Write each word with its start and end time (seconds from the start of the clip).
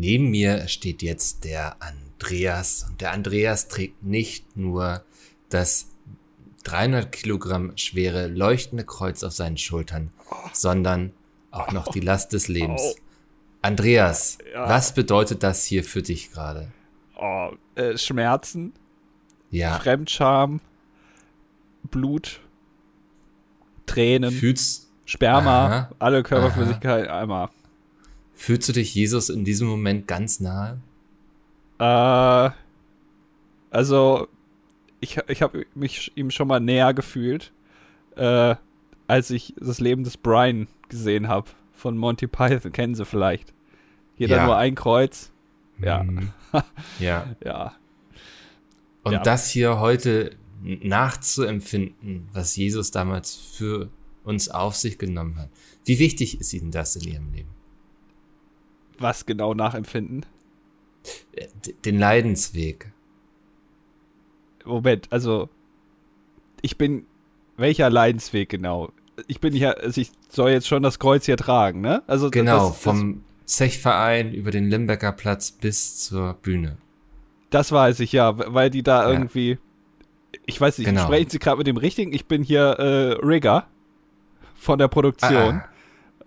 neben 0.00 0.28
mir 0.30 0.68
steht 0.68 1.02
jetzt 1.02 1.44
der 1.44 1.76
Andreas. 1.82 2.86
Und 2.88 3.00
der 3.00 3.12
Andreas 3.12 3.68
trägt 3.68 4.02
nicht 4.02 4.56
nur 4.56 5.02
das 5.48 5.88
300 6.64 7.10
Kilogramm 7.12 7.76
schwere 7.76 8.26
leuchtende 8.26 8.84
Kreuz 8.84 9.22
auf 9.22 9.32
seinen 9.32 9.56
Schultern, 9.58 10.10
sondern 10.52 11.12
auch 11.50 11.72
noch 11.72 11.88
die 11.88 12.00
Last 12.00 12.32
des 12.32 12.48
Lebens. 12.48 12.96
Andreas, 13.62 14.38
Ja. 14.52 14.68
was 14.68 14.92
bedeutet 14.94 15.42
das 15.42 15.64
hier 15.64 15.82
für 15.84 16.02
dich 16.02 16.30
gerade? 16.32 16.68
Oh, 17.18 17.50
äh, 17.76 17.96
Schmerzen, 17.96 18.72
Ja, 19.50 19.78
Fremdscham, 19.78 20.60
Blut, 21.84 22.40
Tränen, 23.86 24.32
fühlst, 24.32 24.90
Sperma, 25.04 25.66
Aha. 25.66 25.90
alle 26.00 26.22
Körperflüssigkeiten 26.24 27.08
einmal. 27.10 27.48
Fühlst 28.36 28.68
du 28.68 28.72
dich 28.72 28.94
Jesus 28.94 29.28
in 29.30 29.44
diesem 29.44 29.66
Moment 29.66 30.06
ganz 30.06 30.38
nahe? 30.38 30.80
Äh, 31.78 32.50
also, 33.70 34.28
ich, 35.00 35.18
ich 35.28 35.42
habe 35.42 35.66
mich 35.74 36.12
ihm 36.16 36.30
schon 36.30 36.46
mal 36.48 36.60
näher 36.60 36.94
gefühlt, 36.94 37.52
äh, 38.16 38.54
als 39.08 39.30
ich 39.30 39.54
das 39.58 39.80
Leben 39.80 40.04
des 40.04 40.16
Brian 40.16 40.68
gesehen 40.88 41.26
habe. 41.28 41.50
Von 41.72 41.98
Monty 41.98 42.26
Python, 42.26 42.72
kennen 42.72 42.94
Sie 42.94 43.04
vielleicht. 43.04 43.52
Jeder 44.16 44.36
Ja. 44.36 44.46
nur 44.46 44.56
ein 44.56 44.74
Kreuz. 44.74 45.30
Ja, 45.78 46.02
Mhm. 46.02 46.30
ja. 47.00 47.26
ja. 47.44 47.74
Und 49.02 49.12
Ja. 49.12 49.18
das 49.22 49.50
hier 49.50 49.78
heute 49.78 50.36
nachzuempfinden, 50.64 52.28
was 52.32 52.56
Jesus 52.56 52.90
damals 52.90 53.34
für 53.34 53.90
uns 54.24 54.48
auf 54.48 54.74
sich 54.74 54.98
genommen 54.98 55.36
hat. 55.36 55.50
Wie 55.84 55.98
wichtig 55.98 56.40
ist 56.40 56.52
Ihnen 56.54 56.70
das 56.70 56.96
in 56.96 57.06
Ihrem 57.12 57.32
Leben? 57.32 57.50
Was 58.98 59.26
genau 59.26 59.54
nachempfinden? 59.54 60.24
Äh, 61.32 61.46
Den 61.84 61.98
Leidensweg. 61.98 62.92
Moment, 64.64 65.06
also, 65.10 65.48
ich 66.62 66.76
bin, 66.76 67.06
welcher 67.56 67.88
Leidensweg 67.90 68.48
genau? 68.48 68.90
Ich 69.28 69.40
bin 69.40 69.52
hier, 69.54 69.78
also 69.78 70.00
ich 70.00 70.10
soll 70.28 70.50
jetzt 70.50 70.66
schon 70.66 70.82
das 70.82 70.98
Kreuz 70.98 71.24
hier 71.26 71.36
tragen, 71.36 71.80
ne? 71.80 72.02
Also, 72.06 72.30
Genau, 72.30 72.68
das, 72.70 72.78
vom 72.78 73.22
Zechverein 73.44 74.34
über 74.34 74.50
den 74.50 74.68
Limbecker 74.68 75.12
Platz 75.12 75.52
bis 75.52 75.98
zur 76.00 76.34
Bühne. 76.34 76.76
Das 77.50 77.70
weiß 77.70 78.00
ich, 78.00 78.12
ja, 78.12 78.36
weil 78.52 78.70
die 78.70 78.82
da 78.82 79.04
Ja. 79.04 79.12
irgendwie. 79.12 79.58
Ich 80.46 80.60
weiß 80.60 80.78
nicht, 80.78 80.88
Genau. 80.88 81.04
sprechen 81.04 81.30
Sie 81.30 81.38
gerade 81.38 81.58
mit 81.58 81.66
dem 81.66 81.76
Richtigen? 81.76 82.12
Ich 82.12 82.26
bin 82.26 82.42
hier 82.42 82.60
äh, 82.78 83.12
Rigger 83.24 83.66
von 84.56 84.78
der 84.78 84.88
Produktion. 84.88 85.60
Ah, 85.62 85.68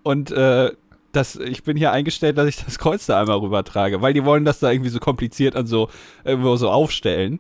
Und 0.02 0.32
äh, 0.32 0.72
das, 1.12 1.36
ich 1.36 1.64
bin 1.64 1.76
hier 1.78 1.92
eingestellt, 1.92 2.38
dass 2.38 2.48
ich 2.48 2.64
das 2.64 2.78
Kreuz 2.80 3.06
da 3.06 3.20
einmal 3.20 3.38
rübertrage, 3.40 4.02
weil 4.02 4.14
die 4.14 4.26
wollen 4.26 4.46
das 4.46 4.60
da 4.60 4.72
irgendwie 4.72 4.90
so 4.92 5.00
kompliziert 5.00 5.56
an 5.56 5.66
so 5.68 5.90
irgendwo 6.24 6.56
so 6.56 6.70
aufstellen. 6.70 7.40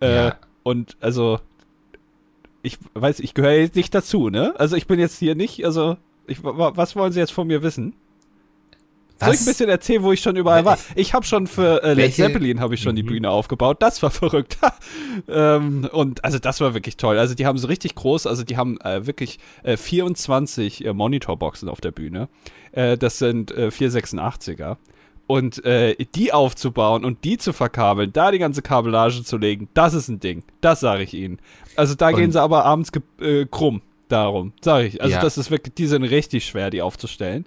Äh, 0.00 0.14
Ja. 0.14 0.36
Und 0.62 0.96
also, 1.00 1.38
ich 2.62 2.78
weiß, 2.94 3.20
ich 3.20 3.34
gehöre 3.34 3.52
jetzt 3.52 3.76
nicht 3.76 3.94
dazu, 3.94 4.28
ne? 4.30 4.54
Also 4.58 4.76
ich 4.76 4.86
bin 4.86 4.98
jetzt 4.98 5.18
hier 5.18 5.34
nicht, 5.34 5.64
also, 5.64 5.96
ich, 6.26 6.42
wa- 6.44 6.72
was 6.74 6.94
wollen 6.96 7.12
Sie 7.12 7.20
jetzt 7.20 7.32
von 7.32 7.46
mir 7.46 7.62
wissen? 7.62 7.94
Soll 9.20 9.30
ich 9.34 9.40
ein 9.40 9.40
Was? 9.40 9.44
bisschen 9.46 9.68
erzählen, 9.68 10.02
wo 10.02 10.12
ich 10.12 10.20
schon 10.20 10.36
überall 10.36 10.64
war? 10.64 10.78
Ich 10.94 11.12
habe 11.12 11.26
schon 11.26 11.46
für 11.48 11.82
äh, 11.82 11.94
Led 11.94 12.14
Zeppelin 12.14 12.60
habe 12.60 12.74
ich 12.74 12.82
schon 12.82 12.94
die 12.94 13.02
Mhm. 13.02 13.06
Bühne 13.08 13.30
aufgebaut. 13.30 13.78
Das 13.80 14.00
war 14.02 14.10
verrückt. 14.12 14.58
ähm, 15.28 15.88
und 15.92 16.22
also 16.24 16.38
das 16.38 16.60
war 16.60 16.74
wirklich 16.74 16.96
toll. 16.96 17.18
Also 17.18 17.34
die 17.34 17.44
haben 17.46 17.58
so 17.58 17.66
richtig 17.66 17.94
groß, 17.96 18.26
also 18.28 18.44
die 18.44 18.56
haben 18.56 18.80
äh, 18.80 19.06
wirklich 19.06 19.38
äh, 19.64 19.76
24 19.76 20.84
äh, 20.84 20.92
Monitorboxen 20.92 21.68
auf 21.68 21.80
der 21.80 21.90
Bühne. 21.90 22.28
Äh, 22.72 22.96
das 22.98 23.18
sind 23.18 23.50
äh, 23.52 23.68
486er. 23.68 24.76
Und 25.26 25.62
äh, 25.66 25.94
die 26.14 26.32
aufzubauen 26.32 27.04
und 27.04 27.22
die 27.24 27.36
zu 27.36 27.52
verkabeln, 27.52 28.12
da 28.14 28.30
die 28.30 28.38
ganze 28.38 28.62
Kabellage 28.62 29.22
zu 29.24 29.36
legen, 29.36 29.68
das 29.74 29.92
ist 29.92 30.08
ein 30.08 30.20
Ding. 30.20 30.42
Das 30.62 30.80
sage 30.80 31.02
ich 31.02 31.12
Ihnen. 31.12 31.38
Also 31.76 31.94
da 31.94 32.12
gehen 32.12 32.26
Und- 32.26 32.32
sie 32.32 32.40
aber 32.40 32.64
abends 32.64 32.90
äh, 33.20 33.44
krumm. 33.50 33.82
Darum, 34.08 34.54
sage 34.62 34.86
ich. 34.86 35.02
Also 35.02 35.16
Ja. 35.16 35.20
das 35.20 35.36
ist 35.36 35.50
wirklich, 35.50 35.74
die 35.74 35.86
sind 35.86 36.02
richtig 36.02 36.46
schwer, 36.46 36.70
die 36.70 36.80
aufzustellen. 36.80 37.44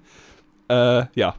Äh, 0.69 1.06
ja, 1.16 1.34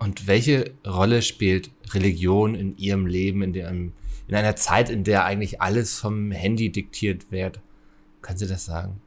Und 0.00 0.26
welche 0.26 0.72
Rolle 0.84 1.22
spielt 1.22 1.70
Religion 1.94 2.56
in 2.56 2.76
Ihrem 2.76 3.06
Leben, 3.06 3.42
in, 3.42 3.52
dem, 3.52 3.92
in 4.26 4.34
einer 4.34 4.56
Zeit, 4.56 4.90
in 4.90 5.04
der 5.04 5.24
eigentlich 5.24 5.60
alles 5.62 6.00
vom 6.00 6.32
Handy 6.32 6.72
diktiert 6.72 7.30
wird? 7.30 7.60
Können 8.20 8.38
Sie 8.38 8.48
das 8.48 8.64
sagen? 8.64 9.00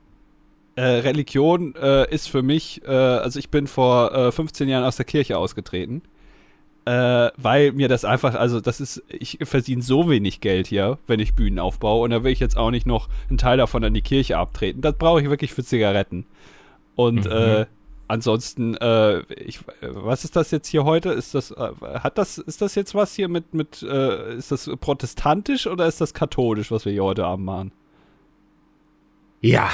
Äh, 0.75 0.83
Religion 0.83 1.75
äh, 1.75 2.09
ist 2.13 2.27
für 2.29 2.41
mich, 2.43 2.81
äh, 2.85 2.91
also 2.91 3.39
ich 3.39 3.49
bin 3.49 3.67
vor 3.67 4.13
äh, 4.13 4.31
15 4.31 4.69
Jahren 4.69 4.83
aus 4.85 4.95
der 4.95 5.05
Kirche 5.05 5.37
ausgetreten, 5.37 6.01
äh, 6.85 7.29
weil 7.37 7.73
mir 7.73 7.89
das 7.89 8.05
einfach, 8.05 8.35
also 8.35 8.61
das 8.61 8.79
ist, 8.79 9.03
ich 9.09 9.37
verdiene 9.43 9.81
so 9.81 10.09
wenig 10.09 10.39
Geld 10.39 10.67
hier, 10.67 10.97
wenn 11.07 11.19
ich 11.19 11.35
Bühnen 11.35 11.59
aufbaue 11.59 12.03
und 12.03 12.11
da 12.11 12.23
will 12.23 12.31
ich 12.31 12.39
jetzt 12.39 12.57
auch 12.57 12.71
nicht 12.71 12.87
noch 12.87 13.09
einen 13.29 13.37
Teil 13.37 13.57
davon 13.57 13.83
an 13.83 13.93
die 13.93 14.01
Kirche 14.01 14.37
abtreten. 14.37 14.81
Das 14.81 14.95
brauche 14.97 15.21
ich 15.21 15.29
wirklich 15.29 15.53
für 15.53 15.63
Zigaretten. 15.63 16.25
Und 16.95 17.25
Mhm. 17.25 17.31
äh, 17.31 17.65
ansonsten, 18.07 18.75
äh, 18.77 19.19
ich, 19.33 19.59
äh, 19.81 19.89
was 19.91 20.23
ist 20.23 20.35
das 20.35 20.51
jetzt 20.51 20.67
hier 20.69 20.85
heute? 20.85 21.09
Ist 21.09 21.35
das, 21.35 21.51
äh, 21.51 21.69
hat 21.99 22.17
das, 22.17 22.37
ist 22.37 22.61
das 22.61 22.75
jetzt 22.75 22.95
was 22.95 23.13
hier 23.13 23.27
mit, 23.27 23.53
mit, 23.53 23.83
äh, 23.83 24.35
ist 24.35 24.51
das 24.51 24.69
protestantisch 24.79 25.67
oder 25.67 25.85
ist 25.85 25.99
das 26.01 26.13
katholisch, 26.13 26.71
was 26.71 26.85
wir 26.85 26.93
hier 26.93 27.03
heute 27.03 27.25
Abend 27.25 27.45
machen? 27.45 27.71
Ja, 29.41 29.69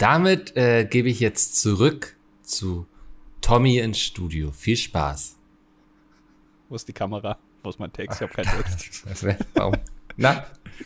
damit 0.00 0.56
äh, 0.56 0.84
gebe 0.86 1.08
ich 1.10 1.20
jetzt 1.20 1.60
zurück 1.60 2.16
zu 2.42 2.86
Tommy 3.42 3.78
ins 3.78 3.98
Studio. 4.00 4.50
Viel 4.50 4.76
Spaß. 4.76 5.36
Wo 6.68 6.74
ist 6.76 6.88
die 6.88 6.92
Kamera? 6.92 7.36
Wo 7.62 7.68
ist 7.68 7.78
mein 7.78 7.92
Text? 7.92 8.20
Ich 8.20 8.22
habe 8.28 8.32
keinen 8.32 8.62
Text. 8.62 9.04
Warum? 9.54 9.74
Na, 10.16 10.44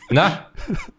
na, 0.09 0.47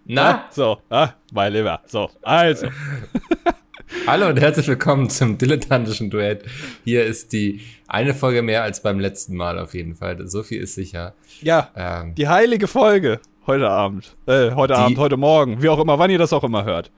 na. 0.06 0.46
So, 0.50 0.78
ah, 0.88 1.10
mein 1.32 1.52
Lieber. 1.52 1.82
So, 1.86 2.10
also. 2.22 2.68
Hallo 4.06 4.28
und 4.28 4.40
herzlich 4.40 4.66
willkommen 4.66 5.10
zum 5.10 5.36
dilettantischen 5.38 6.08
Duett. 6.10 6.44
Hier 6.84 7.04
ist 7.04 7.32
die 7.32 7.60
eine 7.86 8.14
Folge 8.14 8.42
mehr 8.42 8.62
als 8.62 8.82
beim 8.82 8.98
letzten 8.98 9.36
Mal 9.36 9.58
auf 9.58 9.74
jeden 9.74 9.94
Fall. 9.94 10.26
So 10.26 10.42
viel 10.42 10.62
ist 10.62 10.74
sicher. 10.74 11.14
Ja, 11.42 11.70
Ähm, 11.76 12.14
die 12.14 12.28
heilige 12.28 12.66
Folge. 12.66 13.20
Heute 13.46 13.68
Abend. 13.68 14.16
Äh, 14.26 14.52
heute 14.52 14.74
Abend, 14.76 14.98
heute 14.98 15.16
Morgen. 15.18 15.62
Wie 15.62 15.68
auch 15.68 15.78
immer, 15.78 15.98
wann 15.98 16.10
ihr 16.10 16.18
das 16.18 16.32
auch 16.32 16.44
immer 16.44 16.64
hört. 16.64 16.90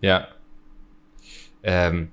ja. 0.00 0.26
Ähm, 1.62 2.10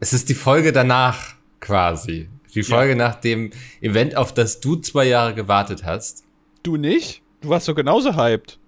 es 0.00 0.12
ist 0.12 0.28
die 0.28 0.34
Folge 0.34 0.72
danach 0.72 1.34
quasi. 1.60 2.28
Die 2.54 2.62
Folge 2.62 2.96
nach 2.96 3.14
dem 3.14 3.50
Event, 3.80 4.16
auf 4.16 4.32
das 4.32 4.60
du 4.60 4.76
zwei 4.76 5.04
Jahre 5.04 5.34
gewartet 5.34 5.84
hast. 5.84 6.24
Du 6.62 6.76
nicht? 6.76 7.22
Du 7.40 7.50
warst 7.50 7.66
so 7.66 7.74
genauso 7.74 8.16
hyped. 8.16 8.58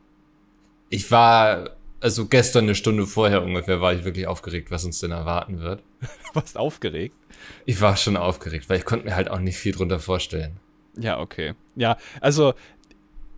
Ich 0.91 1.11
war, 1.11 1.77
also 2.01 2.27
gestern 2.27 2.65
eine 2.65 2.75
Stunde 2.75 3.07
vorher 3.07 3.43
ungefähr, 3.43 3.81
war 3.81 3.93
ich 3.95 4.05
wirklich 4.05 4.27
aufgeregt, 4.27 4.71
was 4.71 4.85
uns 4.85 5.01
denn 5.01 5.11
erwarten 5.11 5.61
wird. 5.61 5.83
Du 6.01 6.07
warst 6.35 6.57
aufgeregt. 6.57 7.17
Ich 7.65 7.81
war 7.81 7.97
schon 7.97 8.17
aufgeregt, 8.17 8.69
weil 8.69 8.79
ich 8.79 8.85
konnte 8.85 9.07
mir 9.07 9.17
halt 9.17 9.31
auch 9.31 9.39
nicht 9.39 9.57
viel 9.57 9.73
drunter 9.73 9.99
vorstellen. 9.99 10.59
Ja, 10.99 11.19
okay. 11.19 11.55
Ja, 11.75 11.97
also, 12.21 12.55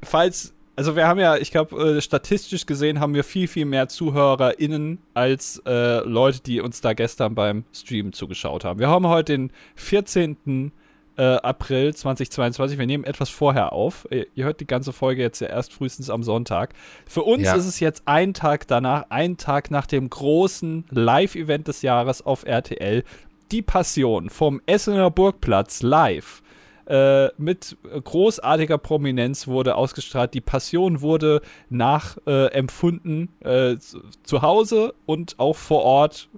falls, 0.03 0.55
also 0.77 0.97
wir 0.97 1.07
haben 1.07 1.21
ja, 1.21 1.37
ich 1.37 1.51
glaube, 1.51 1.97
äh, 1.97 2.01
statistisch 2.01 2.67
gesehen 2.67 3.01
haben 3.01 3.15
wir 3.15 3.25
viel, 3.25 3.49
viel 3.49 3.65
mehr 3.67 3.89
ZuhörerInnen 3.89 4.99
als 5.15 5.63
äh, 5.67 5.99
Leute, 6.07 6.41
die 6.43 6.61
uns 6.61 6.81
da 6.81 6.93
gestern 6.95 7.35
beim 7.35 7.65
Stream 7.73 8.13
zugeschaut 8.13 8.65
haben. 8.65 8.81
Wir 8.81 8.89
haben 8.89 9.07
heute 9.07 9.33
den 9.33 9.53
14. 9.77 10.73
Äh, 11.19 11.23
April 11.23 11.95
2022. 11.95 12.79
Wir 12.79 12.87
nehmen 12.87 13.05
etwas 13.05 13.29
vorher 13.29 13.75
auf. 13.75 14.09
Ihr, 14.11 14.27
ihr 14.35 14.45
hört 14.47 14.61
die 14.61 14.67
ganze 14.67 14.95
Folge 14.95 15.21
jetzt 15.21 15.41
ja 15.41 15.49
erst 15.49 15.75
frühestens 15.75 16.09
am 16.09 16.23
Sonntag. 16.23 16.73
Für 17.07 17.23
uns 17.25 17.43
Ja. 17.45 17.55
ist 17.55 17.67
es 17.67 17.81
jetzt 17.81 18.05
ein 18.07 18.33
Tag 18.33 18.67
danach, 18.67 19.05
ein 19.11 19.37
Tag 19.37 19.71
nach 19.71 19.85
dem 19.87 20.09
großen 20.09 20.87
Live-Event 20.89 21.69
des 21.69 21.83
Jahres 21.83 22.25
auf 22.25 22.47
RTL. 22.47 23.05
Die 23.51 23.61
Passion 23.61 24.31
vom 24.31 24.63
Essener 24.65 25.11
Burgplatz 25.11 25.83
live 25.83 26.41
äh, 26.87 27.29
mit 27.39 27.77
großartiger 28.05 28.79
Prominenz 28.79 29.47
wurde 29.47 29.77
ausgestrahlt. 29.77 30.35
Die 30.35 30.41
Passion 30.41 31.01
wurde 31.01 31.41
nachempfunden 31.71 33.29
äh, 33.41 33.77
zu, 33.79 34.03
zu 34.23 34.43
Hause 34.43 34.95
und 35.07 35.39
auch 35.39 35.57
vor 35.57 35.83
Ort. 35.83 36.29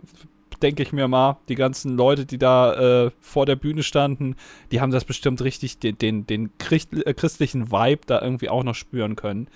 Denke 0.62 0.82
ich 0.82 0.92
mir 0.92 1.08
mal, 1.08 1.38
die 1.48 1.56
ganzen 1.56 1.96
Leute, 1.96 2.26
die 2.26 2.38
da 2.38 3.06
äh, 3.06 3.10
vor 3.20 3.44
der 3.44 3.56
Bühne 3.56 3.82
standen, 3.82 4.36
die 4.70 4.80
haben 4.80 4.92
das 4.92 5.04
bestimmt 5.04 5.42
richtig, 5.42 5.78
den, 5.78 5.98
den, 5.98 6.26
den 6.26 6.50
äh, 6.70 7.14
christlichen 7.14 7.70
Vibe 7.70 8.02
da 8.06 8.22
irgendwie 8.22 8.48
auch 8.48 8.64
noch 8.64 8.74
spüren 8.74 9.16
können. 9.16 9.48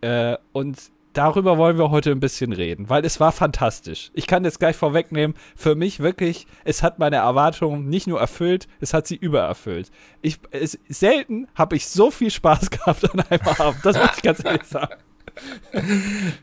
Äh, 0.00 0.36
und 0.52 0.90
darüber 1.16 1.56
wollen 1.58 1.78
wir 1.78 1.90
heute 1.90 2.10
ein 2.10 2.20
bisschen 2.20 2.52
reden, 2.52 2.88
weil 2.88 3.04
es 3.04 3.20
war 3.20 3.32
fantastisch. 3.32 4.10
Ich 4.14 4.26
kann 4.26 4.44
jetzt 4.44 4.58
gleich 4.58 4.76
vorwegnehmen, 4.76 5.36
für 5.54 5.74
mich 5.74 6.00
wirklich, 6.00 6.46
es 6.64 6.82
hat 6.82 6.98
meine 6.98 7.16
Erwartungen 7.16 7.88
nicht 7.88 8.06
nur 8.06 8.20
erfüllt, 8.20 8.68
es 8.80 8.92
hat 8.92 9.06
sie 9.06 9.16
übererfüllt. 9.16 9.90
Ich, 10.22 10.38
es, 10.50 10.78
selten 10.88 11.48
habe 11.54 11.76
ich 11.76 11.88
so 11.88 12.10
viel 12.10 12.30
Spaß 12.30 12.70
gehabt 12.70 13.10
an 13.12 13.20
einem 13.20 13.48
Abend, 13.48 13.84
das 13.84 13.96
muss 13.96 14.10
ich 14.16 14.22
ganz 14.22 14.44
ehrlich 14.44 14.64
sagen. 14.64 14.94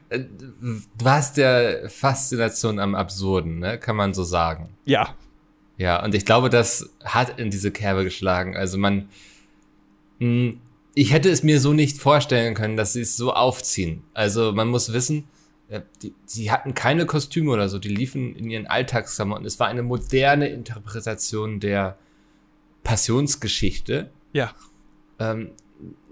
Äh, 0.09 0.19
Du 0.97 1.05
hast 1.05 1.37
ja 1.37 1.87
Faszination 1.89 2.79
am 2.79 2.95
Absurden, 2.95 3.59
ne? 3.59 3.77
kann 3.77 3.95
man 3.95 4.13
so 4.13 4.23
sagen. 4.23 4.75
Ja, 4.85 5.15
Ja, 5.77 6.03
und 6.03 6.15
ich 6.15 6.25
glaube, 6.25 6.49
das 6.49 6.89
hat 7.03 7.39
in 7.39 7.49
diese 7.49 7.71
Kerbe 7.71 8.03
geschlagen. 8.03 8.55
Also 8.55 8.77
man, 8.77 9.09
mh, 10.19 10.25
hm, 10.27 10.61
ich 10.95 11.12
hätte 11.12 11.30
es 11.30 11.44
mir 11.44 11.60
so 11.60 11.74
nicht 11.74 11.98
vorstellen 11.98 12.54
können, 12.54 12.78
dass 12.78 12.94
sie 12.94 13.01
es 13.01 13.18
so 13.18 13.34
aufziehen. 13.34 14.04
Also 14.13 14.51
man 14.51 14.68
muss 14.68 14.94
wissen, 14.94 15.25
die, 16.01 16.13
sie 16.25 16.51
hatten 16.51 16.74
keine 16.74 17.06
Kostüme 17.06 17.51
oder 17.51 17.69
so, 17.69 17.80
die 17.80 17.90
liefen 17.90 18.36
in 18.36 18.50
ihren 18.50 18.68
Alltagsklamotten. 18.68 19.45
Es 19.45 19.60
war 19.60 19.68
eine 19.68 19.84
moderne 19.84 20.48
Interpretation 20.50 21.60
der 21.60 21.98
Passionsgeschichte. 22.84 24.12
Ja. 24.34 24.51
Ähm, 25.19 25.51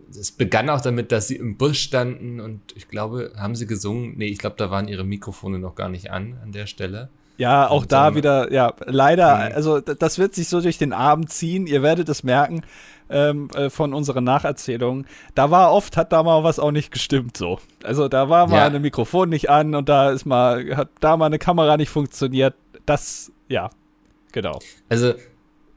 es 0.09 0.31
begann 0.31 0.69
auch 0.69 0.81
damit, 0.81 1.11
dass 1.11 1.27
sie 1.27 1.35
im 1.35 1.57
Bus 1.57 1.77
standen 1.77 2.39
und 2.39 2.61
ich 2.75 2.87
glaube, 2.87 3.33
haben 3.37 3.55
sie 3.55 3.67
gesungen? 3.67 4.17
Nee, 4.17 4.27
ich 4.27 4.39
glaube, 4.39 4.55
da 4.57 4.71
waren 4.71 4.87
ihre 4.87 5.05
Mikrofone 5.05 5.59
noch 5.59 5.75
gar 5.75 5.89
nicht 5.89 6.11
an 6.11 6.37
an 6.43 6.51
der 6.51 6.65
Stelle. 6.65 7.09
Ja, 7.37 7.69
auch 7.69 7.83
und, 7.83 7.91
da 7.91 8.13
wieder, 8.13 8.51
ja, 8.51 8.73
leider, 8.85 9.35
also 9.55 9.79
das 9.79 10.19
wird 10.19 10.35
sich 10.35 10.47
so 10.47 10.61
durch 10.61 10.77
den 10.77 10.93
Abend 10.93 11.31
ziehen, 11.31 11.65
ihr 11.65 11.81
werdet 11.81 12.07
es 12.09 12.23
merken 12.23 12.61
ähm, 13.11 13.49
äh, 13.55 13.69
von 13.69 13.93
unseren 13.93 14.23
Nacherzählungen. 14.23 15.05
Da 15.35 15.51
war 15.51 15.71
oft, 15.71 15.97
hat 15.97 16.11
da 16.11 16.23
mal 16.23 16.43
was 16.43 16.59
auch 16.59 16.71
nicht 16.71 16.91
gestimmt 16.91 17.37
so. 17.37 17.59
Also 17.83 18.07
da 18.07 18.29
war 18.29 18.47
mal 18.47 18.57
ja. 18.57 18.65
ein 18.67 18.81
Mikrofon 18.81 19.29
nicht 19.29 19.49
an 19.49 19.75
und 19.75 19.89
da 19.89 20.11
ist 20.11 20.25
mal, 20.25 20.75
hat 20.75 20.89
da 20.99 21.17
mal 21.17 21.27
eine 21.27 21.39
Kamera 21.39 21.77
nicht 21.77 21.89
funktioniert. 21.89 22.55
Das, 22.85 23.31
ja, 23.47 23.69
genau. 24.31 24.59
Also 24.89 25.13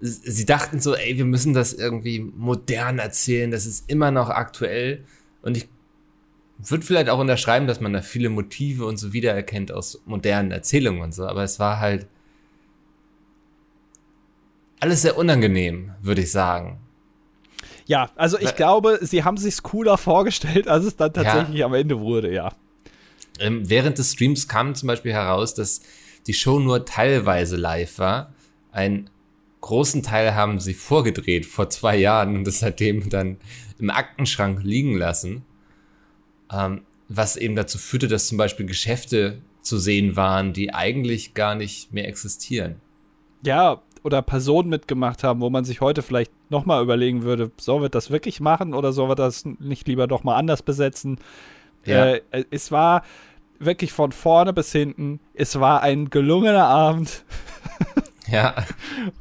sie 0.01 0.45
dachten 0.45 0.81
so, 0.81 0.95
ey, 0.95 1.17
wir 1.17 1.25
müssen 1.25 1.55
das 1.55 1.73
irgendwie 1.73 2.21
modern 2.21 2.99
erzählen, 2.99 3.51
das 3.51 3.67
ist 3.67 3.91
immer 3.91 4.11
noch 4.11 4.29
aktuell. 4.29 5.05
Und 5.43 5.57
ich 5.57 5.69
würde 6.59 6.85
vielleicht 6.85 7.09
auch 7.09 7.19
unterschreiben, 7.19 7.67
dass 7.67 7.81
man 7.81 7.93
da 7.93 8.03
viele 8.03 8.29
Motive 8.31 8.87
und 8.87 8.97
so 8.97 9.13
wiedererkennt 9.13 9.73
aus 9.73 10.03
modernen 10.07 10.51
Erzählungen 10.51 11.03
und 11.03 11.15
so, 11.15 11.27
aber 11.27 11.43
es 11.43 11.59
war 11.59 11.81
halt 11.81 12.07
alles 14.81 15.03
sehr 15.03 15.17
unangenehm, 15.17 15.93
würde 16.03 16.23
ich 16.23 16.31
sagen. 16.31 16.79
Ja, 17.87 18.11
also 18.17 18.39
ich 18.39 18.55
glaube, 18.55 18.99
sie 19.03 19.25
haben 19.25 19.37
sich's 19.37 19.63
cooler 19.63 19.99
vorgestellt, 19.99 20.69
als 20.69 20.85
es 20.85 20.97
dann 20.97 21.13
tatsächlich 21.13 21.59
ja. 21.59 21.67
am 21.67 21.75
Ende 21.75 22.01
wurde, 22.01 22.33
ja. 22.33 22.53
Ähm, 23.39 23.69
während 23.69 23.99
des 23.99 24.13
Streams 24.13 24.49
kam 24.49 24.75
zum 24.75 24.87
Beispiel 24.87 25.13
heraus, 25.13 25.55
dass 25.55 25.83
die 26.27 26.35
Show 26.35 26.61
nur 26.61 26.85
teilweise 26.87 27.57
live 27.57 27.99
war. 27.99 28.33
Ein 28.73 29.11
großen 29.61 30.03
Teil 30.03 30.35
haben 30.35 30.61
sie 30.61 30.75
vorgedreht 30.75 31.47
vor 31.47 31.69
zwei 31.71 31.97
Jahren 31.97 32.37
und 32.37 32.45
das 32.45 32.61
seitdem 32.61 33.09
dann 33.09 33.39
im 33.79 33.91
Aktenschrank 33.91 34.63
liegen 34.63 34.97
lassen. 34.97 35.45
Ähm, 36.53 36.83
was 37.09 37.37
eben 37.37 37.57
dazu 37.57 37.79
führte, 37.79 38.09
dass 38.09 38.29
zum 38.29 38.39
Beispiel 38.39 38.67
Geschäfte 38.67 39.43
zu 39.61 39.79
sehen 39.79 40.17
waren, 40.17 40.53
die 40.53 40.73
eigentlich 40.73 41.35
gar 41.35 41.55
nicht 41.55 41.93
mehr 41.93 42.09
existieren. 42.09 42.77
Ja, 43.43 43.83
oder 44.05 44.23
Personen 44.23 44.69
mitgemacht 44.69 45.25
haben, 45.25 45.41
wo 45.41 45.51
man 45.51 45.65
sich 45.65 45.81
heute 45.81 46.03
vielleicht 46.03 46.31
nochmal 46.51 46.83
überlegen 46.83 47.23
würde, 47.23 47.51
sollen 47.57 47.83
wir 47.83 47.89
das 47.89 48.11
wirklich 48.11 48.39
machen 48.39 48.75
oder 48.75 48.93
sollen 48.93 49.11
wir 49.11 49.17
das 49.17 49.45
nicht 49.45 49.89
lieber 49.89 50.07
doch 50.07 50.23
mal 50.23 50.37
anders 50.37 50.63
besetzen? 50.63 51.19
Ja. 51.85 52.15
Äh, 52.15 52.45
es 52.51 52.71
war 52.71 53.03
wirklich 53.59 53.93
von 53.93 54.13
vorne 54.13 54.53
bis 54.53 54.71
hinten, 54.73 55.21
es 55.33 55.59
war 55.59 55.83
ein 55.83 56.11
gelungener 56.11 56.67
Abend. 56.67 57.25
Ja. 58.27 58.55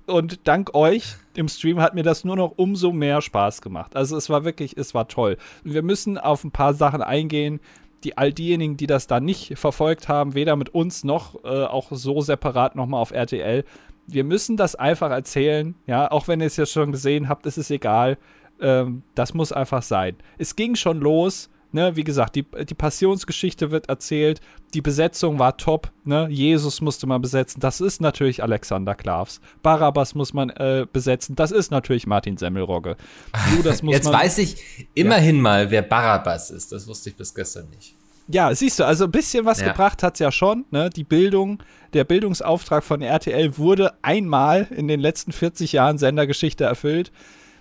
Und 0.06 0.48
dank 0.48 0.74
euch 0.76 1.18
im 1.36 1.50
Stream 1.50 1.82
hat 1.82 1.94
mir 1.94 2.04
das 2.04 2.24
nur 2.24 2.38
noch 2.38 2.54
umso 2.56 2.94
mehr 2.94 3.22
Spaß 3.22 3.62
gemacht. 3.62 3.98
Also 3.98 4.16
es 4.16 4.30
war 4.30 4.46
wirklich, 4.46 4.78
es 4.78 4.94
war 4.94 5.10
toll. 5.10 5.38
wir 5.66 5.82
müssen 5.82 6.18
auf 6.18 6.46
ein 6.46 6.52
paar 6.52 6.74
Sachen 6.74 7.02
eingehen, 7.02 7.60
die 8.04 8.18
all 8.18 8.34
diejenigen, 8.34 8.78
die 8.78 8.88
das 8.88 9.08
da 9.08 9.20
nicht 9.20 9.58
verfolgt 9.58 10.08
haben, 10.08 10.36
weder 10.36 10.56
mit 10.56 10.70
uns 10.70 11.04
noch 11.04 11.44
äh, 11.44 11.66
auch 11.66 11.90
so 11.92 12.22
separat 12.22 12.76
nochmal 12.76 13.02
auf 13.02 13.12
RTL. 13.12 13.64
Wir 14.08 14.24
müssen 14.24 14.58
das 14.58 14.76
einfach 14.76 15.12
erzählen, 15.12 15.76
ja, 15.88 16.12
auch 16.12 16.28
wenn 16.28 16.42
ihr 16.42 16.48
es 16.48 16.58
ja 16.58 16.66
schon 16.66 16.92
gesehen 16.92 17.30
habt, 17.30 17.46
ist 17.46 17.58
es 17.58 17.70
egal. 17.72 18.18
Ähm, 18.60 19.04
das 19.16 19.34
muss 19.34 19.52
einfach 19.52 19.82
sein. 19.82 20.18
Es 20.38 20.56
ging 20.56 20.76
schon 20.76 21.00
los 21.00 21.50
Ne, 21.76 21.96
wie 21.96 22.04
gesagt, 22.04 22.36
die, 22.36 22.44
die 22.44 22.76
Passionsgeschichte 22.76 23.72
wird 23.72 23.90
erzählt, 23.90 24.42
die 24.76 24.82
Besetzung 24.82 25.40
war 25.40 25.58
top, 25.58 25.92
ne? 26.04 26.28
Jesus 26.30 26.82
musste 26.82 27.08
man 27.08 27.20
besetzen, 27.20 27.60
das 27.62 27.82
ist 27.82 28.00
natürlich 28.00 28.44
Alexander 28.44 28.94
Klavs. 28.94 29.42
Barabbas 29.64 30.14
muss 30.14 30.34
man 30.34 30.52
äh, 30.52 30.86
besetzen, 30.94 31.36
das 31.36 31.50
ist 31.50 31.72
natürlich 31.72 32.06
Martin 32.06 32.38
Semmelrogge. 32.38 32.96
Judas 33.56 33.82
muss 33.82 33.96
Jetzt 33.96 34.06
man, 34.06 34.14
weiß 34.14 34.38
ich 34.38 34.88
immerhin 34.94 35.38
ja. 35.38 35.42
mal, 35.42 35.72
wer 35.72 35.82
Barabbas 35.82 36.52
ist, 36.52 36.72
das 36.72 36.88
wusste 36.88 37.10
ich 37.10 37.16
bis 37.16 37.34
gestern 37.34 37.68
nicht. 37.72 37.96
Ja, 38.28 38.54
siehst 38.56 38.80
du, 38.80 38.86
also 38.86 39.06
ein 39.06 39.12
bisschen 39.12 39.46
was 39.46 39.60
ja. 39.60 39.68
gebracht 39.68 40.04
hat 40.04 40.14
es 40.14 40.20
ja 40.20 40.32
schon. 40.32 40.66
Ne? 40.72 40.90
Die 40.90 41.04
Bildung, 41.04 41.62
der 41.94 42.04
Bildungsauftrag 42.04 42.84
von 42.84 43.02
RTL 43.02 43.58
wurde 43.58 43.94
einmal 44.02 44.68
in 44.72 44.88
den 44.88 45.00
letzten 45.00 45.32
40 45.32 45.74
Jahren 45.74 45.98
Sendergeschichte 45.98 46.64
erfüllt. 46.64 47.12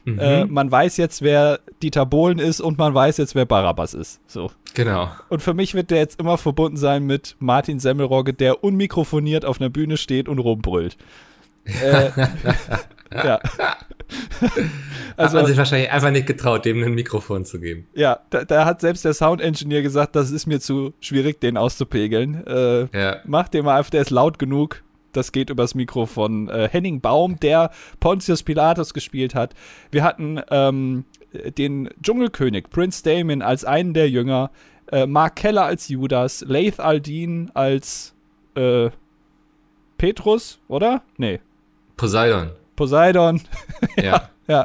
Mhm. 0.05 0.19
Äh, 0.19 0.44
man 0.47 0.70
weiß 0.70 0.97
jetzt, 0.97 1.23
wer 1.23 1.61
Dieter 1.82 2.06
Bohlen 2.06 2.38
ist 2.38 2.61
und 2.61 2.79
man 2.79 2.94
weiß 2.94 3.19
jetzt, 3.19 3.35
wer 3.35 3.44
Barabbas 3.44 3.94
ist. 3.94 4.20
So. 4.26 4.50
Genau. 4.75 5.11
Und 5.29 5.43
für 5.43 5.55
mich 5.55 5.75
wird 5.75 5.91
der 5.91 5.99
jetzt 5.99 6.19
immer 6.19 6.38
verbunden 6.38 6.76
sein 6.76 7.05
mit 7.05 7.37
Martin 7.38 7.79
Semmelrogge, 7.79 8.32
der 8.32 8.64
unmikrofoniert 8.64 9.44
auf 9.44 9.61
einer 9.61 9.70
Bühne 9.70 9.97
steht 9.97 10.29
und 10.29 10.38
rumbrüllt. 10.38 10.97
äh, 11.64 12.11
ja. 13.14 13.41
also, 15.17 15.38
hat 15.38 15.43
man 15.43 15.47
sich 15.47 15.56
wahrscheinlich 15.56 15.91
einfach 15.91 16.11
nicht 16.11 16.26
getraut, 16.26 16.64
dem 16.64 16.82
ein 16.82 16.94
Mikrofon 16.94 17.44
zu 17.44 17.61
geben. 17.61 17.87
Ja, 17.94 18.20
da, 18.31 18.44
da 18.44 18.64
hat 18.64 18.81
selbst 18.81 19.05
der 19.05 19.14
Sound-Engineer 19.14 19.82
gesagt, 19.82 20.17
das 20.17 20.31
ist 20.31 20.47
mir 20.47 20.61
zu 20.61 20.94
schwierig, 21.00 21.41
den 21.41 21.56
auszupegeln. 21.56 22.47
Äh, 22.47 22.87
ja. 22.97 23.17
Mach 23.25 23.49
den 23.49 23.64
mal 23.64 23.79
einfach, 23.79 23.91
der 23.91 24.03
ist 24.03 24.11
laut 24.11 24.38
genug 24.38 24.82
das 25.12 25.32
geht 25.32 25.50
übers 25.50 25.75
Mikro 25.75 26.06
von 26.06 26.49
äh, 26.49 26.69
Henning 26.70 27.00
Baum, 27.00 27.38
der 27.38 27.70
Pontius 28.00 28.43
Pilatus 28.43 28.94
gespielt 28.94 29.35
hat. 29.35 29.55
Wir 29.91 30.05
hatten 30.05 30.41
ähm, 30.50 31.05
den 31.59 31.91
Dschungelkönig 32.03 32.70
Prince 32.70 33.03
Damon 33.03 33.43
als 33.43 33.64
einen 33.64 33.94
der 33.94 34.09
Jünger, 34.09 34.50
äh, 34.91 35.06
Mark 35.06 35.37
Keller 35.37 35.64
als 35.64 35.88
Judas, 35.88 36.44
Laith 36.47 36.81
Aldin 36.81 37.50
als 37.55 38.14
äh, 38.55 38.91
Petrus, 39.99 40.59
oder? 40.69 41.03
Nee. 41.17 41.41
Poseidon. 41.97 42.50
Poseidon. 42.77 43.41
ja. 43.97 44.29
ja. 44.47 44.65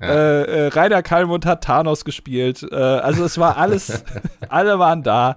Ja. 0.00 0.08
Äh, 0.08 0.42
äh, 0.42 0.68
Rainer 0.68 1.02
Kalmund 1.02 1.46
hat 1.46 1.64
Thanos 1.64 2.04
gespielt. 2.04 2.66
Äh, 2.70 2.74
also 2.74 3.24
es 3.24 3.38
war 3.38 3.56
alles, 3.56 4.04
alle 4.48 4.78
waren 4.78 5.02
da. 5.02 5.36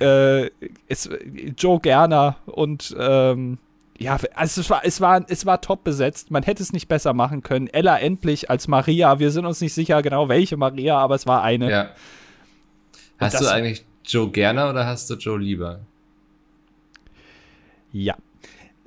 Äh, 0.00 0.50
es, 0.88 1.08
Joe 1.56 1.80
Gerner 1.80 2.36
und 2.46 2.94
ähm, 2.98 3.58
ja, 3.98 4.18
also 4.34 4.62
es 4.62 4.70
war, 4.70 4.80
es 4.84 5.00
war, 5.00 5.24
es 5.28 5.44
war 5.44 5.60
top 5.60 5.84
besetzt. 5.84 6.30
Man 6.30 6.42
hätte 6.42 6.62
es 6.62 6.72
nicht 6.72 6.88
besser 6.88 7.12
machen 7.12 7.42
können. 7.42 7.66
Ella 7.66 7.98
endlich 7.98 8.48
als 8.48 8.66
Maria. 8.66 9.18
Wir 9.18 9.30
sind 9.30 9.44
uns 9.44 9.60
nicht 9.60 9.74
sicher 9.74 10.00
genau 10.00 10.28
welche 10.28 10.56
Maria, 10.56 10.96
aber 10.96 11.16
es 11.16 11.26
war 11.26 11.42
eine. 11.42 11.70
Ja. 11.70 11.90
Hast 13.18 13.40
du 13.40 13.46
eigentlich 13.46 13.84
Joe 14.04 14.30
Gerner 14.30 14.70
oder 14.70 14.86
hast 14.86 15.10
du 15.10 15.14
Joe 15.14 15.38
lieber? 15.38 15.80
Ja. 17.92 18.16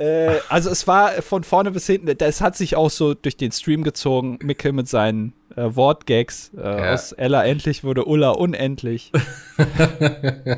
Äh, 0.04 0.42
also 0.50 0.70
es 0.70 0.86
war 0.86 1.14
von 1.22 1.46
vorne 1.46 1.72
bis 1.72 1.88
hinten, 1.88 2.18
das 2.18 2.42
hat 2.42 2.58
sich 2.58 2.76
auch 2.76 2.90
so 2.90 3.14
durch 3.14 3.38
den 3.38 3.54
Stream 3.54 3.84
gezogen, 3.84 4.38
Micke 4.42 4.74
mit 4.74 4.90
seinen 4.90 5.32
äh, 5.56 5.76
Wortgags. 5.76 6.52
Äh, 6.58 6.62
ja. 6.62 6.94
Aus 6.94 7.14
Ella 7.14 7.46
endlich 7.46 7.86
wurde 7.86 8.06
Ulla 8.06 8.32
unendlich. 8.32 9.14
äh, 9.58 10.58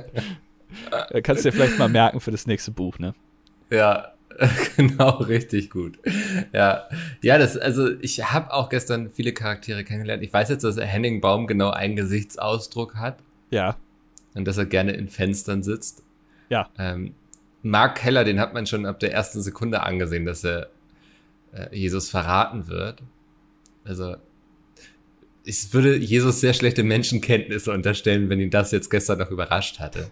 kannst 1.22 1.46
du 1.46 1.50
dir 1.50 1.56
vielleicht 1.56 1.78
mal 1.78 1.90
merken 1.90 2.22
für 2.22 2.32
das 2.32 2.48
nächste 2.48 2.72
Buch, 2.72 2.98
ne? 2.98 3.14
Ja, 3.70 4.14
genau, 4.78 5.12
richtig 5.18 5.70
gut. 5.70 6.00
Ja, 6.52 6.90
ja, 7.22 7.38
das, 7.38 7.56
also 7.56 7.88
ich 8.02 8.32
habe 8.32 8.52
auch 8.52 8.70
gestern 8.70 9.12
viele 9.12 9.32
Charaktere 9.32 9.84
kennengelernt. 9.84 10.24
Ich 10.24 10.34
weiß 10.34 10.50
jetzt, 10.50 10.64
dass 10.64 10.78
Henning 10.78 11.22
Baum 11.22 11.46
genau 11.46 11.70
einen 11.70 11.96
Gesichtsausdruck 11.96 12.96
hat. 12.96 13.20
Ja. 13.52 13.78
Und 14.34 14.46
dass 14.46 14.58
er 14.58 14.66
gerne 14.66 14.94
in 14.94 15.08
Fenstern 15.08 15.62
sitzt. 15.62 16.02
Ja. 16.50 16.68
Ähm, 16.80 17.14
Mark 17.66 17.98
Keller, 17.98 18.24
den 18.24 18.40
hat 18.40 18.54
man 18.54 18.66
schon 18.68 18.86
ab 18.86 19.00
der 19.00 19.14
ersten 19.14 19.42
Sekunde 19.42 19.84
angesehen, 19.84 20.26
dass 20.26 20.44
er 20.44 20.70
äh, 21.54 21.76
Jesus 21.76 22.10
verraten 22.10 22.68
wird. 22.68 23.02
Also, 23.84 24.16
ich 25.44 25.74
würde 25.74 25.96
Jesus 25.96 26.42
sehr 26.42 26.54
schlechte 26.54 26.84
Menschenkenntnisse 26.84 27.72
unterstellen, 27.72 28.30
wenn 28.30 28.40
ihn 28.40 28.50
das 28.50 28.72
jetzt 28.72 28.90
gestern 28.90 29.20
noch 29.20 29.32
überrascht 29.32 29.80
hatte 29.80 30.10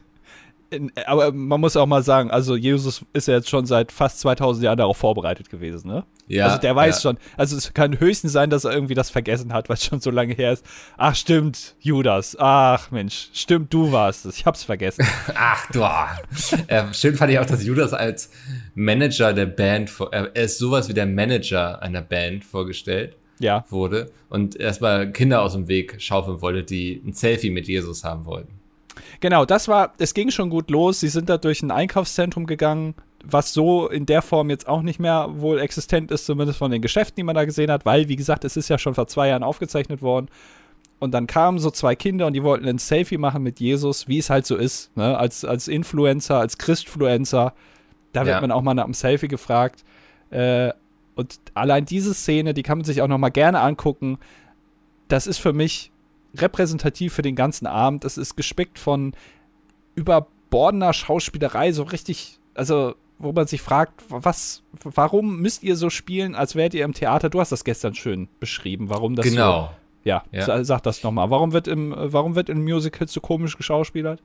aber 1.06 1.32
man 1.32 1.60
muss 1.60 1.76
auch 1.76 1.86
mal 1.86 2.04
sagen, 2.04 2.32
also 2.32 2.56
Jesus 2.56 3.06
ist 3.14 3.28
ja 3.28 3.36
jetzt 3.36 3.50
schon 3.50 3.66
seit 3.66 3.92
fast 3.92 4.20
2000 4.20 4.66
Jahren 4.66 4.78
darauf 4.78 4.98
vorbereitet 4.98 5.50
gewesen, 5.50 5.88
ne? 5.88 6.06
Ja. 6.28 6.46
Also 6.46 6.58
der 6.60 6.76
weiß 6.76 6.96
ja. 6.96 7.02
schon. 7.02 7.18
Also 7.38 7.58
es 7.58 7.74
kann 7.74 8.00
höchstens 8.00 8.32
sein, 8.32 8.50
dass 8.50 8.64
er 8.64 8.74
irgendwie 8.74 8.94
das 8.94 9.10
vergessen 9.10 9.54
hat, 9.54 9.70
weil 9.70 9.76
es 9.76 9.86
schon 9.86 10.00
so 10.00 10.10
lange 10.10 10.34
her 10.34 10.54
ist. 10.54 10.66
Ach 10.98 11.16
stimmt, 11.16 11.76
Judas. 11.80 12.38
Ach 12.40 12.92
Mensch, 12.92 13.30
stimmt, 13.34 13.74
du 13.74 13.92
warst 13.92 14.26
es. 14.26 14.38
Ich 14.38 14.46
hab's 14.46 14.64
vergessen. 14.64 15.06
Ach 15.36 15.70
du. 15.72 15.82
äh, 16.68 16.94
schön 16.94 17.16
fand 17.16 17.32
ich 17.32 17.40
auch, 17.40 17.46
dass 17.46 17.64
Judas 17.64 17.94
als 17.94 18.30
Manager 18.76 19.34
der 19.34 19.48
Band, 19.48 19.92
er 20.12 20.36
ist 20.36 20.58
sowas 20.58 20.90
wie 20.90 20.94
der 20.94 21.06
Manager 21.06 21.82
einer 21.82 22.02
Band 22.02 22.46
vorgestellt 22.46 23.18
ja. 23.40 23.66
wurde 23.70 24.12
und 24.30 24.56
erstmal 24.56 25.12
Kinder 25.12 25.42
aus 25.42 25.54
dem 25.54 25.68
Weg 25.68 26.02
schaufeln 26.02 26.42
wollte, 26.42 26.64
die 26.64 27.02
ein 27.06 27.14
Selfie 27.14 27.50
mit 27.50 27.68
Jesus 27.68 28.04
haben 28.04 28.26
wollten. 28.26 28.63
Genau, 29.20 29.46
das 29.46 29.68
war, 29.68 29.94
es 29.98 30.14
ging 30.14 30.32
schon 30.32 30.50
gut 30.50 30.70
los. 30.70 31.00
Sie 31.00 31.08
sind 31.08 31.30
da 31.30 31.38
durch 31.38 31.62
ein 31.62 31.72
Einkaufszentrum 31.72 32.46
gegangen, 32.46 32.96
was 33.24 33.54
so 33.54 33.88
in 33.88 34.06
der 34.06 34.22
Form 34.22 34.50
jetzt 34.50 34.68
auch 34.68 34.82
nicht 34.82 35.00
mehr 35.00 35.30
wohl 35.36 35.60
existent 35.60 36.12
ist, 36.12 36.26
zumindest 36.26 36.60
von 36.60 36.72
den 36.72 36.82
Geschäften, 36.82 37.16
die 37.16 37.24
man 37.24 37.36
da 37.36 37.46
gesehen 37.46 37.72
hat, 37.72 37.86
weil, 37.86 38.10
wie 38.10 38.18
gesagt, 38.18 38.44
es 38.44 38.58
ist 38.58 38.70
ja 38.70 38.78
schon 38.78 38.96
vor 38.96 39.08
zwei 39.08 39.30
Jahren 39.30 39.44
aufgezeichnet 39.44 40.02
worden. 40.02 40.28
Und 41.00 41.14
dann 41.14 41.28
kamen 41.28 41.60
so 41.60 41.70
zwei 41.72 41.96
Kinder 41.96 42.28
und 42.28 42.34
die 42.34 42.44
wollten 42.44 42.68
ein 42.68 42.78
Selfie 42.78 43.18
machen 43.18 43.44
mit 43.44 43.60
Jesus, 43.60 44.08
wie 44.08 44.20
es 44.20 44.30
halt 44.30 44.46
so 44.46 44.56
ist, 44.56 44.96
ne? 44.96 45.18
als, 45.18 45.44
als 45.44 45.68
Influencer, 45.68 46.40
als 46.40 46.58
Christfluencer. 46.58 47.54
Da 48.12 48.26
wird 48.26 48.36
ja. 48.36 48.42
man 48.42 48.52
auch 48.52 48.62
mal 48.62 48.74
nach 48.74 48.86
einem 48.86 48.94
Selfie 48.94 49.28
gefragt. 49.28 49.84
Äh, 50.30 50.72
und 51.16 51.40
allein 51.54 51.86
diese 51.86 52.14
Szene, 52.14 52.54
die 52.54 52.64
kann 52.64 52.78
man 52.80 52.86
sich 52.86 53.02
auch 53.02 53.08
noch 53.08 53.18
mal 53.18 53.30
gerne 53.30 53.60
angucken. 53.60 54.18
Das 55.08 55.28
ist 55.28 55.40
für 55.40 55.54
mich 55.54 55.92
repräsentativ 56.36 57.14
für 57.14 57.22
den 57.22 57.36
ganzen 57.36 57.68
Abend. 57.68 58.06
Es 58.06 58.18
ist 58.18 58.36
gespickt 58.36 58.80
von 58.80 59.14
überbordener 59.96 60.94
Schauspielerei, 60.94 61.72
so 61.72 61.84
richtig, 61.84 62.40
also 62.54 62.96
wo 63.20 63.32
man 63.32 63.48
sich 63.48 63.62
fragt, 63.62 64.04
was, 64.10 64.64
warum 64.84 65.40
müsst 65.40 65.64
ihr 65.64 65.76
so 65.76 65.90
spielen, 65.90 66.36
als 66.36 66.56
wärt 66.56 66.74
ihr 66.74 66.84
im 66.84 66.94
Theater? 66.94 67.30
Du 67.30 67.40
hast 67.40 67.52
das 67.52 67.64
gestern 67.64 67.96
schön 67.96 68.28
beschrieben, 68.40 68.90
warum 68.90 69.16
das 69.16 69.26
genau. 69.26 69.62
so. 69.62 69.70
Ja, 70.04 70.24
ja. 70.32 70.64
sag 70.66 70.84
das 70.84 71.04
nochmal. 71.04 71.30
Warum 71.30 71.54
wird 71.54 71.68
im, 71.68 71.94
warum 71.96 72.36
wird 72.36 72.50
in 72.50 72.62
Musicals 72.62 73.14
so 73.14 73.22
komisch 73.22 73.56
geschauspielert? 73.56 74.22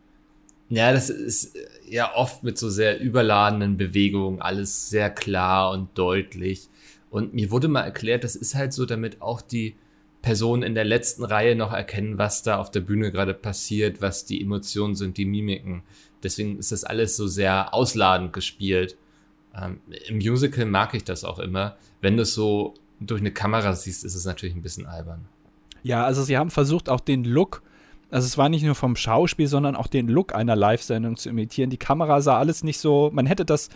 Ja, 0.69 0.93
das 0.93 1.09
ist 1.09 1.57
ja 1.89 2.15
oft 2.15 2.43
mit 2.43 2.59
so 2.59 2.69
sehr 2.69 3.01
überladenen 3.01 3.77
Bewegungen, 3.77 4.43
alles 4.43 4.91
sehr 4.91 5.09
klar 5.09 5.71
und 5.71 5.97
deutlich. 5.97 6.69
Und 7.11 7.33
mir 7.33 7.51
wurde 7.51 7.69
mal 7.69 7.83
erklärt, 7.83 8.25
das 8.25 8.37
ist 8.37 8.55
halt 8.55 8.73
so, 8.73 8.85
damit 8.85 9.23
auch 9.23 9.41
die 9.41 9.77
Personen 10.23 10.63
in 10.63 10.75
der 10.75 10.85
letzten 10.85 11.25
Reihe 11.25 11.55
noch 11.55 11.73
erkennen, 11.73 12.19
was 12.19 12.43
da 12.43 12.59
auf 12.59 12.71
der 12.71 12.81
Bühne 12.81 13.13
gerade 13.13 13.35
passiert, 13.35 14.03
was 14.03 14.25
die 14.25 14.43
Emotionen 14.43 14.95
sind, 14.95 15.17
die 15.17 15.25
Mimiken. 15.25 15.83
Deswegen 16.23 16.59
ist 16.59 16.73
das 16.73 16.85
alles 16.85 17.17
so 17.17 17.27
sehr 17.27 17.73
ausladend 17.73 18.33
gespielt. 18.33 18.97
Ähm, 19.55 19.81
Im 20.09 20.17
Musical 20.17 20.65
mag 20.65 20.95
ich 20.95 21.05
das 21.05 21.25
auch 21.25 21.39
immer. 21.39 21.77
Wenn 22.01 22.17
du 22.17 22.23
es 22.23 22.35
so 22.35 22.75
durch 23.01 23.21
eine 23.21 23.31
Kamera 23.31 23.75
siehst, 23.75 24.05
ist 24.05 24.15
es 24.15 24.25
natürlich 24.25 24.57
ein 24.57 24.63
bisschen 24.63 24.87
albern. 24.87 25.27
Ja, 25.83 26.05
also 26.05 26.23
sie 26.23 26.37
haben 26.37 26.51
versucht, 26.51 26.89
auch 26.89 27.01
den 27.01 27.25
Look, 27.25 27.63
also 28.11 28.27
es 28.27 28.37
war 28.37 28.49
nicht 28.49 28.65
nur 28.65 28.75
vom 28.75 28.97
Schauspiel, 28.97 29.47
sondern 29.47 29.77
auch 29.77 29.87
den 29.87 30.09
Look 30.09 30.35
einer 30.35 30.57
Live-Sendung 30.57 31.17
zu 31.17 31.29
imitieren. 31.29 31.71
Die 31.71 31.77
Kamera 31.77 32.21
sah 32.21 32.39
alles 32.39 32.65
nicht 32.65 32.79
so, 32.79 33.11
man 33.13 33.27
hätte 33.27 33.45
das, 33.45 33.69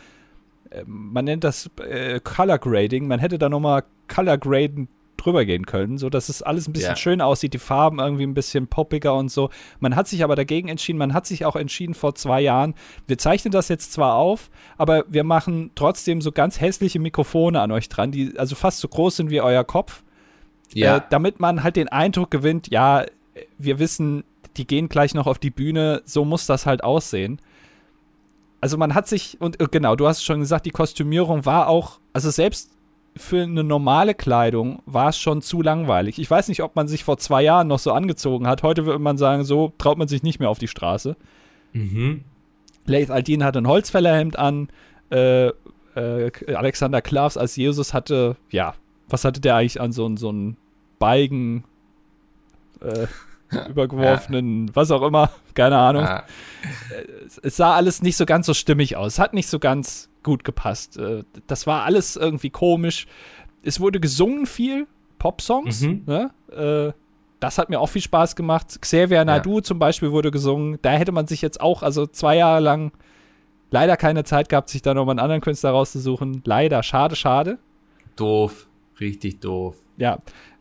äh, 0.71 0.83
man 0.87 1.25
nennt 1.25 1.45
das 1.45 1.71
äh, 1.77 2.19
Color 2.19 2.59
Grading, 2.59 3.07
man 3.07 3.21
hätte 3.21 3.39
da 3.39 3.49
nochmal 3.49 3.85
Color 4.09 4.39
Graden 4.39 4.89
drüber 5.23 5.45
gehen 5.45 5.67
können, 5.67 5.99
so 5.99 6.11
dass 6.11 6.29
es 6.29 6.43
alles 6.43 6.69
ein 6.69 6.73
bisschen 6.73 6.91
ja. 6.91 6.97
schön 6.97 7.21
aussieht, 7.21 7.55
die 7.55 7.59
Farben 7.59 7.99
irgendwie 7.99 8.25
ein 8.25 8.35
bisschen 8.35 8.67
poppiger 8.67 9.15
und 9.15 9.31
so. 9.31 9.51
Man 9.81 9.97
hat 9.97 10.09
sich 10.09 10.25
aber 10.25 10.37
dagegen 10.37 10.69
entschieden, 10.69 10.99
man 10.99 11.15
hat 11.15 11.27
sich 11.27 11.45
auch 11.45 11.57
entschieden 11.57 11.95
vor 11.95 12.15
zwei 12.15 12.41
Jahren, 12.41 12.75
wir 13.07 13.19
zeichnen 13.19 13.53
das 13.53 13.69
jetzt 13.69 13.93
zwar 13.93 14.15
auf, 14.15 14.51
aber 14.79 15.05
wir 15.09 15.25
machen 15.25 15.71
trotzdem 15.75 16.21
so 16.21 16.33
ganz 16.33 16.61
hässliche 16.61 16.99
Mikrofone 16.99 17.61
an 17.61 17.71
euch 17.71 17.89
dran, 17.89 18.13
die 18.13 18.39
also 18.39 18.55
fast 18.55 18.81
so 18.81 18.89
groß 18.89 19.17
sind 19.17 19.31
wie 19.31 19.41
euer 19.41 19.65
Kopf. 19.65 20.03
Ja. 20.75 20.97
Äh, 20.97 21.01
damit 21.11 21.39
man 21.39 21.63
halt 21.63 21.77
den 21.77 21.89
Eindruck 21.89 22.31
gewinnt, 22.31 22.69
ja, 22.71 23.05
wir 23.59 23.79
wissen, 23.79 24.25
die 24.57 24.67
gehen 24.67 24.89
gleich 24.89 25.15
noch 25.15 25.27
auf 25.27 25.39
die 25.39 25.51
Bühne, 25.51 26.03
so 26.05 26.25
muss 26.25 26.47
das 26.47 26.67
halt 26.67 26.85
aussehen. 26.85 27.41
Also 28.61 28.77
man 28.77 28.95
hat 28.95 29.09
sich, 29.09 29.41
und 29.41 29.61
äh, 29.61 29.67
genau, 29.71 29.97
du 29.97 30.07
hast 30.07 30.25
schon 30.25 30.41
gesagt, 30.41 30.67
die 30.67 30.71
Kostümierung 30.71 31.45
war 31.45 31.69
auch, 31.69 31.99
also 32.13 32.31
selbst 32.31 32.71
für 33.17 33.43
eine 33.43 33.65
normale 33.65 34.15
Kleidung 34.15 34.83
war 34.87 35.11
es 35.11 35.19
schon 35.19 35.43
zu 35.43 35.61
langweilig. 35.61 36.19
Ich 36.19 36.31
weiß 36.31 36.49
nicht, 36.49 36.63
ob 36.63 36.77
man 36.77 36.89
sich 36.89 37.05
vor 37.05 37.19
zwei 37.19 37.43
Jahren 37.43 37.69
noch 37.69 37.79
so 37.79 37.93
angezogen 37.93 38.47
hat. 38.47 38.63
Heute 38.63 38.87
würde 38.87 38.99
man 38.99 39.19
sagen, 39.19 39.45
so 39.45 39.73
traut 39.79 39.99
man 39.99 40.09
sich 40.09 40.23
nicht 40.23 40.41
mehr 40.41 40.49
auf 40.49 40.59
die 40.59 40.69
Straße. 40.69 41.17
Mhm. 41.73 42.25
Leith 42.87 43.11
Aldin 43.11 43.45
hatte 43.45 43.59
ein 43.61 43.69
Holzfällerhemd 43.69 44.39
an. 44.39 44.69
Äh, 45.11 45.49
äh, 45.95 46.31
Alexander 46.55 47.03
Klavs 47.03 47.37
als 47.37 47.57
Jesus 47.57 47.93
hatte, 47.93 48.37
ja, 48.51 48.75
was 49.09 49.25
hatte 49.25 49.41
der 49.41 49.57
eigentlich 49.57 49.81
an? 49.81 49.93
So, 49.93 50.17
so 50.17 50.31
einen 50.31 50.57
Beigen 50.99 51.65
äh, 52.81 53.07
übergeworfenen, 53.69 54.69
ja. 54.69 54.75
was 54.75 54.91
auch 54.91 55.03
immer, 55.03 55.31
keine 55.55 55.77
Ahnung. 55.77 56.05
Ja. 56.05 56.25
Es 57.43 57.57
sah 57.57 57.75
alles 57.75 58.01
nicht 58.01 58.17
so 58.17 58.25
ganz 58.25 58.47
so 58.47 58.55
stimmig 58.55 58.97
aus. 58.97 59.15
Es 59.15 59.19
hat 59.19 59.35
nicht 59.35 59.49
so 59.49 59.59
ganz 59.59 60.09
gut 60.23 60.45
gepasst. 60.45 60.97
Äh, 60.99 61.25
das 61.47 61.67
war 61.67 61.85
alles 61.85 62.17
irgendwie 62.17 62.51
komisch. 62.51 63.07
Es 63.63 63.81
wurde 63.81 64.01
gesungen 64.01 64.47
viel, 64.47 64.87
Popsongs. 65.19 65.83
Mhm. 65.83 66.03
Ne? 66.07 66.31
Äh, 66.51 66.93
das 67.41 67.59
hat 67.59 67.71
mir 67.71 67.81
auch 67.81 67.89
viel 67.89 68.03
Spaß 68.03 68.37
gemacht. 68.37 68.81
Xavier 68.81 69.25
Nadu 69.25 69.57
ja. 69.57 69.63
zum 69.63 69.79
Beispiel 69.79 70.13
wurde 70.13 70.31
gesungen. 70.31 70.79
Da 70.83 70.91
hätte 70.93 71.13
man 71.13 71.27
sich 71.27 71.43
jetzt 71.43 71.61
auch, 71.61 71.83
also 71.83 72.07
zwei 72.07 72.37
Jahre 72.37 72.61
lang, 72.61 72.93
leider 73.71 73.97
keine 73.97 74.25
Zeit 74.25 74.49
gehabt, 74.49 74.69
sich 74.69 74.83
da 74.83 74.95
nochmal 74.95 75.15
einen 75.15 75.21
anderen 75.21 75.41
Künstler 75.41 75.71
rauszusuchen. 75.71 76.43
Leider, 76.45 76.83
schade, 76.83 77.17
schade. 77.17 77.59
Doof, 78.17 78.69
richtig 79.01 79.41
doof. 79.41 79.77
Ja. 79.97 80.19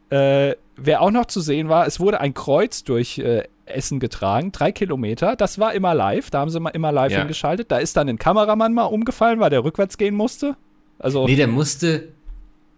Äh, 0.09 0.55
wer 0.75 1.01
auch 1.01 1.11
noch 1.11 1.25
zu 1.25 1.39
sehen 1.39 1.69
war, 1.69 1.85
es 1.85 1.99
wurde 1.99 2.19
ein 2.19 2.33
Kreuz 2.33 2.83
durch 2.83 3.19
äh, 3.19 3.43
Essen 3.65 3.99
getragen, 3.99 4.51
drei 4.51 4.71
Kilometer. 4.71 5.35
Das 5.35 5.59
war 5.59 5.73
immer 5.73 5.93
live, 5.93 6.29
da 6.29 6.39
haben 6.39 6.49
sie 6.49 6.59
mal 6.59 6.69
immer 6.69 6.91
live 6.91 7.11
ja. 7.11 7.19
hingeschaltet. 7.19 7.71
Da 7.71 7.77
ist 7.77 7.95
dann 7.97 8.09
ein 8.09 8.17
Kameramann 8.17 8.73
mal 8.73 8.85
umgefallen, 8.85 9.39
weil 9.39 9.49
der 9.49 9.63
rückwärts 9.63 9.97
gehen 9.97 10.15
musste. 10.15 10.55
Also 10.99 11.25
nee, 11.25 11.35
der 11.35 11.47
musste, 11.47 12.09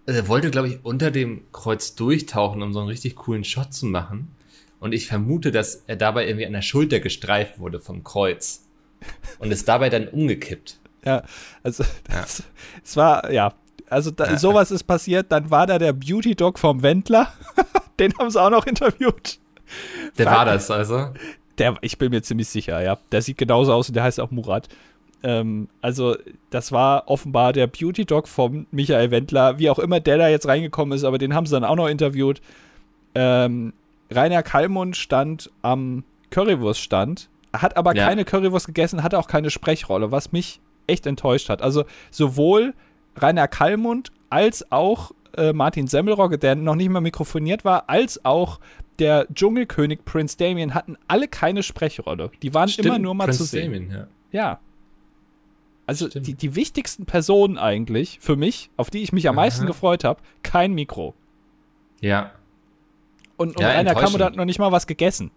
also 0.05 0.19
er 0.19 0.27
wollte, 0.27 0.51
glaube 0.51 0.69
ich, 0.69 0.79
unter 0.83 1.11
dem 1.11 1.43
Kreuz 1.51 1.95
durchtauchen, 1.95 2.61
um 2.61 2.73
so 2.73 2.79
einen 2.79 2.89
richtig 2.89 3.15
coolen 3.15 3.43
Shot 3.43 3.73
zu 3.73 3.85
machen. 3.85 4.29
Und 4.79 4.93
ich 4.93 5.07
vermute, 5.07 5.51
dass 5.51 5.83
er 5.87 5.95
dabei 5.95 6.27
irgendwie 6.27 6.45
an 6.45 6.53
der 6.53 6.61
Schulter 6.61 6.99
gestreift 6.99 7.59
wurde 7.59 7.79
vom 7.79 8.03
Kreuz. 8.03 8.65
Und 9.39 9.51
ist 9.51 9.67
dabei 9.67 9.89
dann 9.89 10.07
umgekippt. 10.07 10.79
Ja, 11.05 11.21
also 11.63 11.83
das, 12.05 12.37
ja. 12.37 12.45
es 12.81 12.95
war, 12.95 13.29
ja, 13.29 13.53
also 13.89 14.09
da, 14.09 14.25
ja. 14.25 14.37
sowas 14.37 14.71
ist 14.71 14.83
passiert. 14.83 15.33
Dann 15.33 15.51
war 15.51 15.67
da 15.67 15.77
der 15.77 15.91
Beauty 15.91 16.33
Dog 16.33 16.57
vom 16.57 16.81
Wendler. 16.81 17.33
Den 17.99 18.17
haben 18.17 18.29
sie 18.29 18.41
auch 18.41 18.49
noch 18.49 18.65
interviewt. 18.65 19.37
Der 20.17 20.25
war 20.27 20.45
das 20.45 20.69
also? 20.69 21.09
Der, 21.57 21.75
ich 21.81 21.97
bin 21.97 22.09
mir 22.09 22.21
ziemlich 22.21 22.49
sicher, 22.49 22.81
ja. 22.81 22.97
Der 23.11 23.21
sieht 23.21 23.37
genauso 23.37 23.73
aus 23.73 23.87
und 23.87 23.95
der 23.95 24.03
heißt 24.03 24.19
auch 24.19 24.31
Murat. 24.31 24.69
Ähm, 25.23 25.69
also, 25.81 26.15
das 26.49 26.71
war 26.71 27.07
offenbar 27.07 27.53
der 27.53 27.67
Beauty 27.67 28.05
Dog 28.05 28.27
von 28.27 28.67
Michael 28.71 29.11
Wendler, 29.11 29.57
wie 29.57 29.69
auch 29.69 29.79
immer 29.79 29.99
der 29.99 30.17
da 30.17 30.27
jetzt 30.27 30.47
reingekommen 30.47 30.95
ist, 30.95 31.03
aber 31.03 31.17
den 31.17 31.33
haben 31.33 31.45
sie 31.45 31.53
dann 31.53 31.63
auch 31.63 31.75
noch 31.75 31.87
interviewt. 31.87 32.41
Ähm, 33.15 33.73
Rainer 34.11 34.43
Kallmund 34.43 34.97
stand 34.97 35.49
am 35.61 36.03
Currywurststand, 36.29 37.29
hat 37.53 37.77
aber 37.77 37.95
ja. 37.95 38.07
keine 38.07 38.25
Currywurst 38.25 38.67
gegessen, 38.67 39.01
hatte 39.01 39.17
auch 39.17 39.27
keine 39.27 39.49
Sprechrolle, 39.49 40.11
was 40.11 40.31
mich 40.31 40.59
echt 40.87 41.05
enttäuscht 41.05 41.49
hat. 41.49 41.61
Also, 41.61 41.85
sowohl 42.11 42.73
Rainer 43.15 43.47
Kallmund 43.47 44.11
als 44.29 44.71
auch 44.71 45.11
äh, 45.37 45.53
Martin 45.53 45.87
Semmelrogge, 45.87 46.37
der 46.37 46.55
noch 46.55 46.75
nicht 46.75 46.89
mal 46.89 46.99
mikrofoniert 46.99 47.63
war, 47.63 47.89
als 47.89 48.25
auch 48.25 48.59
der 48.99 49.27
Dschungelkönig 49.33 50.05
Prince 50.05 50.37
Damien 50.37 50.73
hatten 50.73 50.97
alle 51.07 51.27
keine 51.27 51.63
Sprechrolle. 51.63 52.31
Die 52.41 52.53
waren 52.53 52.69
Stimmt, 52.69 52.87
immer 52.87 52.99
nur 52.99 53.13
mal 53.13 53.25
Prince 53.25 53.39
zu 53.39 53.45
sehen. 53.45 53.71
Damien, 53.71 53.91
ja. 53.91 54.07
ja. 54.31 54.59
Also 55.85 56.07
die, 56.07 56.33
die 56.33 56.55
wichtigsten 56.55 57.05
Personen 57.05 57.57
eigentlich 57.57 58.19
für 58.21 58.37
mich, 58.37 58.69
auf 58.77 58.89
die 58.89 59.03
ich 59.03 59.11
mich 59.11 59.27
am 59.27 59.35
meisten 59.35 59.65
gefreut 59.65 60.03
habe, 60.03 60.21
kein 60.41 60.73
Mikro. 60.73 61.13
Ja. 61.99 62.31
Und, 63.35 63.57
und 63.57 63.61
ja, 63.61 63.69
Rainer 63.69 63.95
Kammer 63.95 64.19
hat 64.19 64.35
noch 64.35 64.45
nicht 64.45 64.59
mal 64.59 64.71
was 64.71 64.87
gegessen. 64.87 65.31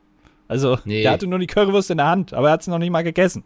Also, 0.48 0.78
nee. 0.84 1.02
der 1.02 1.10
hatte 1.10 1.26
nur 1.26 1.40
die 1.40 1.48
Currywurst 1.48 1.90
in 1.90 1.96
der 1.96 2.06
Hand, 2.06 2.32
aber 2.32 2.48
er 2.48 2.52
hat 2.52 2.62
sie 2.62 2.70
noch 2.70 2.78
nicht 2.78 2.90
mal 2.90 3.02
gegessen. 3.02 3.42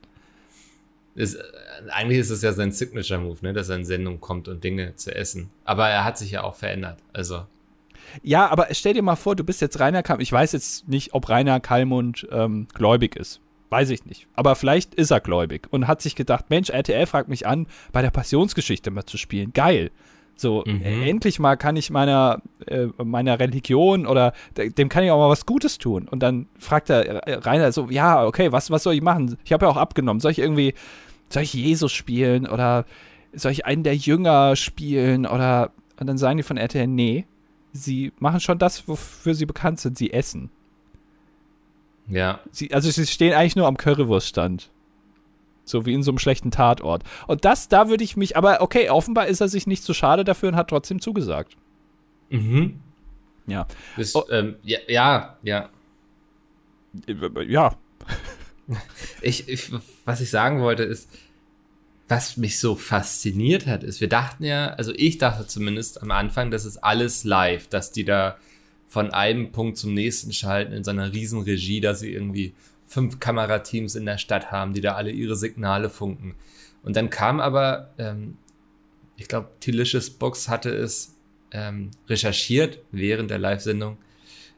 Ist, 1.14 1.37
äh, 1.37 1.43
eigentlich 1.90 2.19
ist 2.19 2.31
es 2.31 2.43
ja 2.43 2.52
sein 2.52 2.73
Signature-Move, 2.73 3.38
ne, 3.40 3.52
dass 3.55 3.71
er 3.71 3.76
in 3.76 3.85
Sendung 3.85 4.21
kommt 4.21 4.49
und 4.49 4.62
Dinge 4.62 4.95
zu 4.97 5.14
essen. 5.14 5.50
Aber 5.64 5.88
er 5.88 6.05
hat 6.05 6.19
sich 6.19 6.33
ja 6.33 6.43
auch 6.43 6.55
verändert. 6.55 6.99
Also. 7.12 7.47
Ja, 8.23 8.49
aber 8.49 8.69
stell 8.73 8.95
dir 8.95 9.02
mal 9.02 9.17
vor, 9.17 9.37
du 9.37 9.45
bist 9.45 9.61
jetzt 9.61 9.81
Rainer 9.81 10.02
Kalmund. 10.02 10.23
Ich 10.23 10.33
weiß 10.33 10.52
jetzt 10.52 10.88
nicht, 10.88 11.14
ob 11.14 11.29
Rainer 11.29 11.61
Kalmund 11.61 12.26
ähm, 12.31 12.69
gläubig 12.75 13.17
ist. 13.17 13.40
Weiß 13.71 13.90
ich 13.90 14.05
nicht. 14.05 14.26
Aber 14.35 14.57
vielleicht 14.57 14.95
ist 14.95 15.11
er 15.11 15.21
gläubig 15.21 15.69
und 15.71 15.87
hat 15.87 16.02
sich 16.02 16.17
gedacht, 16.17 16.47
Mensch, 16.50 16.71
RTL 16.71 17.07
fragt 17.07 17.29
mich 17.29 17.47
an, 17.47 17.67
bei 17.93 18.02
der 18.02 18.11
Passionsgeschichte 18.11 18.90
mal 18.90 19.07
zu 19.07 19.17
spielen. 19.17 19.52
Geil. 19.52 19.90
So, 20.35 20.64
mhm. 20.67 20.81
endlich 20.83 21.38
mal 21.38 21.57
kann 21.57 21.76
ich 21.76 21.90
meiner, 21.90 22.40
äh, 22.67 22.87
meiner 22.97 23.38
Religion 23.38 24.07
oder 24.07 24.33
dem 24.57 24.88
kann 24.88 25.05
ich 25.05 25.11
auch 25.11 25.19
mal 25.19 25.29
was 25.29 25.47
Gutes 25.47 25.79
tun. 25.79 26.09
Und 26.09 26.23
dann 26.23 26.47
fragt 26.59 26.90
er 26.90 27.29
äh, 27.29 27.35
Rainer 27.35 27.73
so, 27.73 27.90
ja, 27.90 28.25
okay, 28.26 28.50
was, 28.50 28.71
was 28.71 28.83
soll 28.83 28.95
ich 28.95 29.02
machen? 29.02 29.37
Ich 29.45 29.52
habe 29.52 29.67
ja 29.67 29.71
auch 29.71 29.76
abgenommen. 29.76 30.21
Soll 30.21 30.33
ich 30.33 30.38
irgendwie, 30.38 30.75
soll 31.29 31.43
ich 31.43 31.52
Jesus 31.52 31.93
spielen 31.93 32.47
oder 32.47 32.87
soll 33.33 33.52
ich 33.52 33.67
einen 33.67 33.85
der 33.85 33.95
Jünger 33.95 34.57
spielen 34.57 35.26
oder 35.26 35.73
und 36.00 36.07
dann 36.07 36.17
sagen 36.17 36.38
die 36.38 36.43
von 36.43 36.57
RTL, 36.57 36.87
nee, 36.87 37.26
sie 37.73 38.12
machen 38.19 38.41
schon 38.41 38.59
das, 38.59 38.87
wofür 38.89 39.35
sie 39.35 39.47
bekannt 39.47 39.81
sind. 39.81 39.99
Sie 39.99 40.12
essen. 40.12 40.50
Ja. 42.09 42.41
Sie, 42.50 42.73
also 42.73 42.91
sie 42.91 43.07
stehen 43.07 43.35
eigentlich 43.35 43.57
nur 43.57 43.67
am 43.67 43.77
Currywurststand. 43.77 44.71
So 45.65 45.87
wie 45.87 45.95
in 45.95 46.03
so 46.03 46.11
einem 46.11 46.19
schlechten 46.19 46.50
Tatort. 46.50 47.05
Und 47.29 47.45
das, 47.45 47.69
da 47.69 47.89
würde 47.89 48.03
ich 48.03 48.17
mich, 48.17 48.37
aber 48.37 48.61
okay, 48.61 48.91
offenbar 48.91 49.29
ist 49.29 49.41
er 49.41 49.49
sich 49.49 49.67
nicht 49.67 49.85
zu 49.85 49.95
schade 49.95 50.25
dafür 50.25 50.49
und 50.49 50.57
hat 50.57 50.69
trotzdem 50.69 51.00
zugesagt. 51.00 51.57
Mhm. 52.31 52.81
Ja. 53.47 53.67
Bis, 53.97 54.15
oh. 54.15 54.25
ähm, 54.31 54.57
ja, 54.62 54.79
ja, 54.89 55.37
ja. 55.43 55.69
Ja. 57.47 57.77
ich, 59.23 59.49
ich, 59.49 59.73
was 60.05 60.21
ich 60.21 60.31
sagen 60.31 60.61
wollte 60.61 60.83
ist, 60.83 61.09
was 62.11 62.37
mich 62.37 62.59
so 62.59 62.75
fasziniert 62.75 63.67
hat, 63.67 63.85
ist, 63.85 64.00
wir 64.00 64.09
dachten 64.09 64.43
ja, 64.43 64.71
also 64.71 64.93
ich 64.97 65.19
dachte 65.19 65.47
zumindest 65.47 66.02
am 66.02 66.11
Anfang, 66.11 66.50
das 66.50 66.64
ist 66.64 66.79
alles 66.79 67.23
live, 67.23 67.69
dass 67.69 67.93
die 67.93 68.05
da 68.05 68.37
von 68.88 69.12
einem 69.12 69.52
Punkt 69.52 69.79
zum 69.79 69.95
nächsten 69.95 70.33
schalten 70.33 70.73
in 70.73 70.83
so 70.83 70.90
einer 70.90 71.12
riesen 71.12 71.43
Regie, 71.43 71.81
dass 71.81 72.00
sie 72.00 72.12
irgendwie 72.12 72.55
fünf 72.88 73.21
Kamerateams 73.21 73.95
in 73.95 74.05
der 74.05 74.19
Stadt 74.19 74.50
haben, 74.50 74.75
die 74.75 74.81
da 74.81 74.97
alle 74.97 75.12
ihre 75.12 75.37
Signale 75.37 75.88
funken. 75.88 76.35
Und 76.83 76.97
dann 76.97 77.09
kam 77.09 77.38
aber, 77.38 77.95
ähm, 77.99 78.37
ich 79.17 79.29
glaube, 79.29 79.50
Tilicious 79.61 80.11
Box 80.11 80.49
hatte 80.49 80.71
es 80.71 81.14
ähm, 81.52 81.93
recherchiert 82.09 82.81
während 82.90 83.31
der 83.31 83.38
Live-Sendung, 83.38 83.99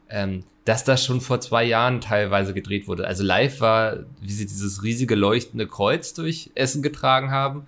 ähm, 0.09 0.43
dass 0.65 0.83
das 0.83 1.03
schon 1.03 1.19
vor 1.19 1.41
zwei 1.41 1.65
Jahren 1.65 1.99
teilweise 1.99 2.53
gedreht 2.53 2.87
wurde. 2.87 3.05
Also 3.07 3.23
live 3.23 3.59
war, 3.59 4.05
wie 4.21 4.31
sie 4.31 4.45
dieses 4.45 4.83
riesige 4.83 5.15
leuchtende 5.15 5.67
Kreuz 5.67 6.13
durch 6.13 6.51
Essen 6.55 6.81
getragen 6.81 7.31
haben 7.31 7.67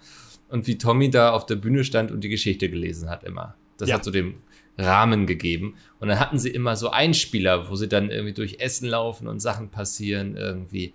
und 0.50 0.68
wie 0.68 0.78
Tommy 0.78 1.10
da 1.10 1.32
auf 1.32 1.46
der 1.46 1.56
Bühne 1.56 1.84
stand 1.84 2.12
und 2.12 2.22
die 2.22 2.30
Geschichte 2.30 2.70
gelesen 2.70 3.10
hat 3.10 3.24
immer. 3.24 3.56
Das 3.78 3.90
ja. 3.90 3.96
hat 3.96 4.06
so 4.06 4.12
dem 4.12 4.36
Rahmen 4.78 5.26
gegeben. 5.26 5.76
Und 6.00 6.08
dann 6.08 6.20
hatten 6.20 6.40
sie 6.40 6.50
immer 6.50 6.76
so 6.76 6.90
Einspieler, 6.90 7.70
wo 7.70 7.76
sie 7.76 7.90
dann 7.90 8.10
irgendwie 8.10 8.34
durch 8.34 8.60
Essen 8.60 8.88
laufen 8.88 9.28
und 9.28 9.40
Sachen 9.40 9.70
passieren 9.70 10.38
irgendwie. 10.38 10.94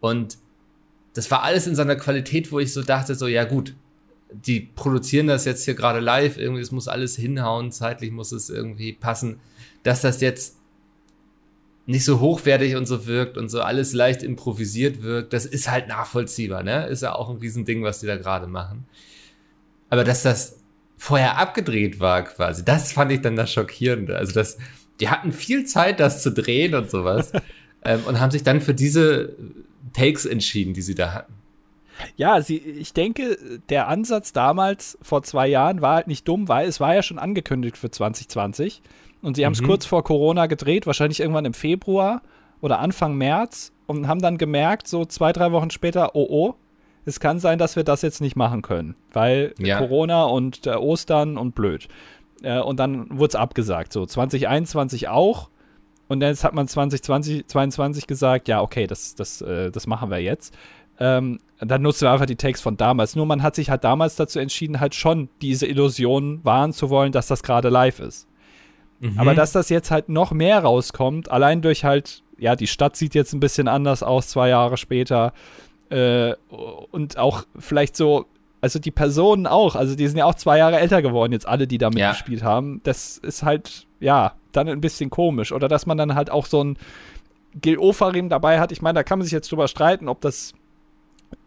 Und 0.00 0.38
das 1.14 1.30
war 1.30 1.42
alles 1.42 1.66
in 1.66 1.74
so 1.74 1.82
einer 1.82 1.96
Qualität, 1.96 2.52
wo 2.52 2.60
ich 2.60 2.72
so 2.72 2.82
dachte, 2.82 3.14
so, 3.14 3.26
ja 3.26 3.44
gut, 3.44 3.74
die 4.32 4.60
produzieren 4.60 5.26
das 5.26 5.44
jetzt 5.44 5.64
hier 5.64 5.74
gerade 5.74 6.00
live, 6.00 6.38
irgendwie, 6.38 6.62
es 6.62 6.70
muss 6.70 6.86
alles 6.86 7.16
hinhauen, 7.16 7.72
zeitlich 7.72 8.12
muss 8.12 8.32
es 8.32 8.48
irgendwie 8.48 8.92
passen, 8.92 9.40
dass 9.82 10.02
das 10.02 10.20
jetzt 10.20 10.59
nicht 11.86 12.04
so 12.04 12.20
hochwertig 12.20 12.76
und 12.76 12.86
so 12.86 13.06
wirkt 13.06 13.36
und 13.36 13.48
so 13.48 13.62
alles 13.62 13.92
leicht 13.92 14.22
improvisiert 14.22 15.02
wirkt, 15.02 15.32
das 15.32 15.46
ist 15.46 15.70
halt 15.70 15.88
nachvollziehbar, 15.88 16.62
ne? 16.62 16.86
Ist 16.86 17.02
ja 17.02 17.14
auch 17.14 17.30
ein 17.30 17.38
Riesending, 17.38 17.82
was 17.82 18.00
die 18.00 18.06
da 18.06 18.16
gerade 18.16 18.46
machen. 18.46 18.86
Aber 19.88 20.04
dass 20.04 20.22
das 20.22 20.60
vorher 20.96 21.38
abgedreht 21.38 21.98
war 21.98 22.22
quasi. 22.24 22.64
Das 22.64 22.92
fand 22.92 23.10
ich 23.10 23.22
dann 23.22 23.34
das 23.34 23.50
Schockierende. 23.50 24.16
Also 24.16 24.32
das, 24.32 24.58
die 25.00 25.08
hatten 25.08 25.32
viel 25.32 25.64
Zeit, 25.64 25.98
das 25.98 26.22
zu 26.22 26.30
drehen 26.30 26.74
und 26.74 26.90
sowas 26.90 27.32
ähm, 27.84 28.02
und 28.06 28.20
haben 28.20 28.30
sich 28.30 28.42
dann 28.42 28.60
für 28.60 28.74
diese 28.74 29.34
Takes 29.94 30.26
entschieden, 30.26 30.74
die 30.74 30.82
sie 30.82 30.94
da 30.94 31.12
hatten. 31.14 31.32
Ja, 32.16 32.40
sie, 32.40 32.58
ich 32.58 32.92
denke, 32.92 33.36
der 33.68 33.88
Ansatz 33.88 34.32
damals 34.32 34.98
vor 35.02 35.22
zwei 35.22 35.48
Jahren 35.48 35.82
war 35.82 35.96
halt 35.96 36.06
nicht 36.06 36.28
dumm, 36.28 36.48
weil 36.48 36.68
es 36.68 36.80
war 36.80 36.94
ja 36.94 37.02
schon 37.02 37.18
angekündigt 37.18 37.76
für 37.76 37.90
2020 37.90 38.82
und 39.22 39.36
sie 39.36 39.44
haben 39.44 39.52
es 39.52 39.60
mhm. 39.60 39.66
kurz 39.66 39.86
vor 39.86 40.04
Corona 40.04 40.46
gedreht, 40.46 40.86
wahrscheinlich 40.86 41.20
irgendwann 41.20 41.44
im 41.44 41.54
Februar 41.54 42.22
oder 42.60 42.78
Anfang 42.78 43.16
März 43.16 43.72
und 43.86 44.08
haben 44.08 44.20
dann 44.20 44.38
gemerkt, 44.38 44.88
so 44.88 45.04
zwei, 45.04 45.32
drei 45.32 45.52
Wochen 45.52 45.70
später, 45.70 46.14
oh 46.14 46.26
oh, 46.28 46.54
es 47.04 47.20
kann 47.20 47.38
sein, 47.38 47.58
dass 47.58 47.76
wir 47.76 47.84
das 47.84 48.02
jetzt 48.02 48.20
nicht 48.20 48.36
machen 48.36 48.62
können, 48.62 48.94
weil 49.12 49.54
ja. 49.58 49.78
Corona 49.78 50.24
und 50.24 50.66
äh, 50.66 50.74
Ostern 50.74 51.36
und 51.36 51.54
blöd. 51.54 51.88
Äh, 52.42 52.60
und 52.60 52.78
dann 52.78 53.18
wurde 53.18 53.30
es 53.30 53.34
abgesagt. 53.34 53.92
So 53.92 54.06
2021 54.06 55.08
auch. 55.08 55.50
Und 56.08 56.22
jetzt 56.22 56.44
hat 56.44 56.54
man 56.54 56.66
2020, 56.66 57.46
2022 57.46 58.06
gesagt, 58.06 58.48
ja, 58.48 58.60
okay, 58.60 58.86
das, 58.86 59.14
das, 59.14 59.40
äh, 59.42 59.70
das 59.70 59.86
machen 59.86 60.10
wir 60.10 60.18
jetzt. 60.18 60.54
Ähm, 60.98 61.40
dann 61.58 61.82
nutzen 61.82 62.02
wir 62.02 62.12
einfach 62.12 62.26
die 62.26 62.36
Takes 62.36 62.60
von 62.60 62.76
damals. 62.76 63.16
Nur 63.16 63.26
man 63.26 63.42
hat 63.42 63.54
sich 63.54 63.70
halt 63.70 63.84
damals 63.84 64.16
dazu 64.16 64.38
entschieden, 64.38 64.80
halt 64.80 64.94
schon 64.94 65.28
diese 65.40 65.66
Illusion 65.66 66.40
wahren 66.44 66.72
zu 66.72 66.90
wollen, 66.90 67.12
dass 67.12 67.26
das 67.26 67.42
gerade 67.42 67.68
live 67.68 68.00
ist. 68.00 68.26
Mhm. 69.00 69.18
Aber 69.18 69.34
dass 69.34 69.52
das 69.52 69.68
jetzt 69.68 69.90
halt 69.90 70.08
noch 70.08 70.30
mehr 70.30 70.60
rauskommt, 70.60 71.30
allein 71.30 71.62
durch 71.62 71.84
halt, 71.84 72.22
ja, 72.38 72.54
die 72.54 72.66
Stadt 72.66 72.96
sieht 72.96 73.14
jetzt 73.14 73.32
ein 73.32 73.40
bisschen 73.40 73.66
anders 73.66 74.02
aus, 74.02 74.28
zwei 74.28 74.48
Jahre 74.50 74.76
später. 74.76 75.32
Äh, 75.88 76.34
und 76.90 77.18
auch 77.18 77.44
vielleicht 77.58 77.96
so, 77.96 78.26
also 78.60 78.78
die 78.78 78.90
Personen 78.90 79.46
auch, 79.46 79.74
also 79.74 79.96
die 79.96 80.06
sind 80.06 80.18
ja 80.18 80.26
auch 80.26 80.34
zwei 80.34 80.58
Jahre 80.58 80.78
älter 80.78 81.02
geworden, 81.02 81.32
jetzt 81.32 81.48
alle, 81.48 81.66
die 81.66 81.78
da 81.78 81.88
mitgespielt 81.88 82.42
ja. 82.42 82.46
haben. 82.46 82.80
Das 82.84 83.18
ist 83.18 83.42
halt, 83.42 83.86
ja, 83.98 84.34
dann 84.52 84.68
ein 84.68 84.80
bisschen 84.80 85.10
komisch. 85.10 85.52
Oder 85.52 85.66
dass 85.66 85.86
man 85.86 85.96
dann 85.96 86.14
halt 86.14 86.30
auch 86.30 86.46
so 86.46 86.62
ein 86.62 86.78
Gil 87.54 87.78
Ofarim 87.78 88.28
dabei 88.28 88.60
hat. 88.60 88.70
Ich 88.70 88.82
meine, 88.82 88.94
da 88.98 89.02
kann 89.02 89.18
man 89.18 89.24
sich 89.24 89.32
jetzt 89.32 89.50
drüber 89.50 89.66
streiten, 89.66 90.08
ob 90.08 90.20
das 90.20 90.52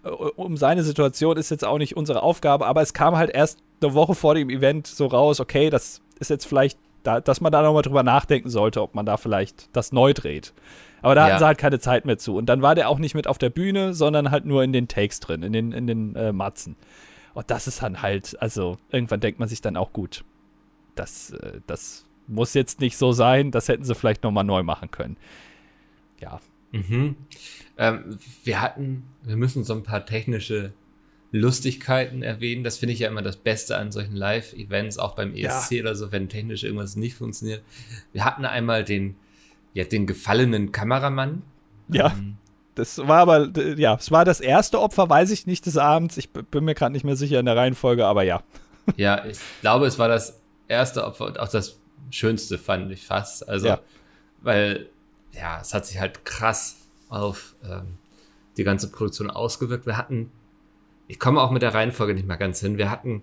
äh, 0.03 0.09
um 0.09 0.57
seine 0.57 0.83
Situation 0.83 1.37
ist 1.37 1.51
jetzt 1.51 1.65
auch 1.65 1.77
nicht 1.77 1.95
unsere 1.95 2.23
Aufgabe, 2.23 2.65
aber 2.65 2.81
es 2.81 2.93
kam 2.93 3.15
halt 3.15 3.29
erst 3.29 3.59
eine 3.81 3.93
Woche 3.93 4.15
vor 4.15 4.35
dem 4.35 4.49
Event 4.49 4.87
so 4.87 5.07
raus, 5.07 5.39
okay, 5.39 5.69
das 5.69 6.01
ist 6.19 6.29
jetzt 6.29 6.45
vielleicht, 6.45 6.77
da, 7.03 7.21
dass 7.21 7.41
man 7.41 7.51
da 7.51 7.61
nochmal 7.61 7.81
drüber 7.81 8.03
nachdenken 8.03 8.49
sollte, 8.49 8.81
ob 8.81 8.95
man 8.95 9.05
da 9.05 9.17
vielleicht 9.17 9.75
das 9.75 9.91
neu 9.91 10.13
dreht. 10.13 10.53
Aber 11.01 11.15
da 11.15 11.21
ja. 11.21 11.33
hatten 11.33 11.39
sie 11.39 11.45
halt 11.45 11.57
keine 11.57 11.79
Zeit 11.79 12.05
mehr 12.05 12.17
zu. 12.17 12.37
Und 12.37 12.47
dann 12.47 12.61
war 12.61 12.75
der 12.75 12.89
auch 12.89 12.97
nicht 12.97 13.13
mit 13.13 13.27
auf 13.27 13.37
der 13.37 13.49
Bühne, 13.49 13.93
sondern 13.93 14.31
halt 14.31 14.45
nur 14.45 14.63
in 14.63 14.71
den 14.71 14.87
Takes 14.87 15.19
drin, 15.19 15.43
in 15.43 15.51
den, 15.51 15.71
in 15.73 15.85
den 15.85 16.15
äh, 16.15 16.31
Matzen. 16.31 16.77
Und 17.33 17.51
das 17.51 17.67
ist 17.67 17.81
dann 17.81 18.01
halt, 18.01 18.41
also 18.41 18.77
irgendwann 18.91 19.19
denkt 19.19 19.39
man 19.39 19.49
sich 19.49 19.59
dann 19.59 19.75
auch 19.75 19.91
gut. 19.91 20.23
Das, 20.95 21.31
äh, 21.31 21.59
das 21.67 22.05
muss 22.27 22.53
jetzt 22.53 22.79
nicht 22.79 22.97
so 22.97 23.11
sein, 23.11 23.51
das 23.51 23.67
hätten 23.67 23.83
sie 23.83 23.95
vielleicht 23.95 24.23
nochmal 24.23 24.45
neu 24.45 24.63
machen 24.63 24.91
können. 24.91 25.17
Ja. 26.21 26.39
Mhm. 26.71 27.17
Ähm, 27.77 28.17
wir 28.43 28.61
hatten, 28.61 29.03
wir 29.23 29.35
müssen 29.35 29.63
so 29.63 29.73
ein 29.73 29.83
paar 29.83 30.05
technische 30.05 30.73
Lustigkeiten 31.33 32.23
erwähnen. 32.23 32.63
Das 32.63 32.77
finde 32.77 32.93
ich 32.93 32.99
ja 32.99 33.09
immer 33.09 33.21
das 33.21 33.35
Beste 33.35 33.77
an 33.77 33.91
solchen 33.91 34.15
Live-Events, 34.15 34.99
auch 34.99 35.15
beim 35.15 35.35
ESC 35.35 35.71
ja. 35.71 35.81
oder 35.81 35.95
so, 35.95 36.13
wenn 36.13 36.29
technisch 36.29 36.63
irgendwas 36.63 36.95
nicht 36.95 37.15
funktioniert. 37.15 37.61
Wir 38.13 38.23
hatten 38.23 38.45
einmal 38.45 38.85
den 38.85 39.15
ja, 39.73 39.83
den 39.83 40.07
gefallenen 40.07 40.71
Kameramann. 40.71 41.41
Ja. 41.89 42.11
Ähm, 42.11 42.37
das 42.75 42.97
war 42.97 43.19
aber, 43.19 43.49
ja, 43.77 43.95
es 43.95 44.09
war 44.09 44.25
das 44.25 44.39
erste 44.39 44.79
Opfer, 44.79 45.09
weiß 45.09 45.29
ich 45.31 45.45
nicht, 45.45 45.65
des 45.65 45.77
Abends. 45.77 46.17
Ich 46.17 46.31
bin 46.31 46.63
mir 46.63 46.73
gerade 46.73 46.91
nicht 46.91 47.03
mehr 47.03 47.15
sicher 47.15 47.39
in 47.39 47.45
der 47.45 47.55
Reihenfolge, 47.55 48.05
aber 48.05 48.23
ja. 48.23 48.43
Ja, 48.97 49.23
ich 49.23 49.39
glaube, 49.61 49.85
es 49.85 49.97
war 49.97 50.09
das 50.09 50.41
erste 50.67 51.05
Opfer 51.05 51.25
und 51.27 51.39
auch 51.39 51.47
das 51.47 51.79
schönste, 52.09 52.57
fand 52.57 52.91
ich 52.91 53.05
fast. 53.05 53.47
Also, 53.47 53.67
ja. 53.67 53.79
weil, 54.41 54.89
ja, 55.31 55.61
es 55.61 55.73
hat 55.73 55.85
sich 55.85 56.01
halt 56.01 56.25
krass 56.25 56.75
auf 57.07 57.55
ähm, 57.63 57.97
die 58.57 58.65
ganze 58.65 58.91
Produktion 58.91 59.29
ausgewirkt. 59.29 59.85
Wir 59.85 59.95
hatten, 59.95 60.31
ich 61.13 61.19
komme 61.19 61.39
auch 61.41 61.52
mit 61.52 61.62
der 61.62 61.76
Reihenfolge 61.76 62.15
nicht 62.15 62.28
mal 62.28 62.38
ganz 62.38 62.60
hin, 62.60 62.80
wir 62.80 62.89
hatten 62.89 63.21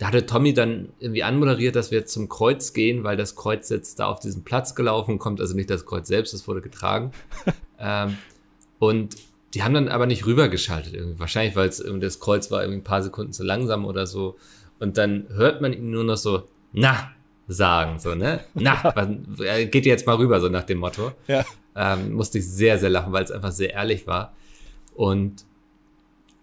da 0.00 0.06
hatte 0.06 0.24
Tommy 0.24 0.54
dann 0.54 0.88
irgendwie 0.98 1.22
anmoderiert, 1.22 1.76
dass 1.76 1.90
wir 1.90 1.98
jetzt 1.98 2.12
zum 2.12 2.30
Kreuz 2.30 2.72
gehen, 2.72 3.04
weil 3.04 3.18
das 3.18 3.36
Kreuz 3.36 3.68
jetzt 3.68 4.00
da 4.00 4.06
auf 4.06 4.18
diesen 4.18 4.44
Platz 4.44 4.74
gelaufen 4.74 5.18
kommt, 5.18 5.42
also 5.42 5.54
nicht 5.54 5.68
das 5.68 5.84
Kreuz 5.84 6.08
selbst, 6.08 6.32
das 6.32 6.48
wurde 6.48 6.62
getragen. 6.62 7.12
ähm, 7.78 8.16
und 8.78 9.16
die 9.52 9.62
haben 9.62 9.74
dann 9.74 9.88
aber 9.88 10.06
nicht 10.06 10.24
rübergeschaltet 10.24 10.94
irgendwie. 10.94 11.20
Wahrscheinlich, 11.20 11.54
weil 11.54 11.68
das 12.00 12.18
Kreuz 12.18 12.50
war 12.50 12.62
irgendwie 12.62 12.80
ein 12.80 12.84
paar 12.84 13.02
Sekunden 13.02 13.34
zu 13.34 13.44
langsam 13.44 13.84
oder 13.84 14.06
so. 14.06 14.38
Und 14.78 14.96
dann 14.96 15.26
hört 15.34 15.60
man 15.60 15.74
ihn 15.74 15.90
nur 15.90 16.04
noch 16.04 16.16
so, 16.16 16.44
na, 16.72 17.10
sagen, 17.46 17.98
so, 17.98 18.14
ne? 18.14 18.40
Na, 18.54 18.94
geht 19.70 19.84
jetzt 19.84 20.06
mal 20.06 20.16
rüber, 20.16 20.40
so 20.40 20.48
nach 20.48 20.64
dem 20.64 20.78
Motto. 20.78 21.12
Ja. 21.28 21.44
Ähm, 21.76 22.14
musste 22.14 22.38
ich 22.38 22.48
sehr, 22.48 22.78
sehr 22.78 22.90
lachen, 22.90 23.12
weil 23.12 23.24
es 23.24 23.30
einfach 23.30 23.52
sehr 23.52 23.74
ehrlich 23.74 24.06
war. 24.06 24.34
Und 24.94 25.44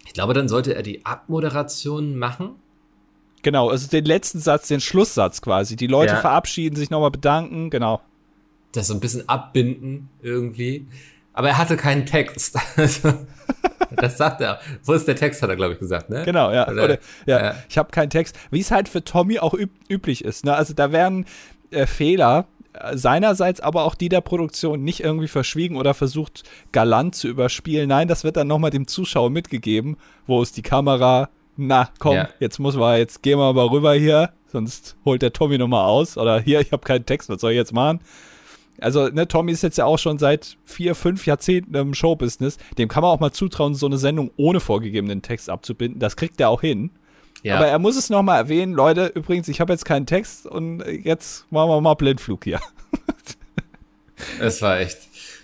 ich 0.07 0.13
glaube, 0.13 0.33
dann 0.33 0.49
sollte 0.49 0.73
er 0.73 0.81
die 0.81 1.05
Abmoderation 1.05 2.17
machen 2.17 2.55
Genau, 3.47 3.69
also 3.69 3.87
den 3.87 4.05
letzten 4.05 4.39
Satz, 4.39 4.67
den 4.67 4.81
Schlusssatz 4.81 5.41
quasi. 5.41 5.75
Die 5.75 5.87
Leute 5.87 6.15
ja. 6.15 6.19
verabschieden, 6.19 6.75
sich 6.75 6.89
nochmal 6.89 7.11
bedanken, 7.11 7.69
genau. 7.69 8.01
Das 8.73 8.87
so 8.87 8.93
ein 8.93 8.99
bisschen 8.99 9.29
abbinden 9.29 10.09
irgendwie. 10.21 10.87
Aber 11.33 11.49
er 11.49 11.57
hatte 11.57 11.77
keinen 11.77 12.05
Text. 12.05 12.57
Also, 12.75 13.13
das 13.95 14.17
sagt 14.17 14.41
er. 14.41 14.59
Wo 14.83 14.91
ist 14.91 15.07
der 15.07 15.15
Text, 15.15 15.41
hat 15.41 15.49
er, 15.49 15.55
glaube 15.55 15.73
ich, 15.73 15.79
gesagt, 15.79 16.09
ne? 16.09 16.23
Genau, 16.25 16.51
ja. 16.51 16.67
Oder, 16.67 16.83
Oder 16.83 16.97
ja, 17.25 17.39
ja, 17.39 17.55
Ich 17.69 17.77
habe 17.77 17.89
keinen 17.89 18.09
Text. 18.09 18.37
Wie 18.51 18.59
es 18.59 18.69
halt 18.69 18.89
für 18.89 19.01
Tommy 19.01 19.39
auch 19.39 19.53
üb 19.53 19.69
üblich 19.87 20.25
ist. 20.25 20.43
Ne? 20.43 20.53
Also 20.53 20.73
da 20.73 20.91
werden 20.91 21.25
äh, 21.71 21.85
Fehler 21.85 22.47
seinerseits, 22.93 23.59
aber 23.59 23.83
auch 23.83 23.95
die 23.95 24.09
der 24.09 24.21
Produktion 24.21 24.83
nicht 24.83 25.01
irgendwie 25.01 25.27
verschwiegen 25.27 25.77
oder 25.77 25.93
versucht, 25.93 26.43
galant 26.71 27.15
zu 27.15 27.27
überspielen. 27.27 27.89
Nein, 27.89 28.07
das 28.07 28.23
wird 28.23 28.37
dann 28.37 28.47
nochmal 28.47 28.71
dem 28.71 28.87
Zuschauer 28.87 29.29
mitgegeben. 29.29 29.97
Wo 30.25 30.41
ist 30.41 30.57
die 30.57 30.61
Kamera? 30.61 31.29
na 31.57 31.89
komm, 31.99 32.15
ja. 32.15 32.29
jetzt 32.39 32.59
muss 32.59 32.75
man, 32.75 32.97
jetzt 32.97 33.23
gehen 33.23 33.39
wir 33.39 33.51
mal 33.51 33.67
rüber 33.67 33.93
hier, 33.93 34.31
sonst 34.45 34.95
holt 35.03 35.21
der 35.21 35.33
Tommy 35.33 35.57
nochmal 35.57 35.85
aus. 35.85 36.17
Oder 36.17 36.39
hier, 36.39 36.61
ich 36.61 36.71
habe 36.71 36.85
keinen 36.85 37.05
Text, 37.05 37.29
was 37.29 37.41
soll 37.41 37.51
ich 37.51 37.57
jetzt 37.57 37.73
machen? 37.73 37.99
Also, 38.79 39.07
ne, 39.07 39.27
Tommy 39.27 39.51
ist 39.51 39.63
jetzt 39.63 39.79
ja 39.79 39.85
auch 39.85 39.97
schon 39.97 40.19
seit 40.19 40.57
vier, 40.63 40.93
fünf 40.93 41.25
Jahrzehnten 41.25 41.73
im 41.73 41.95
Showbusiness. 41.95 42.57
Dem 42.77 42.87
kann 42.87 43.01
man 43.01 43.11
auch 43.11 43.19
mal 43.19 43.31
zutrauen, 43.31 43.73
so 43.73 43.87
eine 43.87 43.97
Sendung 43.97 44.29
ohne 44.37 44.59
vorgegebenen 44.59 45.23
Text 45.23 45.49
abzubinden. 45.49 45.99
Das 45.99 46.15
kriegt 46.15 46.39
er 46.39 46.49
auch 46.49 46.61
hin. 46.61 46.91
Ja. 47.43 47.57
Aber 47.57 47.67
er 47.67 47.79
muss 47.79 47.95
es 47.95 48.09
nochmal 48.09 48.39
erwähnen, 48.39 48.73
Leute, 48.73 49.11
übrigens, 49.13 49.47
ich 49.47 49.61
habe 49.61 49.71
jetzt 49.73 49.85
keinen 49.85 50.05
Text 50.05 50.45
und 50.45 50.83
jetzt 50.85 51.45
machen 51.51 51.69
wir 51.69 51.81
mal 51.81 51.93
Blindflug 51.93 52.43
hier. 52.43 52.59
Es 54.39 54.63
war 54.63 54.79
echt. 54.79 54.97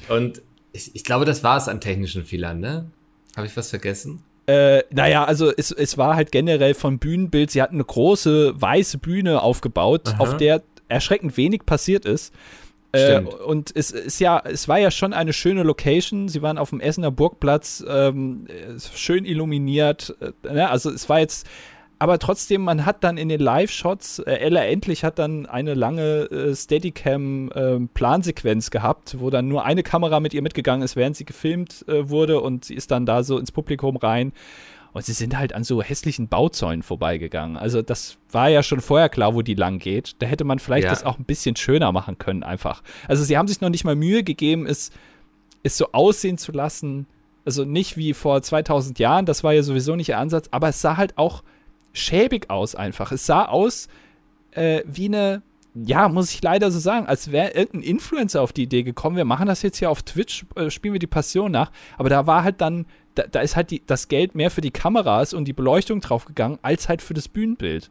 Und 0.10 0.42
ich, 0.72 0.96
ich 0.96 1.04
glaube, 1.04 1.26
das 1.26 1.44
war 1.44 1.58
es 1.58 1.68
an 1.68 1.80
technischen 1.80 2.26
Fehlern, 2.26 2.60
ne? 2.60 2.90
Habe 3.36 3.46
ich 3.46 3.56
was 3.56 3.70
vergessen? 3.70 4.24
Äh, 4.48 4.84
naja, 4.90 5.24
also 5.24 5.52
es, 5.56 5.72
es 5.72 5.98
war 5.98 6.16
halt 6.16 6.32
generell 6.32 6.74
von 6.74 7.00
Bühnenbild, 7.00 7.52
sie 7.52 7.62
hatten 7.62 7.76
eine 7.76 7.86
große 7.86 8.60
weiße 8.60 8.98
Bühne 8.98 9.42
aufgebaut, 9.42 10.10
Aha. 10.10 10.18
auf 10.18 10.38
der 10.38 10.64
erschreckend 10.90 11.38
wenig 11.38 11.66
passiert 11.66 12.06
ist. 12.06 12.34
Äh, 12.92 13.22
und 13.22 13.72
es 13.76 13.90
ist 13.90 14.20
ja, 14.20 14.40
es 14.46 14.68
war 14.68 14.78
ja 14.78 14.92
schon 14.92 15.14
eine 15.14 15.34
schöne 15.34 15.64
Location. 15.64 16.30
Sie 16.30 16.44
waren 16.44 16.60
auf 16.60 16.70
dem 16.70 16.80
Essener 16.80 17.10
Burgplatz, 17.10 17.84
ähm, 17.88 18.46
schön 18.94 19.26
illuminiert. 19.26 20.16
Äh, 20.20 20.54
ne? 20.54 20.70
Also 20.70 20.92
es 20.92 21.10
war 21.10 21.20
jetzt, 21.20 21.48
aber 22.00 22.20
trotzdem, 22.20 22.64
man 22.64 22.86
hat 22.86 23.04
dann 23.04 23.18
in 23.18 23.30
den 23.30 23.40
Live-Shots, 23.40 24.20
äh, 24.20 24.34
Ella 24.34 24.66
endlich 24.66 25.04
hat 25.04 25.20
dann 25.20 25.46
eine 25.46 25.74
lange 25.74 26.30
äh, 26.32 26.56
Steadicam-Plansequenz 26.56 28.68
ähm, 28.68 28.72
gehabt, 28.72 29.20
wo 29.20 29.30
dann 29.30 29.48
nur 29.48 29.66
eine 29.66 29.84
Kamera 29.84 30.20
mit 30.20 30.34
ihr 30.34 30.42
mitgegangen 30.42 30.84
ist, 30.84 30.96
während 30.96 31.16
sie 31.16 31.26
gefilmt 31.26 31.86
äh, 31.88 32.10
wurde 32.10 32.42
und 32.42 32.66
sie 32.66 32.76
ist 32.76 32.92
dann 32.92 33.06
da 33.06 33.24
so 33.24 33.38
ins 33.38 33.52
Publikum 33.52 33.98
rein. 33.98 34.34
Und 34.94 35.06
sie 35.06 35.14
sind 35.14 35.38
halt 35.38 35.54
an 35.54 35.64
so 35.64 35.82
hässlichen 35.82 36.28
Bauzäunen 36.28 36.84
vorbeigegangen. 36.84 37.58
Also 37.58 37.82
das 37.82 38.18
war 38.32 38.50
ja 38.50 38.62
schon 38.62 38.80
vorher 38.80 39.10
klar, 39.10 39.34
wo 39.34 39.42
die 39.42 39.56
lang 39.56 39.80
geht. 39.80 40.22
Da 40.22 40.28
hätte 40.28 40.44
man 40.44 40.60
vielleicht 40.60 40.84
ja. 40.84 40.92
das 40.92 41.04
auch 41.04 41.18
ein 41.18 41.26
bisschen 41.26 41.56
schöner 41.56 41.92
machen 41.92 42.20
können 42.20 42.44
einfach. 42.44 42.84
Also 43.08 43.24
sie 43.24 43.36
haben 43.36 43.48
sich 43.48 43.60
noch 43.60 43.70
nicht 43.70 43.86
mal 43.86 43.96
Mühe 43.96 44.24
gegeben, 44.24 44.68
es, 44.68 44.92
es 45.64 45.78
so 45.78 45.92
aussehen 45.94 46.38
zu 46.38 46.52
lassen. 46.52 47.08
Also 47.44 47.66
nicht 47.66 47.98
wie 47.98 48.14
vor 48.14 48.42
2000 48.42 49.00
Jahren, 49.00 49.26
das 49.26 49.44
war 49.44 49.54
ja 49.54 49.64
sowieso 49.64 49.96
nicht 49.96 50.10
ihr 50.10 50.20
Ansatz, 50.20 50.48
aber 50.52 50.70
es 50.70 50.80
sah 50.80 50.96
halt 50.96 51.18
auch 51.18 51.44
schäbig 51.94 52.50
aus 52.50 52.76
einfach. 52.76 53.12
Es 53.12 53.26
sah 53.26 53.46
aus 53.46 53.88
äh, 54.52 54.84
wie 54.86 55.06
eine, 55.06 55.42
ja, 55.74 56.10
muss 56.10 56.34
ich 56.34 56.42
leider 56.42 56.70
so 56.72 56.80
sagen, 56.80 57.08
als 57.08 57.32
wäre 57.32 57.52
irgendein 57.52 57.90
Influencer 57.90 58.42
auf 58.42 58.54
die 58.54 58.64
Idee 58.64 58.84
gekommen, 58.84 59.16
wir 59.16 59.26
machen 59.26 59.48
das 59.48 59.62
jetzt 59.62 59.78
hier 59.78 59.90
auf 59.90 60.04
Twitch, 60.04 60.46
äh, 60.56 60.70
spielen 60.70 60.94
wir 60.94 61.00
die 61.00 61.08
Passion 61.08 61.52
nach. 61.52 61.72
Aber 61.98 62.10
da 62.10 62.28
war 62.28 62.44
halt 62.44 62.62
dann 62.62 62.86
da, 63.16 63.24
da 63.24 63.42
ist 63.42 63.56
halt 63.56 63.72
die, 63.72 63.82
das 63.86 64.08
Geld 64.08 64.36
mehr 64.36 64.52
für 64.52 64.62
die 64.62 64.72
Kameras 64.72 65.34
und 65.34 65.46
die 65.46 65.54
Beleuchtung 65.54 66.02
draufgegangen, 66.02 66.60
als 66.62 66.90
halt 66.90 67.02
für 67.02 67.14
das 67.14 67.28
Bühnenbild. 67.28 67.90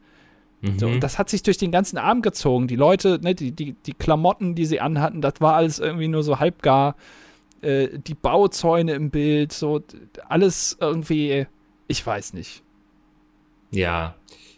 Mhm. 0.60 0.78
So, 0.78 0.86
und 0.86 1.00
das 1.00 1.18
hat 1.18 1.28
sich 1.30 1.42
durch 1.42 1.58
den 1.58 1.70
ganzen 1.70 1.98
Abend 1.98 2.22
gezogen. 2.22 2.68
Die 2.68 2.76
Leute, 2.76 3.20
ne, 3.22 3.34
die, 3.34 3.52
die, 3.52 3.74
die 3.74 3.92
Klamotten, 3.94 4.54
die 4.54 4.66
sie 4.66 4.80
anhatten, 4.80 5.20
das 5.20 5.34
war 5.40 5.54
alles 5.54 5.78
irgendwie 5.78 6.08
nur 6.08 6.22
so 6.22 6.38
halbgar. 6.40 6.96
Äh, 7.60 7.98
die 7.98 8.14
Bauzäune 8.14 8.92
im 8.94 9.10
Bild, 9.10 9.52
so 9.52 9.82
alles 10.28 10.76
irgendwie, 10.80 11.46
ich 11.88 12.04
weiß 12.04 12.32
nicht. 12.34 12.62
Ja, 13.72 14.14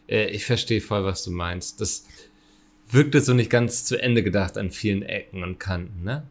äh, 0.09 0.27
ich 0.27 0.45
verstehe 0.45 0.81
voll, 0.81 1.05
was 1.05 1.25
du 1.25 1.31
meinst. 1.31 1.81
Das 1.81 2.05
wirkte 2.87 3.21
so 3.21 3.33
nicht 3.33 3.51
ganz 3.51 3.85
zu 3.85 4.01
Ende 4.01 4.23
gedacht 4.23 4.59
an 4.59 4.71
vielen 4.71 5.03
Ecken 5.03 5.43
und 5.43 5.59
Kanten, 5.59 6.05
ne? 6.05 6.27